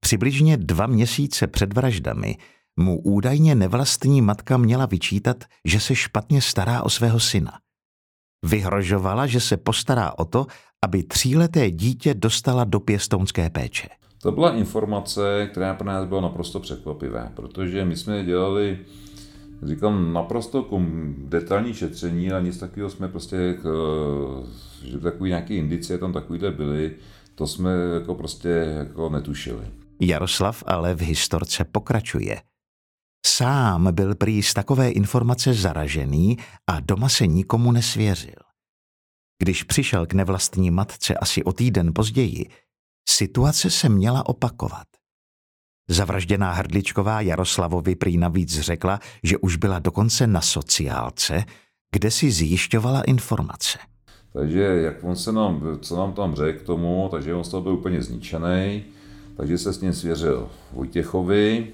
Přibližně 0.00 0.56
dva 0.56 0.86
měsíce 0.86 1.46
před 1.46 1.72
vraždami 1.72 2.36
mu 2.76 3.00
údajně 3.00 3.54
nevlastní 3.54 4.22
matka 4.22 4.56
měla 4.56 4.86
vyčítat, 4.86 5.44
že 5.64 5.80
se 5.80 5.94
špatně 5.94 6.42
stará 6.42 6.82
o 6.82 6.90
svého 6.90 7.20
syna. 7.20 7.58
Vyhrožovala, 8.44 9.26
že 9.26 9.40
se 9.40 9.56
postará 9.56 10.18
o 10.18 10.24
to, 10.24 10.46
aby 10.84 11.02
tříleté 11.02 11.70
dítě 11.70 12.14
dostala 12.14 12.64
do 12.64 12.80
pěstounské 12.80 13.50
péče. 13.50 13.97
To 14.22 14.32
byla 14.32 14.56
informace, 14.56 15.48
která 15.50 15.74
pro 15.74 15.86
nás 15.86 16.08
byla 16.08 16.20
naprosto 16.20 16.60
překvapivá, 16.60 17.32
protože 17.34 17.84
my 17.84 17.96
jsme 17.96 18.24
dělali, 18.24 18.78
říkám, 19.62 20.12
naprosto 20.12 20.68
detailní 21.18 21.74
šetření, 21.74 22.32
ale 22.32 22.42
nic 22.42 22.58
takového 22.58 22.90
jsme 22.90 23.08
prostě, 23.08 23.58
že 24.84 24.98
takový 24.98 25.30
nějaký 25.30 25.56
indicie 25.56 25.98
tam 25.98 26.12
takovýhle 26.12 26.50
byly, 26.50 26.96
to 27.34 27.46
jsme 27.46 27.70
jako 27.94 28.14
prostě 28.14 28.48
jako 28.48 29.08
netušili. 29.08 29.66
Jaroslav 30.00 30.64
ale 30.66 30.94
v 30.94 31.00
historce 31.00 31.64
pokračuje. 31.64 32.42
Sám 33.26 33.94
byl 33.94 34.14
prý 34.14 34.42
z 34.42 34.54
takové 34.54 34.90
informace 34.90 35.54
zaražený 35.54 36.38
a 36.66 36.80
doma 36.80 37.08
se 37.08 37.26
nikomu 37.26 37.72
nesvěřil. 37.72 38.38
Když 39.42 39.62
přišel 39.62 40.06
k 40.06 40.12
nevlastní 40.12 40.70
matce 40.70 41.14
asi 41.14 41.44
o 41.44 41.52
týden 41.52 41.92
později, 41.94 42.46
Situace 43.10 43.70
se 43.70 43.88
měla 43.88 44.28
opakovat. 44.28 44.86
Zavražděná 45.88 46.52
hrdličková 46.52 47.20
Jaroslavovi 47.20 47.94
prý 47.94 48.18
navíc 48.18 48.60
řekla, 48.60 49.00
že 49.22 49.38
už 49.38 49.56
byla 49.56 49.78
dokonce 49.78 50.26
na 50.26 50.40
sociálce, 50.40 51.44
kde 51.92 52.10
si 52.10 52.30
zjišťovala 52.30 53.02
informace. 53.02 53.78
Takže 54.32 54.62
jak 54.62 55.04
on 55.04 55.16
se 55.16 55.32
nám, 55.32 55.78
co 55.80 55.96
nám 55.96 56.12
tam 56.12 56.34
řekl 56.34 56.58
k 56.58 56.66
tomu, 56.66 57.08
takže 57.10 57.34
on 57.34 57.44
z 57.44 57.48
toho 57.48 57.62
byl 57.62 57.72
úplně 57.72 58.02
zničený, 58.02 58.84
takže 59.36 59.58
se 59.58 59.72
s 59.72 59.80
ním 59.80 59.92
svěřil 59.92 60.48
Vojtěchovi 60.72 61.72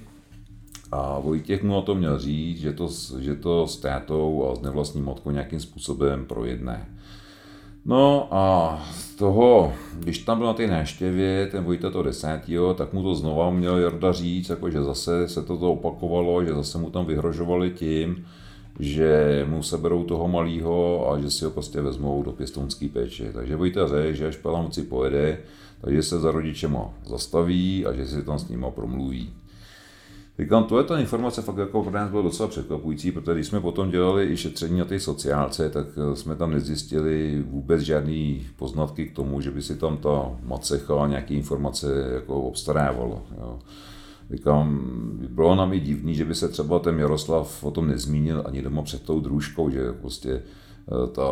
a 0.92 1.18
Vojtěch 1.18 1.62
mu 1.62 1.76
o 1.76 1.82
to 1.82 1.94
měl 1.94 2.18
říct, 2.18 2.60
že 2.60 2.72
to, 2.72 2.88
že 3.18 3.34
to 3.34 3.66
s 3.66 3.76
tátou 3.76 4.50
a 4.50 4.54
s 4.56 4.60
nevlastní 4.60 5.02
matkou 5.02 5.30
nějakým 5.30 5.60
způsobem 5.60 6.26
projedne. 6.26 6.88
No 7.84 8.28
a 8.34 8.78
toho, 9.14 9.72
když 9.94 10.18
tam 10.18 10.38
byl 10.38 10.46
na 10.46 10.54
té 10.54 10.66
náštěvě, 10.66 11.46
ten 11.46 11.64
Vojta 11.64 11.90
to 11.90 12.02
desátýho, 12.02 12.74
tak 12.74 12.92
mu 12.92 13.02
to 13.02 13.14
znova 13.14 13.50
měl 13.50 13.78
Jarda 13.78 14.12
říct, 14.12 14.48
jako 14.48 14.70
že 14.70 14.82
zase 14.82 15.28
se 15.28 15.42
to 15.42 15.54
opakovalo, 15.54 16.44
že 16.44 16.54
zase 16.54 16.78
mu 16.78 16.90
tam 16.90 17.06
vyhrožovali 17.06 17.70
tím, 17.70 18.26
že 18.80 19.46
mu 19.48 19.62
seberou 19.62 20.04
toho 20.04 20.28
malého 20.28 21.10
a 21.12 21.20
že 21.20 21.30
si 21.30 21.44
ho 21.44 21.50
prostě 21.50 21.80
vezmou 21.80 22.22
do 22.22 22.32
pěstounské 22.32 22.88
péče. 22.88 23.32
Takže 23.32 23.56
Vojta 23.56 23.88
řekl, 23.88 24.16
že 24.16 24.28
až 24.28 24.36
Pelamoci 24.36 24.82
pojede, 24.82 25.38
takže 25.80 26.02
se 26.02 26.20
za 26.20 26.30
rodičema 26.30 26.90
zastaví 27.06 27.86
a 27.86 27.92
že 27.92 28.06
si 28.06 28.22
tam 28.22 28.38
s 28.38 28.48
nima 28.48 28.70
promluví. 28.70 29.30
Říkám, 30.38 30.64
to 30.64 30.78
je 30.78 30.84
ta 30.84 30.98
informace 30.98 31.42
fakt 31.42 31.56
jako 31.56 31.82
pro 31.82 31.92
nás 31.92 32.10
bylo 32.10 32.22
docela 32.22 32.48
překvapující, 32.48 33.12
protože 33.12 33.34
když 33.34 33.46
jsme 33.46 33.60
potom 33.60 33.90
dělali 33.90 34.32
i 34.32 34.36
šetření 34.36 34.78
na 34.78 34.84
té 34.84 35.00
sociálce, 35.00 35.70
tak 35.70 35.86
eh, 35.96 36.16
jsme 36.16 36.36
tam 36.36 36.50
nezjistili 36.50 37.44
vůbec 37.46 37.80
žádný 37.80 38.46
poznatky 38.56 39.06
k 39.06 39.14
tomu, 39.14 39.40
že 39.40 39.50
by 39.50 39.62
si 39.62 39.76
tam 39.76 39.96
ta 39.96 40.30
macecha 40.42 41.06
nějaké 41.06 41.34
informace 41.34 42.10
jako 42.14 42.40
obstarávalo. 42.40 43.22
Jo. 43.38 43.58
Říkám, 44.30 44.80
bylo 45.30 45.54
nám 45.54 45.72
i 45.72 45.80
divný, 45.80 46.14
že 46.14 46.24
by 46.24 46.34
se 46.34 46.48
třeba 46.48 46.78
ten 46.78 46.98
Jaroslav 46.98 47.64
o 47.64 47.70
tom 47.70 47.88
nezmínil 47.88 48.42
ani 48.46 48.62
doma 48.62 48.82
před 48.82 49.02
tou 49.02 49.20
družkou, 49.20 49.70
že 49.70 49.92
prostě 49.92 50.42
ta, 51.12 51.22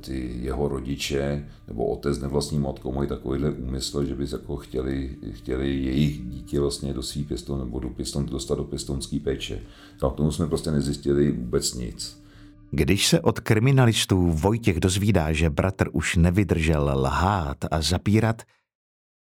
ty 0.00 0.38
jeho 0.40 0.68
rodiče 0.68 1.48
nebo 1.68 1.86
otec 1.86 2.18
nevlastní 2.18 2.58
matkou 2.58 2.92
mají 2.92 3.08
takovýhle 3.08 3.50
úmysl, 3.50 4.04
že 4.04 4.14
by 4.14 4.26
jako 4.32 4.56
chtěli, 4.56 5.16
chtěli 5.30 5.76
jejich 5.76 6.20
dítě 6.20 6.60
vlastně 6.60 6.92
do 6.92 7.02
svý 7.02 7.24
pěston 7.24 7.58
nebo 7.58 7.80
do 7.80 7.88
pěston, 7.90 8.26
dostat 8.26 8.54
do 8.54 8.64
pěstonské 8.64 9.20
péče. 9.20 9.62
A 10.02 10.10
k 10.10 10.16
tomu 10.16 10.32
jsme 10.32 10.46
prostě 10.46 10.70
nezjistili 10.70 11.32
vůbec 11.32 11.74
nic. 11.74 12.24
Když 12.70 13.06
se 13.06 13.20
od 13.20 13.40
kriminalistů 13.40 14.32
Vojtěch 14.32 14.80
dozvídá, 14.80 15.32
že 15.32 15.50
bratr 15.50 15.88
už 15.92 16.16
nevydržel 16.16 16.90
lhát 16.94 17.64
a 17.70 17.82
zapírat, 17.82 18.42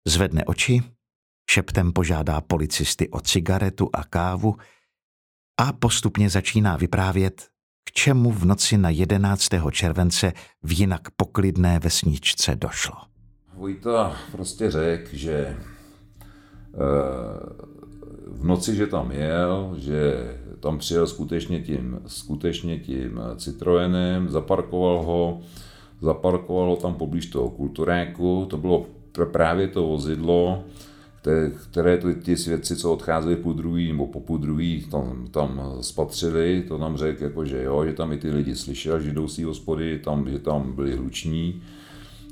zvedne 0.08 0.44
oči, 0.44 0.82
šeptem 1.50 1.92
požádá 1.92 2.40
policisty 2.40 3.08
o 3.08 3.20
cigaretu 3.20 3.90
a 3.92 4.04
kávu 4.04 4.56
a 5.60 5.72
postupně 5.72 6.30
začíná 6.30 6.76
vyprávět, 6.76 7.51
k 7.84 7.92
čemu 7.92 8.30
v 8.30 8.44
noci 8.44 8.78
na 8.78 8.90
11. 8.90 9.48
července 9.70 10.32
v 10.62 10.78
jinak 10.78 11.00
poklidné 11.16 11.78
vesničce 11.78 12.56
došlo. 12.56 12.94
Vojta 13.54 14.16
prostě 14.32 14.70
řekl, 14.70 15.08
že 15.12 15.34
eh, 15.36 15.56
v 18.26 18.44
noci, 18.44 18.76
že 18.76 18.86
tam 18.86 19.12
jel, 19.12 19.74
že 19.78 20.28
tam 20.60 20.78
přijel 20.78 21.06
skutečně 21.06 21.60
tím, 21.60 22.00
skutečně 22.06 22.78
tím 22.78 23.20
Citroenem, 23.36 24.28
zaparkoval 24.28 25.02
ho, 25.02 25.40
zaparkoval 26.00 26.68
ho 26.68 26.76
tam 26.76 26.94
poblíž 26.94 27.26
toho 27.26 27.50
kulturáku, 27.50 28.46
to 28.50 28.56
bylo 28.56 28.86
právě 29.32 29.68
to 29.68 29.82
vozidlo, 29.82 30.64
které 31.70 31.96
ty, 31.96 32.14
ty 32.14 32.36
svědci, 32.36 32.76
co 32.76 32.92
odcházeli 32.92 33.36
po 33.36 33.52
druhý 33.52 33.92
nebo 33.92 34.06
po 34.06 34.20
půl 34.20 34.38
druhý, 34.38 34.86
tam, 34.90 35.26
tam 35.30 35.62
spatřili, 35.80 36.64
to 36.68 36.78
nám 36.78 36.96
řekl, 36.96 37.24
jako, 37.24 37.44
že 37.44 37.62
jo, 37.62 37.84
že 37.84 37.92
tam 37.92 38.12
i 38.12 38.16
ty 38.16 38.30
lidi 38.30 38.56
slyšeli, 38.56 39.14
z 39.26 39.38
hospody, 39.38 39.98
tam, 39.98 40.30
že 40.30 40.38
tam 40.38 40.72
byli 40.72 40.96
hluční. 40.96 41.62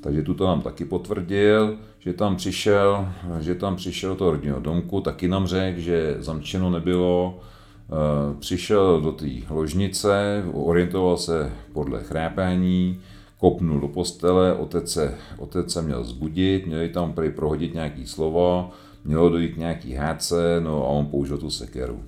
Takže 0.01 0.23
tu 0.23 0.35
to 0.35 0.47
nám 0.47 0.63
taky 0.63 0.85
potvrdil, 0.85 1.77
že 1.99 2.13
tam 2.13 2.37
přišel, 2.37 3.09
že 3.41 3.55
tam 3.55 3.77
přišel 3.77 4.11
do 4.11 4.17
toho 4.17 4.31
rodinného 4.31 4.61
domku, 4.61 5.01
taky 5.01 5.29
nám 5.29 5.47
řekl, 5.47 5.81
že 5.81 6.17
zamčeno 6.19 6.71
nebylo, 6.71 7.41
eh, 7.41 8.35
přišel 8.39 9.01
do 9.01 9.13
té 9.13 9.27
ložnice, 9.51 10.45
orientoval 10.53 11.17
se 11.17 11.53
podle 11.73 12.03
chrápání, 12.03 13.01
kopnul 13.41 13.81
do 13.81 13.89
postele, 13.89 14.55
otec 14.55 14.93
se, 14.93 15.15
otec 15.39 15.73
se 15.73 15.83
měl 15.83 16.05
zbudit, 16.05 16.67
měli 16.67 16.89
tam 16.89 17.13
prý 17.13 17.31
prohodit 17.31 17.75
nějaký 17.75 18.07
slovo, 18.07 18.71
mělo 19.05 19.29
dojít 19.29 19.57
nějaký 19.57 19.93
hádce, 19.93 20.61
no 20.61 20.85
a 20.85 20.89
on 20.89 21.07
použil 21.07 21.39
tu 21.39 21.51
sekeru. 21.51 22.01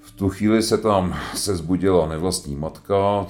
V 0.00 0.12
tu 0.16 0.28
chvíli 0.28 0.62
se 0.62 0.78
tam 0.78 1.16
se 1.34 1.56
zbudila 1.56 2.08
nevlastní 2.08 2.56
matka, 2.56 3.26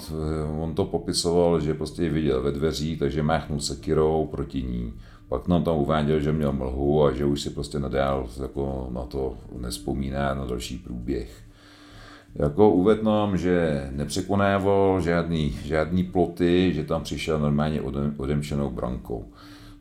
on 0.60 0.74
to 0.74 0.84
popisoval, 0.84 1.60
že 1.60 1.74
prostě 1.74 2.02
ji 2.02 2.08
viděl 2.08 2.42
ve 2.42 2.52
dveřích, 2.52 2.98
takže 2.98 3.22
máchnul 3.22 3.60
sekirou 3.60 4.26
proti 4.26 4.62
ní. 4.62 4.94
Pak 5.28 5.48
nám 5.48 5.64
tam 5.64 5.76
uváděl, 5.76 6.20
že 6.20 6.32
měl 6.32 6.52
mlhu 6.52 7.04
a 7.04 7.12
že 7.12 7.24
už 7.24 7.42
si 7.42 7.50
prostě 7.50 7.78
nadál 7.78 8.28
jako 8.42 8.88
na 8.92 9.02
to 9.02 9.34
nespomíná 9.58 10.34
na 10.34 10.44
další 10.44 10.78
průběh. 10.78 11.47
Jako 12.34 12.70
uvedl 12.70 13.04
nám, 13.04 13.36
že 13.36 13.88
nepřekonával 13.92 15.00
žádný, 15.00 15.50
žádný 15.64 16.04
ploty, 16.04 16.72
že 16.74 16.84
tam 16.84 17.02
přišel 17.02 17.38
normálně 17.38 17.82
odem, 17.82 18.14
odemčenou 18.16 18.70
brankou. 18.70 19.24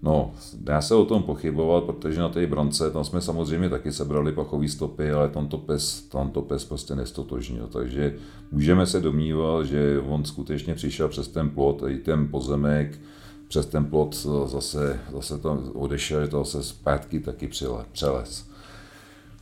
No, 0.02 0.32
dá 0.60 0.82
se 0.82 0.96
o 0.96 1.06
tom 1.06 1.24
pochybovat, 1.24 1.84
protože 1.84 2.20
na 2.20 2.30
té 2.30 2.48
brance 2.48 2.92
tam 2.92 3.04
jsme 3.04 3.22
samozřejmě 3.22 3.70
taky 3.70 3.92
sebrali 3.92 4.32
pachový 4.32 4.70
stopy, 4.70 5.12
ale 5.12 5.30
tam 5.30 5.48
to 5.48 5.58
pes, 5.58 6.02
tam 6.02 6.32
to 6.32 6.42
pes 6.42 6.66
prostě 6.66 6.96
nestotožnil. 6.96 7.68
Takže 7.68 8.16
můžeme 8.52 8.86
se 8.86 9.00
domnívat, 9.02 9.66
že 9.66 10.00
on 10.08 10.26
skutečně 10.26 10.76
přišel 10.76 11.08
přes 11.08 11.28
ten 11.28 11.50
plot, 11.50 11.84
i 11.88 11.98
ten 11.98 12.28
pozemek, 12.28 13.00
přes 13.48 13.66
ten 13.66 13.86
plot 13.86 14.16
zase, 14.46 15.00
zase 15.12 15.38
tam 15.38 15.72
odešel, 15.74 16.22
že 16.22 16.28
to 16.28 16.44
zase 16.44 16.64
zpátky 16.64 17.20
taky 17.20 17.50
přeles. 17.92 18.47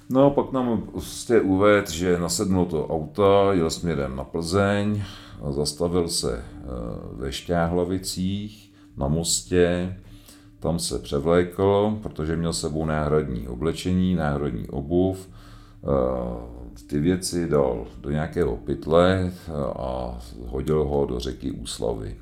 No, 0.10 0.32
pak 0.32 0.52
nám 0.52 0.82
prostě 0.92 1.42
uved, 1.42 1.90
že 1.92 2.20
nasednul 2.20 2.66
to 2.66 2.88
auta, 2.88 3.54
jel 3.54 3.70
směrem 3.70 4.16
na 4.16 4.24
Plzeň, 4.24 5.04
zastavil 5.50 6.08
se 6.08 6.38
eh, 6.38 6.66
ve 7.14 7.32
Šťáhlavicích 7.32 8.74
na 8.98 9.08
mostě, 9.08 9.96
tam 10.60 10.80
se 10.80 11.00
převlékl, 11.00 12.00
protože 12.04 12.36
měl 12.36 12.54
sebou 12.54 12.86
náhradní 12.86 13.48
oblečení, 13.48 14.16
náhradní 14.16 14.68
obuv, 14.68 15.30
eh, 15.30 15.88
ty 16.88 17.00
věci 17.00 17.48
dal 17.48 17.88
do 18.02 18.10
nějakého 18.10 18.58
pytle 18.58 19.32
eh, 19.32 19.52
a 19.76 20.20
hodil 20.46 20.84
ho 20.84 21.06
do 21.06 21.20
řeky 21.20 21.52
Úslavy. 21.52 22.16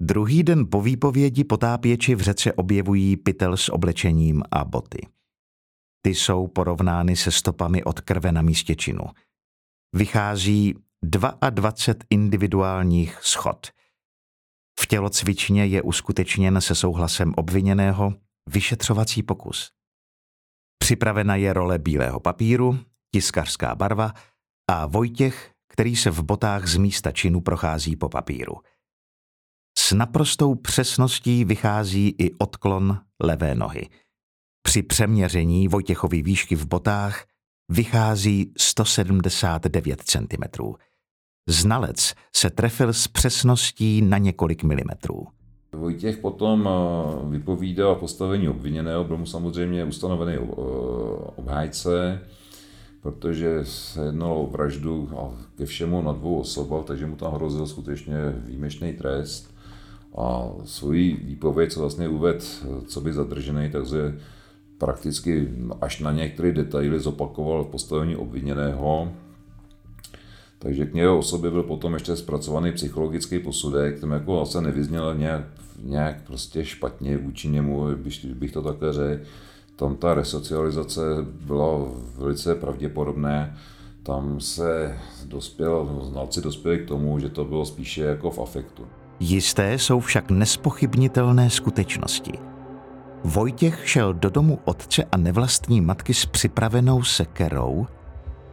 Druhý 0.00 0.42
den 0.42 0.66
po 0.70 0.82
výpovědi 0.82 1.44
potápěči 1.44 2.14
v 2.14 2.20
řece 2.20 2.52
objevují 2.52 3.16
pytel 3.16 3.56
s 3.56 3.72
oblečením 3.72 4.42
a 4.50 4.64
boty. 4.64 5.15
Ty 6.06 6.14
jsou 6.14 6.46
porovnány 6.46 7.16
se 7.16 7.30
stopami 7.30 7.84
od 7.84 8.00
krve 8.00 8.32
na 8.32 8.42
místě 8.42 8.74
činu. 8.74 9.02
Vychází 9.92 10.74
22 11.02 12.06
individuálních 12.10 13.18
schod. 13.22 13.66
V 14.80 14.86
tělocvičně 14.86 15.66
je 15.66 15.82
uskutečněn 15.82 16.60
se 16.60 16.74
souhlasem 16.74 17.34
obviněného 17.36 18.14
vyšetřovací 18.48 19.22
pokus. 19.22 19.70
Připravena 20.78 21.36
je 21.36 21.52
role 21.52 21.78
bílého 21.78 22.20
papíru, 22.20 22.78
tiskařská 23.14 23.74
barva 23.74 24.12
a 24.70 24.86
Vojtěch, 24.86 25.52
který 25.68 25.96
se 25.96 26.10
v 26.10 26.22
botách 26.22 26.66
z 26.66 26.76
místa 26.76 27.12
činu 27.12 27.40
prochází 27.40 27.96
po 27.96 28.08
papíru. 28.08 28.54
S 29.78 29.92
naprostou 29.92 30.54
přesností 30.54 31.44
vychází 31.44 32.14
i 32.18 32.34
odklon 32.34 33.00
levé 33.20 33.54
nohy– 33.54 33.88
při 34.66 34.82
přeměření 34.82 35.68
Vojtěchovy 35.68 36.22
výšky 36.22 36.54
v 36.54 36.66
botách 36.66 37.24
vychází 37.68 38.52
179 38.56 40.02
cm. 40.04 40.62
Znalec 41.48 42.14
se 42.36 42.50
trefil 42.50 42.92
s 42.92 43.08
přesností 43.08 44.02
na 44.02 44.18
několik 44.18 44.64
milimetrů. 44.64 45.26
Vojtěch 45.72 46.16
potom 46.18 46.68
eh, 46.68 47.30
vypovídal 47.30 47.94
postavení 47.94 48.48
obviněného, 48.48 49.04
byl 49.04 49.16
mu 49.16 49.26
samozřejmě 49.26 49.84
ustanovený 49.84 50.34
eh, 50.34 50.40
obhájce, 51.36 52.20
protože 53.02 53.64
se 53.64 54.04
jednalo 54.04 54.42
o 54.42 54.50
vraždu 54.50 55.10
a 55.18 55.30
ke 55.56 55.66
všemu 55.66 56.02
na 56.02 56.12
dvou 56.12 56.38
osobách, 56.38 56.84
takže 56.84 57.06
mu 57.06 57.16
tam 57.16 57.32
hrozil 57.32 57.66
skutečně 57.66 58.16
výjimečný 58.36 58.92
trest. 58.92 59.54
A 60.18 60.50
svoji 60.64 61.16
výpověď, 61.16 61.72
co 61.72 61.80
vlastně 61.80 62.08
uved, 62.08 62.66
co 62.86 63.00
by 63.00 63.12
zadržený, 63.12 63.70
takže 63.70 64.18
prakticky 64.78 65.48
až 65.80 66.00
na 66.00 66.12
některé 66.12 66.52
detaily 66.52 67.00
zopakoval 67.00 67.64
v 67.64 67.68
postavení 67.68 68.16
obviněného. 68.16 69.12
Takže 70.58 70.86
k 70.86 70.94
něho 70.94 71.18
osobě 71.18 71.50
byl 71.50 71.62
potom 71.62 71.94
ještě 71.94 72.16
zpracovaný 72.16 72.72
psychologický 72.72 73.38
posudek, 73.38 73.96
který 73.96 74.12
jako 74.12 74.42
asi 74.42 74.60
nevyzněl 74.60 75.14
nějak, 75.14 75.44
nějak 75.82 76.22
prostě 76.22 76.64
špatně 76.64 77.18
vůči 77.18 77.48
němu, 77.48 77.96
bych, 77.96 78.24
bych 78.24 78.52
to 78.52 78.62
takhle 78.62 78.92
řekl. 78.92 79.24
Tam 79.76 79.96
ta 79.96 80.14
resocializace 80.14 81.00
byla 81.46 81.88
velice 82.18 82.54
pravděpodobná. 82.54 83.54
Tam 84.02 84.40
se 84.40 84.98
dospěl, 85.24 86.00
znalci 86.10 86.40
dospěli 86.40 86.78
k 86.78 86.88
tomu, 86.88 87.18
že 87.18 87.28
to 87.28 87.44
bylo 87.44 87.64
spíše 87.64 88.02
jako 88.02 88.30
v 88.30 88.38
afektu. 88.38 88.86
Jisté 89.20 89.78
jsou 89.78 90.00
však 90.00 90.30
nespochybnitelné 90.30 91.50
skutečnosti– 91.50 92.32
Vojtěch 93.26 93.88
šel 93.88 94.14
do 94.14 94.30
domu 94.30 94.58
otce 94.64 95.04
a 95.12 95.16
nevlastní 95.16 95.80
matky 95.80 96.14
s 96.14 96.26
připravenou 96.26 97.02
sekerou. 97.02 97.86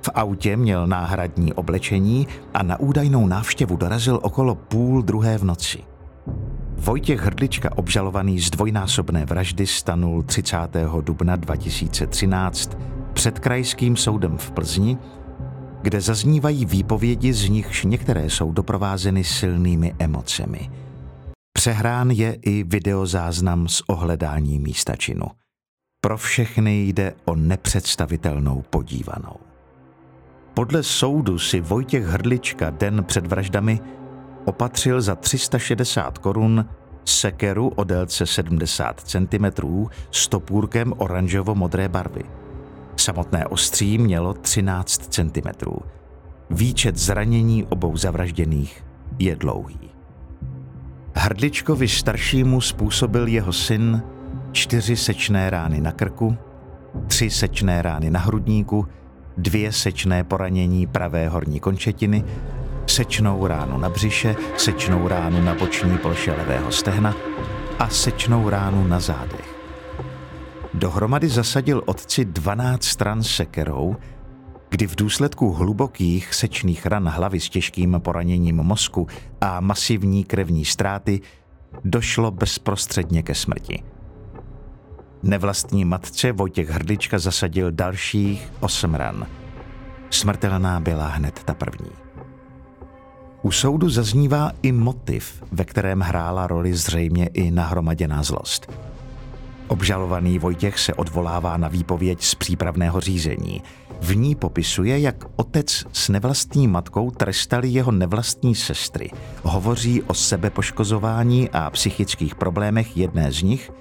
V 0.01 0.09
autě 0.13 0.57
měl 0.57 0.88
náhradní 0.88 1.53
oblečení 1.53 2.28
a 2.53 2.63
na 2.63 2.80
údajnou 2.80 3.28
návštěvu 3.28 3.76
dorazil 3.76 4.19
okolo 4.24 4.55
půl 4.55 5.01
druhé 5.01 5.38
v 5.38 5.43
noci. 5.43 5.80
Vojtěch 6.78 7.21
Hrdlička, 7.21 7.78
obžalovaný 7.78 8.39
z 8.39 8.49
dvojnásobné 8.49 9.26
vraždy, 9.26 9.67
stanul 9.67 10.24
30. 10.24 10.57
dubna 11.01 11.36
2013 11.36 12.78
před 13.13 13.39
krajským 13.39 13.97
soudem 13.97 14.38
v 14.38 14.51
Plzni, 14.51 14.97
kde 15.82 16.01
zaznívají 16.01 16.65
výpovědi, 16.65 17.34
z 17.34 17.49
nichž 17.49 17.84
některé 17.84 18.30
jsou 18.30 18.51
doprovázeny 18.51 19.24
silnými 19.24 19.95
emocemi. 19.99 20.69
Přehrán 21.64 22.11
je 22.11 22.38
i 22.41 22.64
videozáznam 22.64 23.68
z 23.68 23.82
ohledání 23.88 24.59
místa 24.59 24.95
činu. 24.95 25.26
Pro 26.01 26.18
všechny 26.18 26.88
jde 26.88 27.14
o 27.26 27.36
nepředstavitelnou 27.36 28.64
podívanou. 28.70 29.36
Podle 30.53 30.84
soudu 30.84 31.39
si 31.39 31.61
Vojtěch 31.61 32.05
Hrdlička 32.05 32.70
den 32.70 33.03
před 33.03 33.28
vraždami 33.28 33.80
opatřil 34.45 35.01
za 35.01 35.16
360 35.16 36.18
korun 36.18 36.66
sekeru 37.05 37.68
o 37.68 37.84
délce 37.84 38.26
70 38.26 38.99
cm 38.99 39.45
s 40.11 40.28
topůrkem 40.28 40.93
oranžovo-modré 40.97 41.89
barvy. 41.89 42.24
Samotné 42.97 43.47
ostří 43.47 43.97
mělo 43.97 44.34
13 44.34 45.14
cm. 45.14 45.49
Výčet 46.49 46.97
zranění 46.97 47.64
obou 47.66 47.97
zavražděných 47.97 48.86
je 49.20 49.36
dlouhý. 49.36 49.92
Hrdličkovi 51.16 51.88
staršímu 51.88 52.61
způsobil 52.61 53.28
jeho 53.28 53.53
syn 53.53 54.03
čtyři 54.51 54.97
sečné 54.97 55.49
rány 55.49 55.82
na 55.82 55.91
krku, 55.91 56.38
tři 57.07 57.30
sečné 57.30 57.82
rány 57.82 58.11
na 58.11 58.20
hrudníku, 58.20 58.88
dvě 59.38 59.72
sečné 59.72 60.24
poranění 60.24 60.88
pravé 60.88 61.30
horní 61.30 61.59
končetiny, 61.59 62.24
sečnou 62.88 63.47
ránu 63.47 63.78
na 63.78 63.89
břiše, 63.89 64.36
sečnou 64.57 65.07
ránu 65.07 65.41
na 65.41 65.55
boční 65.55 65.97
ploše 65.97 66.32
levého 66.32 66.72
stehna 66.72 67.16
a 67.80 67.89
sečnou 67.89 68.49
ránu 68.49 68.88
na 68.88 68.99
zádech. 68.99 69.55
Dohromady 70.74 71.30
zasadil 71.30 71.82
otci 71.86 72.26
12 72.26 72.84
stran 72.84 73.24
sekerou, 73.24 73.95
kdy 74.74 74.88
v 74.88 74.95
důsledku 74.95 75.53
hlubokých 75.53 76.34
sečných 76.34 76.86
ran 76.86 77.07
hlavy 77.07 77.39
s 77.39 77.49
těžkým 77.49 77.95
poraněním 77.99 78.55
mozku 78.55 79.07
a 79.41 79.59
masivní 79.59 80.24
krevní 80.24 80.65
ztráty 80.65 81.21
došlo 81.86 82.32
bezprostředně 82.32 83.24
ke 83.24 83.36
smrti. 83.36 83.84
Nevlastní 85.24 85.86
matce 85.86 86.32
Vojtěch 86.32 86.69
Hrdlička 86.69 87.19
zasadil 87.19 87.71
dalších 87.71 88.51
osm 88.59 88.95
ran. 88.95 89.28
Smrtelná 90.09 90.80
byla 90.80 91.07
hned 91.07 91.39
ta 91.45 91.53
první. 91.53 91.91
U 93.41 93.51
soudu 93.51 93.89
zaznívá 93.89 94.51
i 94.61 94.71
motiv, 94.71 95.43
ve 95.51 95.65
kterém 95.65 95.99
hrála 95.99 96.47
roli 96.47 96.74
zřejmě 96.74 97.30
i 97.34 97.51
nahromaděná 97.51 98.24
zlost. 98.24 98.71
Obžalovaný 99.67 100.39
Vojtěch 100.39 100.80
se 100.80 100.93
odvolává 100.93 101.57
na 101.57 101.67
výpověď 101.67 102.24
z 102.24 102.36
přípravného 102.36 102.99
řízení. 102.99 103.61
V 104.03 104.15
ní 104.15 104.35
popisuje, 104.35 104.99
jak 104.99 105.25
otec 105.35 105.85
s 105.91 106.09
nevlastní 106.09 106.67
matkou 106.67 107.11
trestali 107.11 107.69
jeho 107.69 107.91
nevlastní 107.91 108.55
sestry. 108.55 109.09
Hovoří 109.43 110.01
o 110.01 110.13
sebepoškozování 110.13 111.49
a 111.49 111.69
psychických 111.69 112.35
problémech 112.35 112.97
jedné 112.97 113.31
z 113.31 113.41
nich 113.41 113.71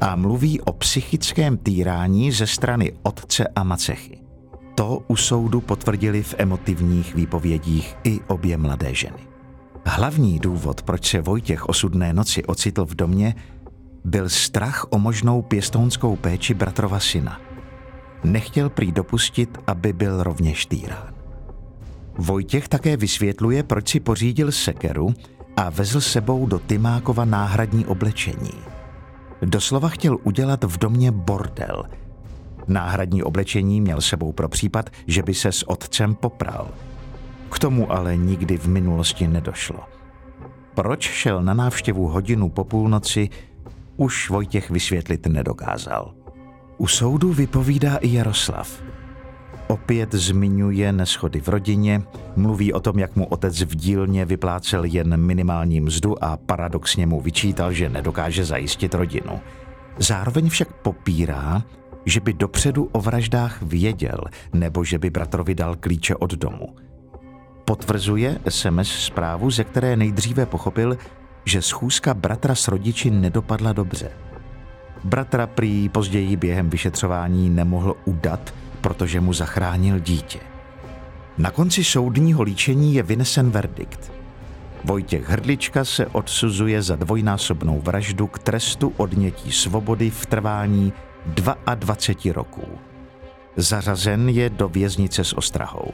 a 0.00 0.16
mluví 0.16 0.60
o 0.60 0.72
psychickém 0.72 1.56
týrání 1.56 2.32
ze 2.32 2.46
strany 2.46 2.92
otce 3.02 3.48
a 3.56 3.64
macechy. 3.64 4.18
To 4.74 5.02
u 5.08 5.16
soudu 5.16 5.60
potvrdili 5.60 6.22
v 6.22 6.34
emotivních 6.38 7.14
výpovědích 7.14 7.96
i 8.04 8.20
obě 8.26 8.56
mladé 8.56 8.94
ženy. 8.94 9.26
Hlavní 9.86 10.38
důvod, 10.38 10.82
proč 10.82 11.10
se 11.10 11.20
Vojtěch 11.20 11.68
osudné 11.68 12.12
noci 12.12 12.44
ocitl 12.44 12.86
v 12.86 12.94
domě, 12.94 13.34
byl 14.04 14.28
strach 14.28 14.86
o 14.90 14.98
možnou 14.98 15.42
pěstounskou 15.42 16.16
péči 16.16 16.54
bratrova 16.54 17.00
syna. 17.00 17.45
Nechtěl 18.24 18.70
prý 18.70 18.92
dopustit, 18.92 19.58
aby 19.66 19.92
byl 19.92 20.22
rovněž 20.22 20.66
týrán. 20.66 21.14
Vojtěch 22.18 22.68
také 22.68 22.96
vysvětluje, 22.96 23.62
proč 23.62 23.88
si 23.88 24.00
pořídil 24.00 24.52
sekeru 24.52 25.14
a 25.56 25.70
vezl 25.70 26.00
sebou 26.00 26.46
do 26.46 26.58
Tymákova 26.58 27.24
náhradní 27.24 27.86
oblečení. 27.86 28.52
Doslova 29.42 29.88
chtěl 29.88 30.18
udělat 30.24 30.64
v 30.64 30.78
domě 30.78 31.12
bordel. 31.12 31.84
Náhradní 32.68 33.22
oblečení 33.22 33.80
měl 33.80 34.00
sebou 34.00 34.32
pro 34.32 34.48
případ, 34.48 34.90
že 35.06 35.22
by 35.22 35.34
se 35.34 35.52
s 35.52 35.70
otcem 35.70 36.14
popral. 36.14 36.70
K 37.50 37.58
tomu 37.58 37.92
ale 37.92 38.16
nikdy 38.16 38.58
v 38.58 38.66
minulosti 38.66 39.28
nedošlo. 39.28 39.80
Proč 40.74 41.02
šel 41.02 41.42
na 41.42 41.54
návštěvu 41.54 42.08
hodinu 42.08 42.48
po 42.48 42.64
půlnoci, 42.64 43.28
už 43.96 44.30
Vojtěch 44.30 44.70
vysvětlit 44.70 45.26
nedokázal. 45.26 46.15
U 46.78 46.86
soudu 46.86 47.32
vypovídá 47.32 47.96
i 47.96 48.12
Jaroslav. 48.12 48.82
Opět 49.68 50.12
zmiňuje 50.12 50.92
neschody 50.92 51.40
v 51.40 51.48
rodině, 51.48 52.02
mluví 52.36 52.72
o 52.72 52.80
tom, 52.80 52.98
jak 52.98 53.16
mu 53.16 53.26
otec 53.26 53.60
v 53.60 53.76
dílně 53.76 54.24
vyplácel 54.24 54.84
jen 54.84 55.16
minimální 55.16 55.80
mzdu 55.80 56.24
a 56.24 56.36
paradoxně 56.36 57.06
mu 57.06 57.20
vyčítal, 57.20 57.72
že 57.72 57.88
nedokáže 57.88 58.44
zajistit 58.44 58.94
rodinu. 58.94 59.40
Zároveň 59.98 60.48
však 60.48 60.72
popírá, 60.72 61.62
že 62.04 62.20
by 62.20 62.32
dopředu 62.32 62.88
o 62.92 63.00
vraždách 63.00 63.62
věděl 63.62 64.18
nebo 64.52 64.84
že 64.84 64.98
by 64.98 65.10
bratrovi 65.10 65.54
dal 65.54 65.76
klíče 65.76 66.16
od 66.16 66.34
domu. 66.34 66.76
Potvrzuje 67.64 68.38
SMS 68.48 68.88
zprávu, 68.88 69.50
ze 69.50 69.64
které 69.64 69.96
nejdříve 69.96 70.46
pochopil, 70.46 70.98
že 71.44 71.62
schůzka 71.62 72.14
bratra 72.14 72.54
s 72.54 72.68
rodiči 72.68 73.10
nedopadla 73.10 73.72
dobře. 73.72 74.25
Bratra 75.04 75.46
prý 75.46 75.88
později 75.88 76.36
během 76.36 76.70
vyšetřování 76.70 77.50
nemohl 77.50 77.96
udat, 78.04 78.54
protože 78.80 79.20
mu 79.20 79.32
zachránil 79.32 79.98
dítě. 79.98 80.38
Na 81.38 81.50
konci 81.50 81.84
soudního 81.84 82.42
líčení 82.42 82.94
je 82.94 83.02
vynesen 83.02 83.50
verdikt. 83.50 84.12
Vojtěch 84.84 85.28
Hrdlička 85.28 85.84
se 85.84 86.06
odsuzuje 86.06 86.82
za 86.82 86.96
dvojnásobnou 86.96 87.80
vraždu 87.80 88.26
k 88.26 88.38
trestu 88.38 88.92
odnětí 88.96 89.52
svobody 89.52 90.10
v 90.10 90.26
trvání 90.26 90.92
22 91.26 92.32
roků. 92.32 92.78
Zařazen 93.56 94.28
je 94.28 94.50
do 94.50 94.68
věznice 94.68 95.24
s 95.24 95.32
ostrahou. 95.38 95.92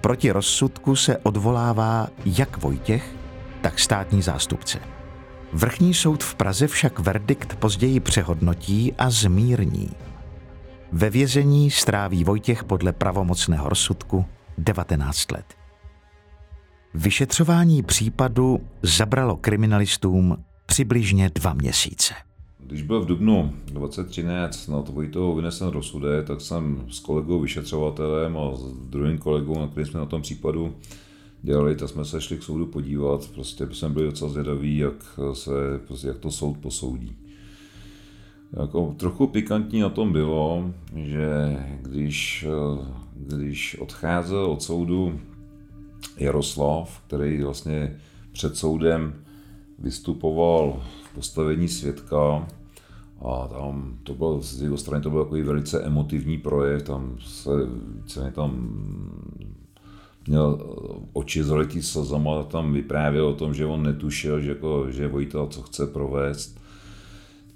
Proti 0.00 0.30
rozsudku 0.30 0.96
se 0.96 1.18
odvolává 1.18 2.08
jak 2.24 2.56
Vojtěch, 2.56 3.04
tak 3.60 3.78
státní 3.78 4.22
zástupce. 4.22 4.78
Vrchní 5.56 5.94
soud 5.94 6.22
v 6.24 6.34
Praze 6.34 6.66
však 6.66 6.98
verdikt 6.98 7.56
později 7.56 8.00
přehodnotí 8.00 8.92
a 8.98 9.10
zmírní. 9.10 9.90
Ve 10.92 11.10
vězení 11.10 11.70
stráví 11.70 12.24
Vojtěch 12.24 12.64
podle 12.64 12.92
pravomocného 12.92 13.68
rozsudku 13.68 14.24
19 14.58 15.32
let. 15.32 15.44
Vyšetřování 16.94 17.82
případu 17.82 18.60
zabralo 18.82 19.36
kriminalistům 19.36 20.44
přibližně 20.66 21.30
dva 21.34 21.54
měsíce. 21.54 22.14
Když 22.58 22.82
byl 22.82 23.00
v 23.00 23.06
dubnu 23.06 23.52
2013 23.66 24.68
na 24.68 24.80
Vojtovo 24.80 25.34
vynesen 25.34 25.68
rozsudek, 25.68 26.26
tak 26.26 26.40
jsem 26.40 26.86
s 26.90 27.00
kolegou 27.00 27.40
vyšetřovatelem 27.40 28.38
a 28.38 28.56
s 28.56 28.62
druhým 28.90 29.18
kolegou, 29.18 29.60
na 29.60 29.66
kterým 29.66 29.86
jsme 29.86 30.00
na 30.00 30.06
tom 30.06 30.22
případu 30.22 30.74
dělali, 31.44 31.76
tak 31.76 31.88
jsme 31.88 32.04
se 32.04 32.20
šli 32.20 32.38
k 32.38 32.42
soudu 32.42 32.66
podívat. 32.66 33.28
Prostě 33.34 33.68
jsme 33.72 33.88
byli 33.88 34.06
docela 34.06 34.30
zvědaví, 34.30 34.78
jak, 34.78 35.20
se, 35.32 35.50
prostě 35.86 36.08
jak 36.08 36.18
to 36.18 36.30
soud 36.30 36.58
posoudí. 36.58 37.16
Jako, 38.60 38.94
trochu 38.96 39.26
pikantní 39.26 39.80
na 39.80 39.88
tom 39.88 40.12
bylo, 40.12 40.70
že 40.94 41.56
když, 41.82 42.46
když 43.14 43.78
odcházel 43.78 44.44
od 44.44 44.62
soudu 44.62 45.20
Jaroslav, 46.16 47.02
který 47.06 47.42
vlastně 47.42 47.96
před 48.32 48.56
soudem 48.56 49.14
vystupoval 49.78 50.82
v 51.04 51.14
postavení 51.14 51.68
svědka, 51.68 52.46
a 53.24 53.48
tam 53.48 53.98
to 54.02 54.14
bylo, 54.14 54.42
z 54.42 54.62
jeho 54.62 54.76
strany 54.76 55.02
to 55.02 55.10
byl 55.10 55.24
takový 55.24 55.42
velice 55.42 55.82
emotivní 55.82 56.38
projev, 56.38 56.82
tam 56.82 57.16
se 57.20 57.50
více 57.96 58.32
tam 58.34 58.68
měl 60.28 60.58
oči 61.12 61.44
zalitý 61.44 61.82
slzama, 61.82 62.42
tam 62.42 62.72
vyprávěl 62.72 63.26
o 63.26 63.34
tom, 63.34 63.54
že 63.54 63.66
on 63.66 63.82
netušil, 63.82 64.40
že, 64.40 64.48
jako, 64.48 64.86
že 64.90 65.08
Vojta 65.08 65.46
co 65.46 65.62
chce 65.62 65.86
provést. 65.86 66.60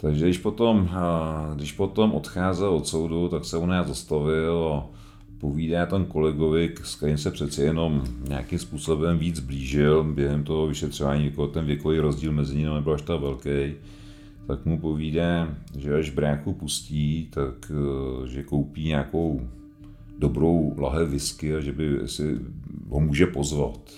Takže 0.01 0.25
když 0.25 0.39
potom, 0.39 0.91
když 1.55 1.73
potom 1.73 2.13
odcházel 2.13 2.75
od 2.75 2.87
soudu, 2.87 3.29
tak 3.29 3.45
se 3.45 3.57
u 3.57 3.67
nás 3.67 3.87
zastavil 3.87 4.73
a 4.75 4.87
povídá 5.41 5.87
tam 5.87 6.05
kolegovi, 6.05 6.75
s 6.85 6.95
kterým 6.95 7.19
se 7.19 7.31
přeci 7.31 7.63
jenom 7.63 8.05
nějakým 8.29 8.59
způsobem 8.59 9.19
víc 9.19 9.41
blížil 9.41 10.05
během 10.05 10.45
toho 10.45 10.67
vyšetřování, 10.67 11.25
jako 11.25 11.47
ten 11.47 11.65
věkový 11.65 11.99
rozdíl 11.99 12.33
mezi 12.33 12.57
nimi 12.57 12.71
nebyl 12.75 12.93
až 12.93 13.03
tak 13.03 13.21
velký, 13.21 13.75
tak 14.47 14.67
mu 14.67 14.79
povídá, 14.81 15.55
že 15.79 15.95
až 15.95 16.11
bráchu 16.11 16.53
pustí, 16.53 17.29
tak 17.31 17.73
že 18.27 18.43
koupí 18.43 18.85
nějakou 18.85 19.49
dobrou 20.19 20.75
lahev 20.79 21.09
whisky 21.09 21.57
a 21.57 21.61
že 21.61 21.73
by 21.73 22.09
si 22.09 22.39
ho 22.89 23.01
může 23.01 23.27
pozvat. 23.27 23.91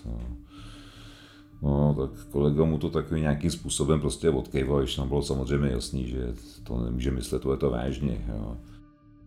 No, 1.62 1.94
tak 1.94 2.26
kolega 2.26 2.64
mu 2.64 2.78
to 2.78 2.90
takový 2.90 3.20
nějakým 3.20 3.50
způsobem 3.50 4.00
prostě 4.00 4.30
odkejval, 4.30 4.80
když 4.80 4.96
nám 4.96 5.08
bylo 5.08 5.22
samozřejmě 5.22 5.68
jasný, 5.70 6.06
že 6.08 6.34
to 6.64 6.84
nemůže 6.84 7.10
myslet, 7.10 7.42
to 7.42 7.52
je 7.52 7.58
to 7.58 7.70
vážně. 7.70 8.24
Jo. 8.28 8.56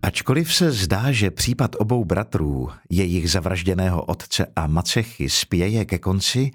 Ačkoliv 0.02 0.54
se 0.54 0.72
zdá, 0.72 1.12
že 1.12 1.32
případ 1.32 1.76
obou 1.80 2.06
bratrů, 2.06 2.70
jejich 2.90 3.32
zavražděného 3.32 4.06
otce 4.06 4.48
a 4.56 4.68
macechy 4.68 5.30
spěje 5.30 5.86
ke 5.86 6.00
konci, 6.00 6.52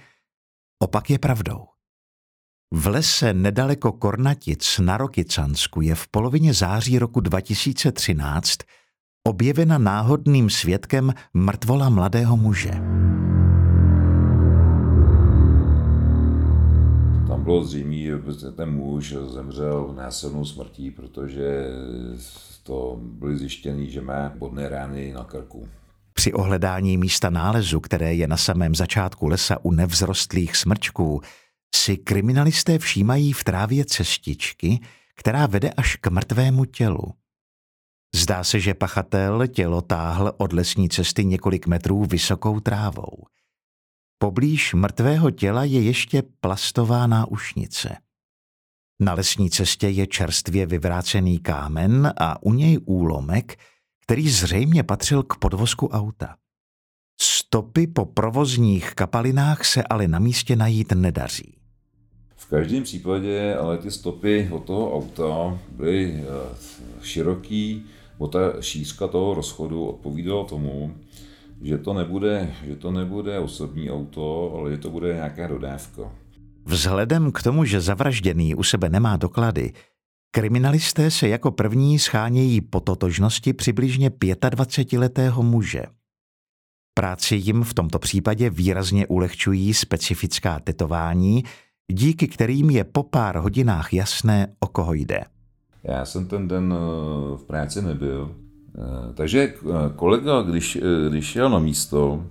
opak 0.82 1.10
je 1.10 1.18
pravdou. 1.18 1.64
V 2.72 2.86
lese 2.86 3.34
nedaleko 3.34 3.92
Kornatic 3.92 4.78
na 4.78 4.96
Rokycansku 4.96 5.80
je 5.80 5.94
v 5.94 6.08
polovině 6.08 6.54
září 6.54 6.98
roku 6.98 7.20
2013 7.20 8.58
objevena 9.26 9.78
náhodným 9.78 10.50
svědkem 10.50 11.14
mrtvola 11.34 11.88
mladého 11.88 12.36
muže. 12.36 12.70
Tam 17.28 17.44
bylo 17.44 17.64
zřejmé, 17.64 17.96
že 17.96 18.50
ten 18.56 18.70
muž 18.70 19.14
zemřel 19.34 19.94
násilnou 19.96 20.44
smrtí, 20.44 20.90
protože 20.90 21.66
to 22.62 23.00
byly 23.00 23.38
zjištěný, 23.38 23.90
že 23.90 24.00
má 24.00 24.32
bodné 24.38 24.68
rány 24.68 25.12
na 25.12 25.24
krku. 25.24 25.68
Při 26.12 26.32
ohledání 26.32 26.96
místa 26.96 27.30
nálezu, 27.30 27.80
které 27.80 28.14
je 28.14 28.26
na 28.26 28.36
samém 28.36 28.74
začátku 28.74 29.26
lesa 29.26 29.58
u 29.62 29.72
nevzrostlých 29.72 30.56
smrčků, 30.56 31.20
si 31.74 31.96
kriminalisté 31.96 32.78
všímají 32.78 33.32
v 33.32 33.44
trávě 33.44 33.84
cestičky, 33.84 34.80
která 35.16 35.46
vede 35.46 35.70
až 35.70 35.96
k 35.96 36.10
mrtvému 36.10 36.64
tělu. 36.64 37.04
Zdá 38.14 38.44
se, 38.44 38.60
že 38.60 38.74
pachatel 38.74 39.46
tělo 39.46 39.82
táhl 39.82 40.32
od 40.36 40.52
lesní 40.52 40.88
cesty 40.88 41.24
několik 41.24 41.66
metrů 41.66 42.04
vysokou 42.04 42.60
trávou. 42.60 43.24
Poblíž 44.18 44.74
mrtvého 44.74 45.30
těla 45.30 45.64
je 45.64 45.82
ještě 45.82 46.22
plastová 46.40 47.06
náušnice. 47.06 47.96
Na 49.00 49.14
lesní 49.14 49.50
cestě 49.50 49.88
je 49.88 50.06
čerstvě 50.06 50.66
vyvrácený 50.66 51.38
kámen 51.38 52.12
a 52.16 52.42
u 52.42 52.52
něj 52.52 52.78
úlomek, 52.84 53.58
který 54.02 54.28
zřejmě 54.28 54.82
patřil 54.82 55.22
k 55.22 55.36
podvozku 55.36 55.88
auta. 55.88 56.36
Stopy 57.20 57.86
po 57.86 58.04
provozních 58.04 58.94
kapalinách 58.94 59.64
se 59.64 59.82
ale 59.82 60.08
na 60.08 60.18
místě 60.18 60.56
najít 60.56 60.92
nedaří. 60.92 61.58
V 62.36 62.46
každém 62.46 62.82
případě 62.82 63.56
ale 63.56 63.78
ty 63.78 63.90
stopy 63.90 64.48
od 64.52 64.64
toho 64.64 64.96
auta 64.96 65.58
byly 65.70 66.14
eh, 66.14 66.24
široký, 67.02 67.86
bo 68.18 68.28
ta 68.28 68.38
šířka 68.60 69.08
toho 69.08 69.34
rozchodu 69.34 69.84
odpovídala 69.84 70.44
tomu, 70.44 70.94
že 71.62 71.78
to 71.78 71.94
nebude, 71.94 72.54
že 72.66 72.76
to 72.76 72.90
nebude 72.90 73.38
osobní 73.38 73.90
auto, 73.90 74.54
ale 74.58 74.70
že 74.70 74.78
to 74.78 74.90
bude 74.90 75.14
nějaká 75.14 75.46
dodávka. 75.46 76.12
Vzhledem 76.64 77.32
k 77.32 77.42
tomu, 77.42 77.64
že 77.64 77.80
zavražděný 77.80 78.54
u 78.54 78.62
sebe 78.62 78.88
nemá 78.88 79.16
doklady, 79.16 79.72
kriminalisté 80.30 81.10
se 81.10 81.28
jako 81.28 81.50
první 81.50 81.98
schánějí 81.98 82.60
po 82.60 82.80
totožnosti 82.80 83.52
přibližně 83.52 84.10
25-letého 84.10 85.42
muže. 85.42 85.82
Práci 86.94 87.36
jim 87.36 87.62
v 87.62 87.74
tomto 87.74 87.98
případě 87.98 88.50
výrazně 88.50 89.06
ulehčují 89.06 89.74
specifická 89.74 90.60
tetování, 90.60 91.44
díky 91.92 92.28
kterým 92.28 92.70
je 92.70 92.84
po 92.84 93.02
pár 93.02 93.36
hodinách 93.36 93.92
jasné, 93.92 94.54
o 94.60 94.66
koho 94.66 94.92
jde. 94.94 95.24
Já 95.84 96.04
jsem 96.04 96.26
ten 96.26 96.48
den 96.48 96.74
eh, 96.76 97.36
v 97.36 97.44
práci 97.46 97.82
nebyl, 97.82 98.30
eh, 98.30 99.12
takže 99.14 99.40
eh, 99.40 99.72
kolega, 99.96 100.42
když, 100.42 100.78
když 101.08 101.36
jel 101.36 101.50
na 101.50 101.58
místo, 101.58 102.24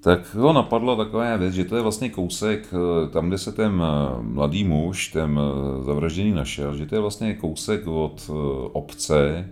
tak 0.00 0.34
ho 0.34 0.52
napadla 0.52 0.96
taková 0.96 1.36
věc, 1.36 1.54
že 1.54 1.64
to 1.64 1.76
je 1.76 1.82
vlastně 1.82 2.08
kousek, 2.08 2.74
tam, 3.12 3.28
kde 3.28 3.38
se 3.38 3.52
ten 3.52 3.82
mladý 4.20 4.64
muž, 4.64 5.08
ten 5.08 5.40
zavražděný 5.80 6.32
našel, 6.32 6.76
že 6.76 6.86
to 6.86 6.94
je 6.94 7.00
vlastně 7.00 7.34
kousek 7.34 7.86
od 7.86 8.30
obce, 8.72 9.50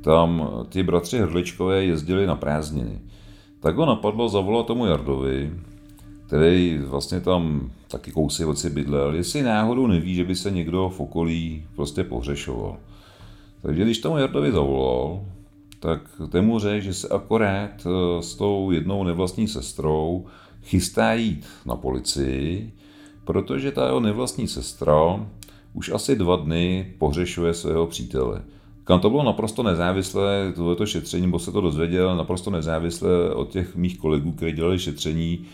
tam 0.00 0.50
ty 0.68 0.82
bratři 0.82 1.18
Hrdličkové 1.18 1.84
jezdili 1.84 2.26
na 2.26 2.36
prázdniny. 2.36 3.00
Tak 3.60 3.76
ho 3.76 3.86
napadlo 3.86 4.28
zavolat 4.28 4.66
tomu 4.66 4.86
Jardovi, 4.86 5.52
který 6.28 6.78
vlastně 6.78 7.20
tam 7.20 7.70
taky 7.90 8.12
kousy 8.12 8.44
od 8.44 8.58
si 8.58 8.70
bydlel, 8.70 9.14
jestli 9.14 9.42
náhodou 9.42 9.86
neví, 9.86 10.14
že 10.14 10.24
by 10.24 10.36
se 10.36 10.50
někdo 10.50 10.88
v 10.88 11.00
okolí 11.00 11.64
prostě 11.76 12.04
pohřešoval. 12.04 12.76
Takže 13.62 13.84
když 13.84 13.98
tomu 13.98 14.18
Jardovi 14.18 14.52
zavolal, 14.52 15.20
tak 15.80 16.00
temu 16.30 16.58
řekl, 16.58 16.84
že 16.84 16.94
se 16.94 17.08
akorát 17.08 17.70
eh, 17.86 18.22
s 18.22 18.34
tou 18.34 18.70
jednou 18.70 19.04
nevlastní 19.04 19.48
sestrou 19.48 20.26
chystá 20.62 21.12
jít 21.12 21.46
na 21.66 21.76
policii, 21.76 22.72
protože 23.24 23.72
ta 23.72 23.86
jeho 23.86 24.00
nevlastní 24.00 24.48
sestra 24.48 25.26
už 25.74 25.90
asi 25.90 26.16
dva 26.16 26.36
dny 26.36 26.94
pohřešuje 26.98 27.54
svého 27.54 27.86
přítele. 27.86 28.42
Kam 28.84 29.00
to 29.00 29.10
bylo 29.10 29.22
naprosto 29.22 29.62
nezávislé, 29.62 30.52
tohleto 30.56 30.86
šetření, 30.86 31.30
bo 31.30 31.38
se 31.38 31.52
to 31.52 31.60
dozvěděl 31.60 32.16
naprosto 32.16 32.50
nezávislé 32.50 33.34
od 33.34 33.50
těch 33.50 33.76
mých 33.76 33.98
kolegů, 33.98 34.32
kteří 34.32 34.52
dělali 34.52 34.78
šetření 34.78 35.46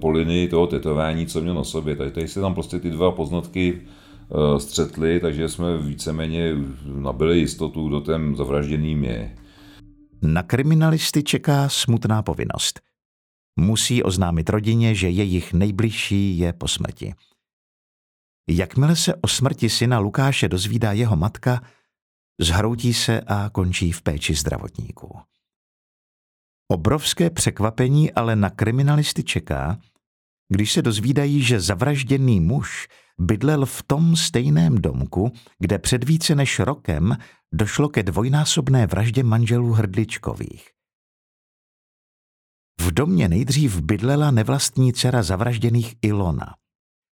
po 0.00 0.10
linii 0.10 0.48
toho 0.48 0.66
tetování, 0.66 1.26
co 1.26 1.40
měl 1.40 1.54
na 1.54 1.64
sobě. 1.64 1.96
Tady, 1.96 2.10
tady 2.10 2.28
se 2.28 2.40
tam 2.40 2.54
prostě 2.54 2.78
ty 2.78 2.90
dva 2.90 3.10
poznatky 3.10 3.80
eh, 3.80 4.60
střetly, 4.60 5.20
takže 5.20 5.48
jsme 5.48 5.78
víceméně 5.78 6.54
nabili 6.84 7.38
jistotu, 7.38 7.88
kdo 7.88 8.00
ten 8.00 8.36
zavražděným 8.36 9.04
je. 9.04 9.36
Na 10.22 10.42
kriminalisty 10.42 11.22
čeká 11.22 11.68
smutná 11.68 12.22
povinnost. 12.22 12.80
Musí 13.58 14.02
oznámit 14.02 14.48
rodině, 14.48 14.94
že 14.94 15.08
jejich 15.08 15.52
nejbližší 15.52 16.38
je 16.38 16.52
po 16.52 16.68
smrti. 16.68 17.14
Jakmile 18.48 18.96
se 18.96 19.14
o 19.14 19.28
smrti 19.28 19.68
syna 19.68 19.98
Lukáše 19.98 20.48
dozvídá 20.48 20.92
jeho 20.92 21.16
matka, 21.16 21.60
zhroutí 22.40 22.94
se 22.94 23.20
a 23.20 23.50
končí 23.50 23.92
v 23.92 24.02
péči 24.02 24.34
zdravotníků. 24.34 25.18
Obrovské 26.68 27.30
překvapení 27.30 28.12
ale 28.12 28.36
na 28.36 28.50
kriminalisty 28.50 29.24
čeká, 29.24 29.78
když 30.48 30.72
se 30.72 30.82
dozvídají, 30.82 31.42
že 31.42 31.60
zavražděný 31.60 32.40
muž 32.40 32.88
bydlel 33.18 33.66
v 33.66 33.82
tom 33.82 34.16
stejném 34.16 34.74
domku, 34.74 35.32
kde 35.58 35.78
před 35.78 36.04
více 36.04 36.34
než 36.34 36.58
rokem 36.58 37.16
došlo 37.52 37.88
ke 37.88 38.02
dvojnásobné 38.02 38.86
vraždě 38.86 39.22
manželů 39.22 39.72
Hrdličkových. 39.72 40.70
V 42.80 42.90
domě 42.92 43.28
nejdřív 43.28 43.80
bydlela 43.80 44.30
nevlastní 44.30 44.92
dcera 44.92 45.22
zavražděných 45.22 45.94
Ilona. 46.02 46.54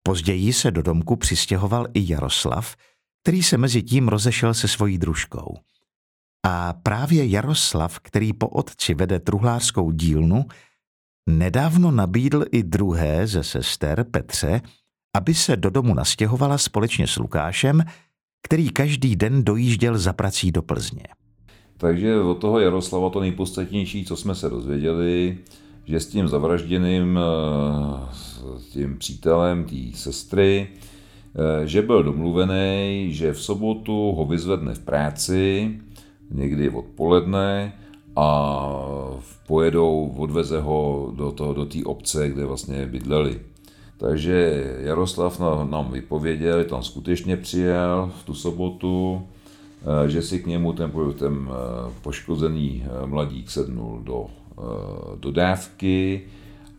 Později 0.03 0.53
se 0.53 0.71
do 0.71 0.83
domku 0.83 1.17
přistěhoval 1.17 1.87
i 1.95 2.13
Jaroslav, 2.13 2.77
který 3.23 3.43
se 3.43 3.59
mezi 3.59 3.83
tím 3.83 4.09
rozešel 4.09 4.55
se 4.55 4.69
svojí 4.69 4.99
družkou. 4.99 5.57
A 6.49 6.73
právě 6.83 7.27
Jaroslav, 7.27 7.99
který 7.99 8.33
po 8.33 8.49
otci 8.49 8.95
vede 8.95 9.21
truhlářskou 9.21 9.93
dílnu, 9.93 10.45
nedávno 11.29 11.91
nabídl 11.91 12.45
i 12.53 12.63
druhé 12.63 13.27
ze 13.27 13.45
sester 13.45 14.07
Petře, 14.11 14.61
aby 15.17 15.35
se 15.35 15.57
do 15.57 15.71
domu 15.71 15.95
nastěhovala 15.95 16.59
společně 16.59 17.07
s 17.07 17.17
Lukášem, 17.17 17.83
který 18.43 18.71
každý 18.71 19.17
den 19.17 19.45
dojížděl 19.45 19.99
za 19.99 20.13
prací 20.13 20.53
do 20.53 20.63
Plzně. 20.63 21.03
Takže 21.77 22.21
od 22.21 22.35
toho 22.35 22.61
Jaroslava 22.61 23.11
to 23.11 23.21
nejpodstatnější, 23.21 24.05
co 24.05 24.17
jsme 24.17 24.35
se 24.35 24.49
dozvěděli, 24.51 25.39
že 25.85 26.01
s 26.01 26.07
tím 26.07 26.29
zavražděným 26.29 27.19
eh, 27.19 28.59
s 28.59 28.67
tím 28.67 28.99
přítelem 28.99 29.65
té 29.65 29.77
sestry, 29.95 30.69
eh, 30.69 31.67
že 31.67 31.83
byl 31.83 32.03
domluvený, 32.03 33.09
že 33.11 33.33
v 33.33 33.43
sobotu 33.43 34.13
ho 34.13 34.25
vyzvedne 34.25 34.75
v 34.75 34.79
práci, 34.79 35.71
někdy 36.31 36.71
odpoledne 36.71 37.73
a 38.17 38.61
pojedou, 39.47 40.15
odveze 40.17 40.61
ho 40.61 41.13
do 41.17 41.31
té 41.33 41.45
do 41.45 41.67
obce, 41.91 42.29
kde 42.29 42.45
vlastně 42.45 42.87
bydleli. 42.87 43.41
Takže 43.99 44.65
Jaroslav 44.79 45.41
nám 45.71 45.91
vypověděl, 45.91 46.65
tam 46.65 46.83
skutečně 46.83 47.37
přijel 47.37 48.13
v 48.21 48.25
tu 48.25 48.35
sobotu, 48.35 49.23
eh, 49.83 50.11
že 50.11 50.23
si 50.23 50.41
k 50.41 50.47
němu 50.47 50.73
ten, 50.73 50.93
ten 51.19 51.49
eh, 51.49 51.93
poškozený 52.03 52.85
eh, 52.85 53.07
mladík 53.07 53.51
sednul 53.51 54.01
do 54.05 54.27
dodávky 55.21 56.23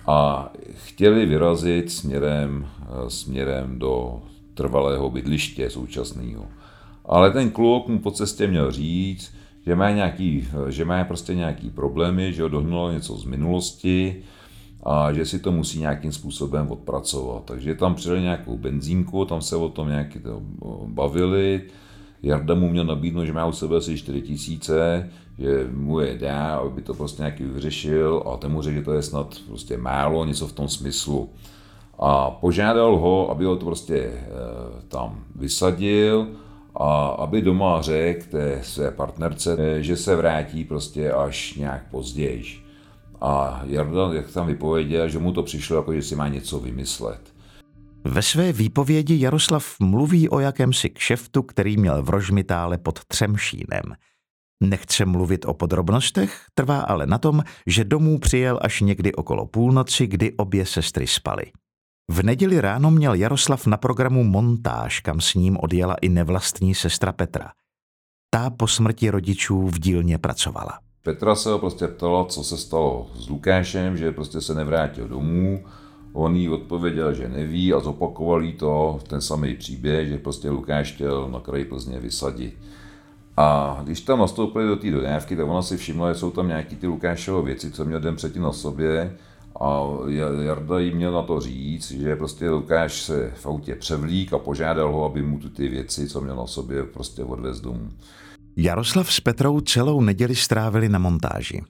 a 0.08 0.50
chtěli 0.74 1.26
vyrazit 1.26 1.92
směrem, 1.92 2.68
směrem 3.08 3.80
do 3.80 4.22
trvalého 4.54 5.10
bydliště 5.10 5.70
současného. 5.70 6.46
Ale 7.08 7.32
ten 7.32 7.50
kluk 7.50 7.88
mu 7.88 8.00
po 8.00 8.12
cestě 8.12 8.48
měl 8.48 8.72
říct, 8.72 9.34
že 9.66 9.76
má, 9.76 9.92
nějaký, 9.92 10.48
že 10.70 10.86
má 10.86 11.04
prostě 11.04 11.36
nějaký 11.36 11.70
problémy, 11.70 12.34
že 12.34 12.44
ho 12.44 12.50
dohnulo 12.50 12.92
něco 12.92 13.18
z 13.18 13.26
minulosti 13.26 14.16
a 14.84 15.14
že 15.14 15.26
si 15.26 15.40
to 15.40 15.52
musí 15.52 15.80
nějakým 15.80 16.12
způsobem 16.12 16.72
odpracovat. 16.72 17.44
Takže 17.46 17.76
tam 17.76 17.96
přijeli 17.96 18.22
nějakou 18.22 18.58
benzínku, 18.58 19.26
tam 19.26 19.42
se 19.42 19.56
o 19.56 19.70
tom 19.70 19.88
nějaký 19.88 20.20
to 20.20 20.42
bavili, 20.86 21.62
Jarda 22.24 22.56
mu 22.56 22.70
měl 22.70 22.86
nabídnout, 22.86 23.26
že 23.26 23.34
má 23.34 23.46
u 23.46 23.52
sebe 23.52 23.78
asi 23.78 23.98
4 23.98 24.22
tisíce, 24.22 25.10
že 25.40 25.68
mu 25.74 26.00
je 26.00 26.18
dá, 26.18 26.56
aby 26.56 26.82
to 26.82 26.94
prostě 26.94 27.22
nějaký 27.22 27.44
vyřešil 27.44 28.24
a 28.26 28.38
ten 28.38 28.52
mu 28.52 28.62
řekl, 28.62 28.76
že 28.76 28.82
to 28.82 28.94
je 28.94 29.02
snad 29.02 29.36
prostě 29.48 29.78
málo, 29.78 30.26
něco 30.26 30.48
v 30.48 30.54
tom 30.54 30.68
smyslu. 30.68 31.30
a 32.00 32.32
požádal 32.32 32.98
ho, 32.98 33.32
aby 33.32 33.46
ho 33.46 33.56
to 33.56 33.66
prostě 33.66 34.12
tam 34.88 35.20
vysadil 35.36 36.28
a 36.80 37.08
aby 37.08 37.42
doma 37.42 37.82
řekl 37.82 38.26
té 38.32 38.60
své 38.64 38.92
partnerce, 38.92 39.84
že 39.84 39.98
se 39.98 40.16
vrátí 40.16 40.64
prostě 40.64 41.12
až 41.12 41.54
nějak 41.54 41.90
později. 41.92 42.44
A 43.22 43.62
Jarda, 43.66 44.14
jak 44.14 44.32
tam 44.32 44.48
vypověděl, 44.48 45.10
že 45.10 45.20
mu 45.20 45.34
to 45.34 45.44
přišlo 45.44 45.76
jako, 45.76 45.94
že 45.94 46.02
si 46.02 46.16
má 46.16 46.28
něco 46.28 46.60
vymyslet. 46.60 47.22
Ve 48.04 48.22
své 48.22 48.54
výpovědi 48.54 49.20
Jaroslav 49.20 49.76
mluví 49.80 50.30
o 50.30 50.40
jakémsi 50.40 50.90
kšeftu, 50.90 51.44
který 51.44 51.78
měl 51.78 52.04
v 52.04 52.10
Rožmitále 52.10 52.78
pod 52.78 53.06
Třemšínem. 53.06 53.84
Nechce 54.64 55.06
mluvit 55.06 55.46
o 55.46 55.54
podrobnostech, 55.54 56.46
trvá 56.54 56.80
ale 56.80 57.06
na 57.06 57.18
tom, 57.18 57.44
že 57.68 57.84
domů 57.84 58.20
přijel 58.20 58.60
až 58.62 58.82
někdy 58.82 59.14
okolo 59.14 59.46
půlnoci, 59.46 60.08
kdy 60.08 60.34
obě 60.38 60.66
sestry 60.66 61.08
spaly. 61.08 61.46
V 62.12 62.24
neděli 62.24 62.62
ráno 62.62 62.92
měl 62.92 63.14
Jaroslav 63.14 63.68
na 63.68 63.78
programu 63.78 64.24
montáž, 64.24 65.00
kam 65.00 65.22
s 65.22 65.34
ním 65.34 65.58
odjela 65.60 65.96
i 66.02 66.10
nevlastní 66.10 66.76
sestra 66.76 67.12
Petra. 67.12 67.52
Ta 68.30 68.50
po 68.50 68.68
smrti 68.68 69.10
rodičů 69.10 69.68
v 69.68 69.80
dílně 69.80 70.18
pracovala. 70.18 70.80
Petra 71.04 71.36
se 71.36 71.50
ho 71.50 71.60
prostě 71.60 71.88
ptala, 71.88 72.26
co 72.26 72.44
se 72.44 72.58
stalo 72.58 73.08
s 73.16 73.30
Lukášem, 73.30 73.98
že 73.98 74.12
prostě 74.12 74.42
se 74.42 74.54
nevrátil 74.54 75.08
domů. 75.08 75.64
On 76.14 76.36
jí 76.36 76.50
odpověděl, 76.50 77.14
že 77.14 77.30
neví 77.30 77.74
a 77.74 77.80
zopakoval 77.80 78.44
jí 78.44 78.54
to, 78.54 79.00
ten 79.08 79.22
samý 79.22 79.56
příběh, 79.56 80.08
že 80.08 80.18
prostě 80.18 80.50
Lukáš 80.50 80.92
chtěl 80.92 81.30
na 81.30 81.40
kraji 81.40 81.66
Plzně 81.66 82.00
vysadit. 82.00 82.58
A 83.38 83.80
když 83.84 84.02
tam 84.02 84.20
nastoupili 84.20 84.68
do 84.68 84.76
té 84.76 84.92
dodávky, 84.92 85.36
tak 85.36 85.48
ona 85.48 85.62
si 85.62 85.78
všimla, 85.78 86.14
že 86.14 86.20
jsou 86.20 86.32
tam 86.32 86.48
nějaký 86.48 86.76
ty 86.76 86.88
Lukášovo 86.88 87.42
věci, 87.42 87.72
co 87.72 87.86
měl 87.86 88.00
den 88.00 88.16
předtím 88.16 88.42
na 88.42 88.54
sobě. 88.54 89.18
A 89.62 89.84
Jarda 90.44 90.80
jí 90.80 90.96
měl 90.96 91.12
na 91.12 91.22
to 91.22 91.40
říct, 91.40 91.92
že 91.92 92.16
prostě 92.16 92.50
Lukáš 92.50 93.02
se 93.02 93.32
v 93.36 93.46
autě 93.46 93.76
převlík 93.76 94.34
a 94.34 94.40
požádal 94.40 94.92
ho, 94.92 95.06
aby 95.06 95.22
mu 95.22 95.40
tu 95.40 95.50
ty 95.50 95.68
věci, 95.68 96.10
co 96.10 96.22
měl 96.22 96.36
na 96.36 96.48
sobě, 96.48 96.84
prostě 96.84 97.24
odvez 97.24 97.60
domů. 97.60 97.90
Jaroslav 98.58 99.14
s 99.14 99.20
Petrou 99.20 99.62
celou 99.62 100.02
neděli 100.02 100.36
strávili 100.36 100.90
na 100.90 101.00
montáži. 101.00 101.62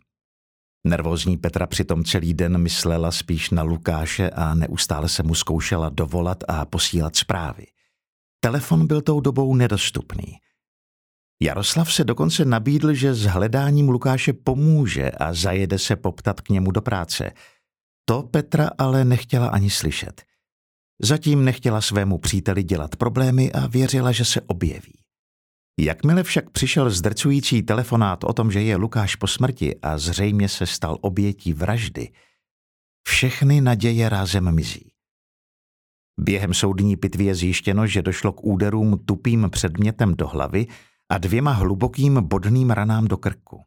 Nervózní 0.87 1.37
Petra 1.37 1.67
přitom 1.67 2.03
celý 2.03 2.33
den 2.33 2.57
myslela 2.57 3.11
spíš 3.11 3.49
na 3.49 3.63
Lukáše 3.63 4.29
a 4.29 4.53
neustále 4.53 5.09
se 5.09 5.23
mu 5.23 5.35
zkoušela 5.35 5.89
dovolat 5.89 6.43
a 6.47 6.65
posílat 6.65 7.15
zprávy. 7.15 7.65
Telefon 8.39 8.87
byl 8.87 9.01
tou 9.01 9.19
dobou 9.19 9.55
nedostupný. 9.55 10.33
Jaroslav 11.41 11.93
se 11.93 12.03
dokonce 12.03 12.45
nabídl, 12.45 12.93
že 12.93 13.13
s 13.13 13.23
hledáním 13.23 13.89
Lukáše 13.89 14.33
pomůže 14.33 15.11
a 15.11 15.33
zajede 15.33 15.79
se 15.79 15.95
poptat 15.95 16.41
k 16.41 16.49
němu 16.49 16.71
do 16.71 16.81
práce. 16.81 17.31
To 18.09 18.23
Petra 18.23 18.69
ale 18.77 19.05
nechtěla 19.05 19.47
ani 19.47 19.69
slyšet. 19.69 20.23
Zatím 21.01 21.45
nechtěla 21.45 21.81
svému 21.81 22.17
příteli 22.17 22.63
dělat 22.63 22.95
problémy 22.95 23.51
a 23.51 23.67
věřila, 23.67 24.11
že 24.11 24.25
se 24.25 24.41
objeví. 24.41 24.93
Jakmile 25.79 26.23
však 26.23 26.49
přišel 26.49 26.89
zdrcující 26.89 27.63
telefonát 27.63 28.23
o 28.23 28.33
tom, 28.33 28.51
že 28.51 28.61
je 28.61 28.75
Lukáš 28.75 29.15
po 29.15 29.27
smrti 29.27 29.79
a 29.81 29.97
zřejmě 29.97 30.49
se 30.49 30.65
stal 30.65 30.97
obětí 31.01 31.53
vraždy, 31.53 32.09
všechny 33.07 33.61
naděje 33.61 34.09
rázem 34.09 34.55
mizí. 34.55 34.91
Během 36.19 36.53
soudní 36.53 36.97
pitvy 36.97 37.23
je 37.23 37.35
zjištěno, 37.35 37.87
že 37.87 38.01
došlo 38.01 38.31
k 38.31 38.43
úderům 38.43 38.99
tupým 39.05 39.49
předmětem 39.49 40.15
do 40.15 40.27
hlavy 40.27 40.67
a 41.11 41.17
dvěma 41.17 41.51
hlubokým 41.51 42.21
bodným 42.21 42.69
ranám 42.69 43.07
do 43.07 43.17
krku. 43.17 43.63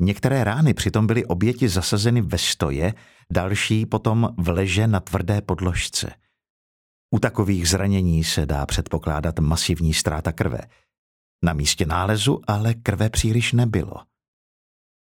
Některé 0.00 0.44
rány 0.44 0.74
přitom 0.74 1.06
byly 1.06 1.26
oběti 1.26 1.68
zasazeny 1.68 2.22
ve 2.22 2.38
stoje, 2.38 2.94
další 3.32 3.86
potom 3.86 4.34
v 4.38 4.48
leže 4.48 4.86
na 4.86 5.00
tvrdé 5.00 5.40
podložce. 5.40 6.14
U 7.14 7.18
takových 7.18 7.68
zranění 7.68 8.24
se 8.24 8.46
dá 8.46 8.66
předpokládat 8.66 9.38
masivní 9.38 9.94
ztráta 9.94 10.32
krve– 10.32 10.60
na 11.44 11.52
místě 11.52 11.86
nálezu 11.86 12.40
ale 12.46 12.74
krve 12.74 13.10
příliš 13.10 13.52
nebylo. 13.52 13.94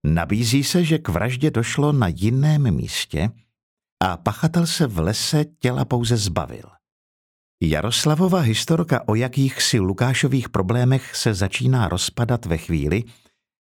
Nabízí 0.06 0.64
se, 0.64 0.84
že 0.84 0.98
k 0.98 1.08
vraždě 1.08 1.50
došlo 1.50 1.92
na 1.92 2.08
jiném 2.08 2.74
místě 2.74 3.30
a 4.02 4.16
pachatel 4.16 4.66
se 4.66 4.86
v 4.86 4.98
lese 4.98 5.44
těla 5.44 5.84
pouze 5.84 6.16
zbavil. 6.16 6.70
Jaroslavova 7.62 8.40
historka 8.40 9.08
o 9.08 9.14
jakýchsi 9.14 9.78
Lukášových 9.78 10.48
problémech 10.48 11.16
se 11.16 11.34
začíná 11.34 11.88
rozpadat 11.88 12.46
ve 12.46 12.58
chvíli, 12.58 13.04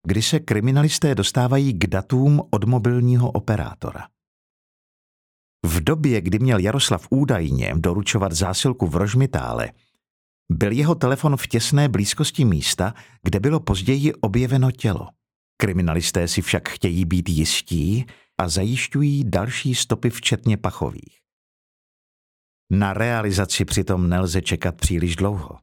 kdy 0.09 0.21
se 0.21 0.39
kriminalisté 0.39 1.15
dostávají 1.15 1.73
k 1.73 1.87
datům 1.87 2.41
od 2.51 2.63
mobilního 2.63 3.31
operátora. 3.31 4.07
V 5.65 5.83
době, 5.83 6.21
kdy 6.21 6.39
měl 6.39 6.59
Jaroslav 6.59 7.07
údajně 7.09 7.73
doručovat 7.75 8.31
zásilku 8.31 8.87
v 8.87 8.95
Rožmitále, 8.95 9.71
byl 10.51 10.71
jeho 10.71 10.95
telefon 10.95 11.37
v 11.37 11.47
těsné 11.47 11.89
blízkosti 11.89 12.45
místa, 12.45 12.93
kde 13.23 13.39
bylo 13.39 13.59
později 13.59 14.13
objeveno 14.13 14.71
tělo. 14.71 15.07
Kriminalisté 15.57 16.27
si 16.27 16.41
však 16.41 16.69
chtějí 16.69 17.05
být 17.05 17.29
jistí 17.29 18.05
a 18.37 18.49
zajišťují 18.49 19.23
další 19.29 19.75
stopy 19.75 20.09
včetně 20.09 20.57
pachových. 20.57 21.19
Na 22.71 22.93
realizaci 22.93 23.65
přitom 23.65 24.09
nelze 24.09 24.41
čekat 24.41 24.75
příliš 24.75 25.15
dlouho. 25.15 25.57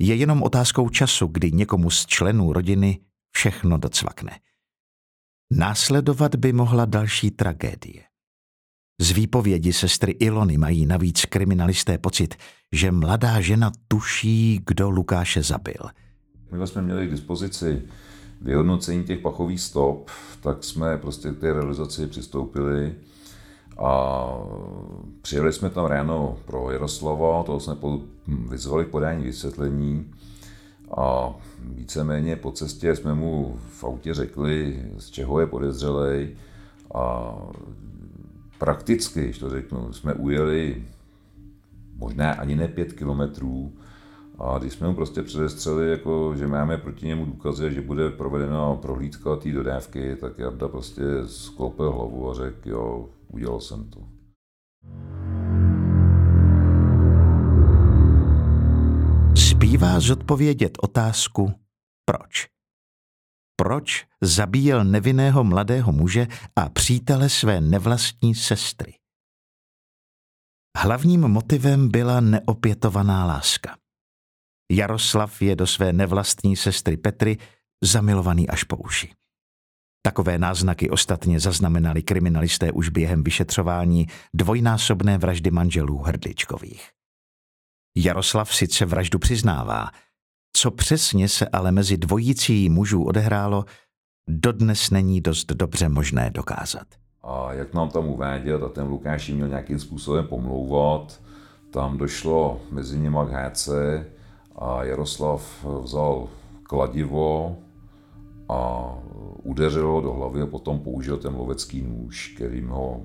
Je 0.00 0.14
jenom 0.14 0.42
otázkou 0.42 0.88
času, 0.88 1.26
kdy 1.26 1.52
někomu 1.52 1.90
z 1.90 2.06
členů 2.06 2.52
rodiny 2.52 3.00
všechno 3.32 3.78
docvakne. 3.78 4.38
Následovat 5.50 6.34
by 6.34 6.52
mohla 6.52 6.84
další 6.84 7.30
tragédie. 7.30 8.02
Z 9.00 9.10
výpovědi 9.10 9.72
sestry 9.72 10.12
Ilony 10.12 10.58
mají 10.58 10.86
navíc 10.86 11.24
kriminalisté 11.24 11.98
pocit, 11.98 12.34
že 12.72 12.92
mladá 12.92 13.40
žena 13.40 13.72
tuší, 13.88 14.60
kdo 14.66 14.90
Lukáše 14.90 15.42
zabil. 15.42 15.82
My 16.52 16.66
jsme 16.66 16.82
měli 16.82 17.06
k 17.06 17.10
dispozici 17.10 17.82
vyhodnocení 18.40 19.04
těch 19.04 19.18
pachových 19.18 19.60
stop, 19.60 20.10
tak 20.40 20.64
jsme 20.64 20.98
prostě 20.98 21.30
k 21.30 21.38
té 21.38 21.52
realizaci 21.52 22.06
přistoupili 22.06 22.94
a 23.78 24.24
přijeli 25.22 25.52
jsme 25.52 25.70
tam 25.70 25.84
ráno 25.84 26.38
pro 26.44 26.70
Jaroslava, 26.70 27.42
toho 27.42 27.60
jsme 27.60 27.76
vyzvali 28.26 28.84
k 28.84 28.88
podání 28.88 29.24
vysvětlení 29.24 30.14
a 30.96 31.34
víceméně 31.64 32.36
po 32.36 32.52
cestě 32.52 32.96
jsme 32.96 33.14
mu 33.14 33.58
v 33.68 33.84
autě 33.84 34.14
řekli, 34.14 34.82
z 34.98 35.10
čeho 35.10 35.40
je 35.40 35.46
podezřelej 35.46 36.36
a 36.94 37.36
prakticky, 38.58 39.20
když 39.20 39.38
to 39.38 39.50
řeknu, 39.50 39.92
jsme 39.92 40.14
ujeli 40.14 40.84
možná 41.96 42.32
ani 42.32 42.56
ne 42.56 42.68
pět 42.68 42.92
kilometrů 42.92 43.72
a 44.38 44.58
když 44.58 44.72
jsme 44.72 44.88
mu 44.88 44.94
prostě 44.94 45.22
předestřeli, 45.22 45.90
jako, 45.90 46.34
že 46.36 46.46
máme 46.46 46.78
proti 46.78 47.06
němu 47.06 47.26
důkazy, 47.26 47.74
že 47.74 47.80
bude 47.80 48.10
provedena 48.10 48.74
prohlídka 48.74 49.36
té 49.36 49.52
dodávky, 49.52 50.16
tak 50.16 50.38
Jarda 50.38 50.68
prostě 50.68 51.02
sklopil 51.26 51.92
hlavu 51.92 52.30
a 52.30 52.34
řekl, 52.34 52.68
jo, 52.68 53.08
udělal 53.32 53.60
jsem 53.60 53.84
to. 53.84 54.00
Zbývá 59.62 60.00
zodpovědět 60.00 60.78
otázku, 60.80 61.54
proč 62.04 62.48
proč 63.56 64.06
zabíjel 64.20 64.84
nevinného 64.84 65.44
mladého 65.44 65.92
muže 65.92 66.26
a 66.56 66.68
přítele 66.68 67.28
své 67.28 67.60
nevlastní 67.60 68.34
sestry. 68.34 68.94
Hlavním 70.78 71.20
motivem 71.20 71.88
byla 71.88 72.20
neopětovaná 72.20 73.26
láska. 73.26 73.76
Jaroslav 74.72 75.42
je 75.42 75.56
do 75.56 75.66
své 75.66 75.92
nevlastní 75.92 76.56
sestry 76.56 76.96
Petry 76.96 77.38
zamilovaný 77.84 78.48
až 78.48 78.64
po 78.64 78.76
uši. 78.76 79.14
Takové 80.04 80.38
náznaky 80.38 80.90
ostatně 80.90 81.40
zaznamenali 81.40 82.02
kriminalisté 82.02 82.72
už 82.72 82.88
během 82.88 83.24
vyšetřování 83.24 84.06
dvojnásobné 84.34 85.18
vraždy 85.18 85.50
manželů 85.50 85.98
Hrdličkových. 85.98 87.01
Jaroslav 87.96 88.54
sice 88.54 88.86
vraždu 88.86 89.18
přiznává, 89.18 89.90
co 90.56 90.70
přesně 90.70 91.28
se 91.28 91.48
ale 91.48 91.72
mezi 91.72 91.96
dvojicí 91.96 92.68
mužů 92.68 93.04
odehrálo, 93.04 93.64
dodnes 94.28 94.90
není 94.90 95.20
dost 95.20 95.52
dobře 95.52 95.88
možné 95.88 96.30
dokázat. 96.30 96.86
A 97.22 97.52
jak 97.52 97.74
nám 97.74 97.88
tam 97.88 98.06
uváděl, 98.06 98.58
tak 98.58 98.72
ten 98.72 98.86
Lukáš 98.86 99.28
měl 99.28 99.48
nějakým 99.48 99.78
způsobem 99.78 100.26
pomlouvat. 100.26 101.22
Tam 101.70 101.98
došlo 101.98 102.60
mezi 102.70 102.98
nimi 102.98 103.18
k 103.26 103.30
háce 103.30 104.06
a 104.56 104.84
Jaroslav 104.84 105.64
vzal 105.82 106.28
kladivo 106.62 107.56
a 108.48 108.88
udeřil 109.42 109.86
ho 109.86 110.00
do 110.00 110.12
hlavy 110.12 110.42
a 110.42 110.46
potom 110.46 110.80
použil 110.80 111.18
ten 111.18 111.34
lovecký 111.34 111.82
nůž, 111.82 112.32
kterým 112.36 112.68
ho 112.68 113.02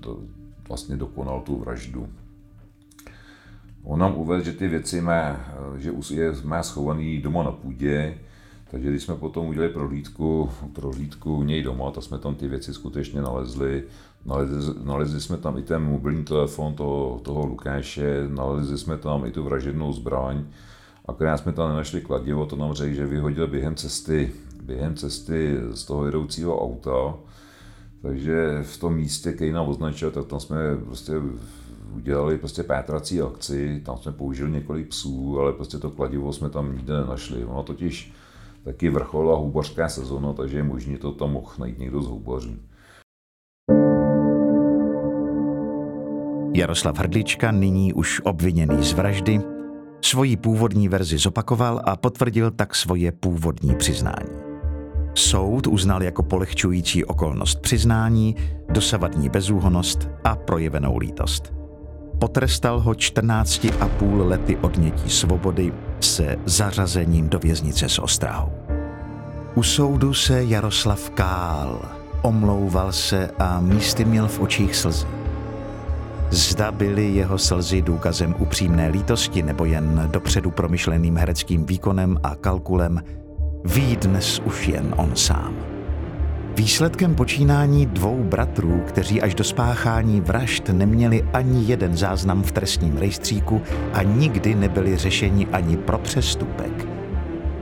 do, 0.00 0.18
vlastně 0.68 0.96
dokonal 0.96 1.40
tu 1.40 1.56
vraždu. 1.56 2.08
On 3.98 4.02
nám 4.02 4.16
uvedl, 4.16 4.44
že 4.44 4.52
ty 4.52 4.68
věci 4.68 5.00
má, 5.00 5.36
že 5.76 5.90
je, 6.14 6.32
má 6.44 6.62
schovaný 6.62 7.18
doma 7.18 7.42
na 7.42 7.50
půdě, 7.50 8.18
Takže 8.70 8.90
když 8.90 9.02
jsme 9.02 9.14
potom 9.14 9.46
udělali 9.46 9.72
prohlídku, 9.72 10.50
prohlídku 10.72 11.36
u 11.36 11.42
něj 11.42 11.62
doma, 11.62 11.90
tak 11.90 12.04
jsme 12.04 12.18
tam 12.18 12.34
ty 12.34 12.48
věci 12.48 12.74
skutečně 12.74 13.22
nalezli. 13.22 13.84
Nalezli, 14.26 14.74
nalezli 14.84 15.20
jsme 15.20 15.36
tam 15.36 15.58
i 15.58 15.62
ten 15.62 15.82
mobilní 15.82 16.24
telefon 16.24 16.74
toho, 16.74 17.20
toho 17.24 17.46
Lukáše, 17.46 18.28
nalezli 18.28 18.78
jsme 18.78 18.98
tam 18.98 19.26
i 19.26 19.32
tu 19.32 19.42
vražednou 19.42 19.92
zbraň. 19.92 20.44
Akorát 21.06 21.36
jsme 21.36 21.52
tam 21.52 21.68
nenašli 21.68 22.00
kladivo, 22.00 22.46
to 22.46 22.56
nám 22.56 22.72
řekl, 22.72 22.94
že 22.94 23.06
vyhodil 23.06 23.46
během 23.46 23.74
cesty, 23.74 24.32
během 24.62 24.94
cesty 24.94 25.56
z 25.74 25.84
toho 25.84 26.06
jedoucího 26.06 26.62
auta. 26.62 27.14
Takže 28.02 28.62
v 28.62 28.78
tom 28.78 28.94
místě, 28.94 29.32
který 29.32 29.52
nám 29.52 29.68
označil, 29.68 30.10
tak 30.10 30.26
tam 30.26 30.40
jsme 30.40 30.56
prostě 30.86 31.12
udělali 31.94 32.38
prostě 32.38 32.62
pátrací 32.62 33.20
akci, 33.20 33.82
tam 33.84 33.96
jsme 33.98 34.12
použili 34.12 34.50
několik 34.50 34.88
psů, 34.88 35.40
ale 35.40 35.52
prostě 35.52 35.78
to 35.78 35.90
kladivo 35.90 36.32
jsme 36.32 36.50
tam 36.50 36.72
nikde 36.72 36.94
nenašli. 36.94 37.44
Ono 37.44 37.62
totiž 37.62 38.12
taky 38.64 38.90
vrchol 38.90 39.32
a 39.32 39.36
houbařská 39.36 39.88
sezona, 39.88 40.32
takže 40.32 40.56
je 40.56 40.62
možné 40.62 40.98
to 40.98 41.12
tam 41.12 41.32
mohl 41.32 41.52
najít 41.58 41.78
někdo 41.78 42.02
z 42.02 42.06
houbařů. 42.06 42.56
Jaroslav 46.54 46.98
Hrdlička, 46.98 47.50
nyní 47.50 47.92
už 47.92 48.20
obviněný 48.24 48.84
z 48.84 48.92
vraždy, 48.92 49.40
svoji 50.04 50.36
původní 50.36 50.88
verzi 50.88 51.18
zopakoval 51.18 51.80
a 51.84 51.96
potvrdil 51.96 52.50
tak 52.50 52.74
svoje 52.74 53.12
původní 53.12 53.74
přiznání. 53.74 54.38
Soud 55.14 55.66
uznal 55.66 56.02
jako 56.02 56.22
polehčující 56.22 57.04
okolnost 57.04 57.60
přiznání, 57.60 58.36
dosavadní 58.70 59.28
bezúhonost 59.28 60.08
a 60.24 60.36
projevenou 60.36 60.98
lítost. 60.98 61.57
Potrestal 62.18 62.80
ho 62.80 62.92
14,5 62.92 64.28
lety 64.28 64.56
odnětí 64.56 65.10
svobody 65.10 65.72
se 66.00 66.36
zařazením 66.44 67.28
do 67.28 67.38
věznice 67.38 67.88
s 67.88 67.98
ostrahou. 67.98 68.52
U 69.54 69.62
soudu 69.62 70.14
se 70.14 70.44
Jaroslav 70.44 71.10
kál, 71.10 71.82
omlouval 72.22 72.92
se 72.92 73.30
a 73.38 73.60
místy 73.60 74.04
měl 74.04 74.28
v 74.28 74.40
očích 74.40 74.76
slzy. 74.76 75.06
Zda 76.30 76.72
byly 76.72 77.14
jeho 77.14 77.38
slzy 77.38 77.82
důkazem 77.82 78.34
upřímné 78.38 78.88
lítosti 78.88 79.42
nebo 79.42 79.64
jen 79.64 80.08
dopředu 80.12 80.50
promyšleným 80.50 81.16
hereckým 81.16 81.66
výkonem 81.66 82.18
a 82.22 82.34
kalkulem, 82.34 83.02
ví 83.64 83.96
dnes 83.96 84.40
už 84.44 84.68
jen 84.68 84.94
on 84.96 85.16
sám. 85.16 85.77
Výsledkem 86.58 87.14
počínání 87.14 87.86
dvou 87.86 88.24
bratrů, 88.24 88.82
kteří 88.86 89.22
až 89.22 89.34
do 89.34 89.44
spáchání 89.44 90.20
vražd 90.20 90.68
neměli 90.68 91.24
ani 91.32 91.64
jeden 91.64 91.96
záznam 91.96 92.42
v 92.42 92.52
trestním 92.52 92.96
rejstříku 92.96 93.62
a 93.92 94.02
nikdy 94.02 94.54
nebyli 94.54 94.96
řešeni 94.96 95.46
ani 95.46 95.76
pro 95.76 95.98
přestupek, 95.98 96.86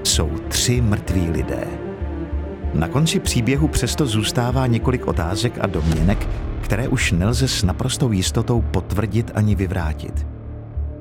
jsou 0.02 0.30
tři 0.48 0.80
mrtví 0.80 1.30
lidé. 1.30 1.66
Na 2.74 2.88
konci 2.88 3.20
příběhu 3.20 3.68
přesto 3.68 4.06
zůstává 4.06 4.66
několik 4.66 5.06
otázek 5.06 5.58
a 5.60 5.66
domněnek, 5.66 6.28
které 6.60 6.88
už 6.88 7.12
nelze 7.12 7.48
s 7.48 7.62
naprostou 7.62 8.12
jistotou 8.12 8.62
potvrdit 8.62 9.30
ani 9.34 9.54
vyvrátit. 9.54 10.26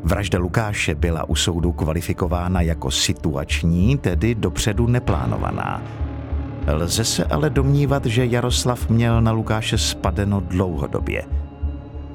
Vražda 0.03 0.39
Lukáše 0.39 0.95
byla 0.95 1.29
u 1.29 1.35
soudu 1.35 1.71
kvalifikována 1.71 2.61
jako 2.61 2.91
situační, 2.91 3.97
tedy 3.97 4.35
dopředu 4.35 4.87
neplánovaná. 4.87 6.04
Lze 6.67 7.03
se 7.03 7.25
ale 7.25 7.49
domnívat, 7.49 8.05
že 8.05 8.25
Jaroslav 8.25 8.89
měl 8.89 9.21
na 9.21 9.31
Lukáše 9.31 9.77
spadeno 9.77 10.39
dlouhodobě. 10.39 11.23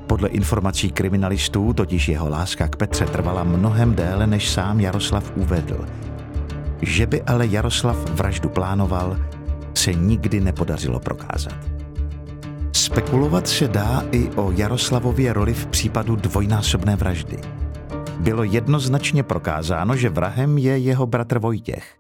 Podle 0.07 0.29
informací 0.29 0.91
kriminalistů 0.91 1.73
totiž 1.73 2.09
jeho 2.09 2.29
láska 2.29 2.69
k 2.69 2.77
Petře 2.77 3.07
trvala 3.07 3.45
mnohem 3.45 3.95
déle, 3.95 4.27
než 4.27 4.51
sám 4.51 4.81
Jaroslav 4.81 5.33
uvedl. 5.37 5.87
Že 6.83 7.07
by 7.07 7.23
ale 7.23 7.47
Jaroslav 7.47 7.97
vraždu 8.11 8.49
plánoval, 8.49 9.17
se 9.75 9.95
nikdy 9.95 10.41
nepodařilo 10.41 11.01
prokázat. 11.01 11.57
Spekulovat 12.73 13.49
se 13.49 13.69
dá 13.69 14.05
i 14.13 14.31
o 14.37 14.53
Jaroslavově 14.53 15.33
roli 15.33 15.55
v 15.55 15.67
případu 15.67 16.17
dvojnásobné 16.17 16.97
vraždy 16.97 17.39
bylo 18.21 18.45
jednoznačně 18.45 19.23
prokázáno, 19.23 19.97
že 19.97 20.09
vrahem 20.09 20.59
je 20.59 20.79
jeho 20.79 21.07
bratr 21.07 21.39
Vojtěch. 21.39 22.00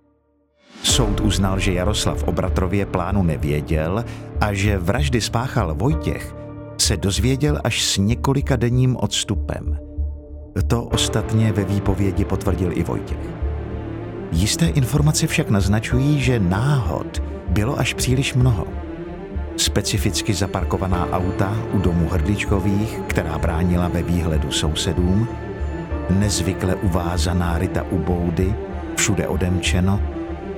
Soud 0.91 1.21
uznal, 1.21 1.59
že 1.59 1.73
Jaroslav 1.73 2.23
o 2.23 2.33
bratrově 2.33 2.87
plánu 2.87 3.23
nevěděl 3.23 4.05
a 4.41 4.53
že 4.53 4.79
vraždy 4.79 5.21
spáchal 5.21 5.75
Vojtěch, 5.75 6.35
se 6.79 6.97
dozvěděl 6.97 7.61
až 7.65 7.85
s 7.85 7.97
několika 7.97 8.57
denním 8.57 8.97
odstupem. 8.97 9.79
To 10.67 10.85
ostatně 10.85 11.53
ve 11.53 11.65
výpovědi 11.65 12.25
potvrdil 12.25 12.71
i 12.75 12.83
Vojtěch. 12.83 13.19
Jisté 14.33 14.67
informace 14.67 15.27
však 15.27 15.51
naznačují, 15.51 16.21
že 16.21 16.41
náhod 16.41 17.23
bylo 17.49 17.79
až 17.79 17.95
příliš 17.95 18.35
mnoho. 18.35 18.67
Specificky 19.57 20.35
zaparkovaná 20.35 21.11
auta 21.11 21.57
u 21.73 21.79
domu 21.79 22.09
Hrdličkových, 22.09 23.01
která 23.07 23.39
bránila 23.39 23.89
ve 23.89 24.03
výhledu 24.03 24.51
sousedům, 24.51 25.29
nezvykle 26.11 26.75
uvázaná 26.75 27.59
ryta 27.59 27.85
u 27.91 27.99
boudy, 27.99 28.55
všude 28.97 29.29
odemčeno, 29.29 30.01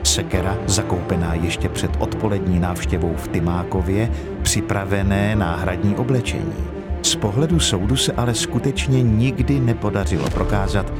sekera 0.03 0.59
zakoupená 0.66 1.34
ještě 1.34 1.68
před 1.68 1.90
odpolední 1.98 2.61
návštěvou 2.61 3.14
v 3.16 3.28
Tymákově, 3.28 4.11
připravené 4.42 5.36
náhradní 5.36 5.96
oblečení. 5.96 6.55
Z 7.03 7.14
pohledu 7.14 7.61
soudu 7.61 7.96
se 7.96 8.12
ale 8.12 8.34
skutečně 8.34 9.03
nikdy 9.03 9.61
nepodařilo 9.61 10.30
prokázat, 10.30 10.92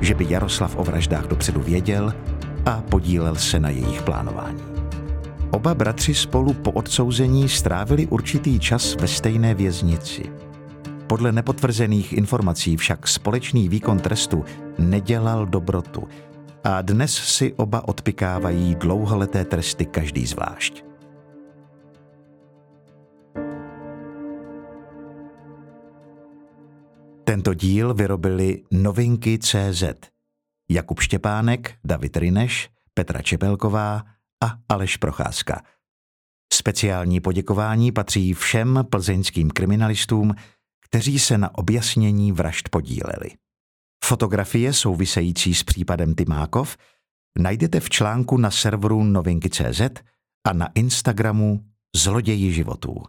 že 0.00 0.14
by 0.14 0.26
Jaroslav 0.28 0.76
o 0.76 0.84
vraždách 0.84 1.26
dopředu 1.26 1.60
věděl 1.60 2.14
a 2.66 2.82
podílel 2.88 3.34
se 3.34 3.60
na 3.60 3.70
jejich 3.70 4.02
plánování. 4.02 4.62
Oba 5.50 5.74
bratři 5.74 6.14
spolu 6.14 6.52
po 6.52 6.70
odsouzení 6.70 7.48
strávili 7.48 8.06
určitý 8.06 8.60
čas 8.60 8.96
ve 9.00 9.08
stejné 9.08 9.54
věznici– 9.54 10.24
podle 11.12 11.32
nepotvrzených 11.32 12.12
informací 12.12 12.76
však 12.76 13.08
společný 13.08 13.68
výkon 13.68 13.98
trestu 13.98 14.44
nedělal 14.78 15.46
dobrotu 15.46 16.08
a 16.64 16.82
dnes 16.82 17.14
si 17.14 17.54
oba 17.54 17.88
odpikávají 17.88 18.74
dlouholeté 18.74 19.44
tresty 19.44 19.86
každý 19.86 20.26
zvlášť. 20.26 20.84
Tento 27.24 27.54
díl 27.54 27.94
vyrobili 27.94 28.62
Novinky 28.70 29.38
CZ. 29.38 29.84
Jakub 30.70 31.00
Štěpánek, 31.00 31.74
David 31.84 32.16
Rineš, 32.16 32.70
Petra 32.94 33.22
Čepelková 33.22 34.02
a 34.44 34.58
Aleš 34.68 34.96
Procházka. 34.96 35.62
Speciální 36.52 37.20
poděkování 37.20 37.92
patří 37.92 38.34
všem 38.34 38.84
plzeňským 38.90 39.50
kriminalistům, 39.50 40.34
kteří 40.84 41.18
se 41.18 41.38
na 41.38 41.58
objasnění 41.58 42.32
vražd 42.32 42.68
podíleli. 42.68 43.41
Fotografie 44.04 44.72
související 44.72 45.54
s 45.54 45.62
případem 45.62 46.14
Tymákov 46.14 46.76
najdete 47.38 47.80
v 47.80 47.90
článku 47.90 48.36
na 48.36 48.50
serveru 48.50 49.04
novinky.cz 49.04 49.80
a 50.46 50.52
na 50.52 50.68
Instagramu 50.74 51.64
Zloději 51.96 52.52
životů. 52.52 53.02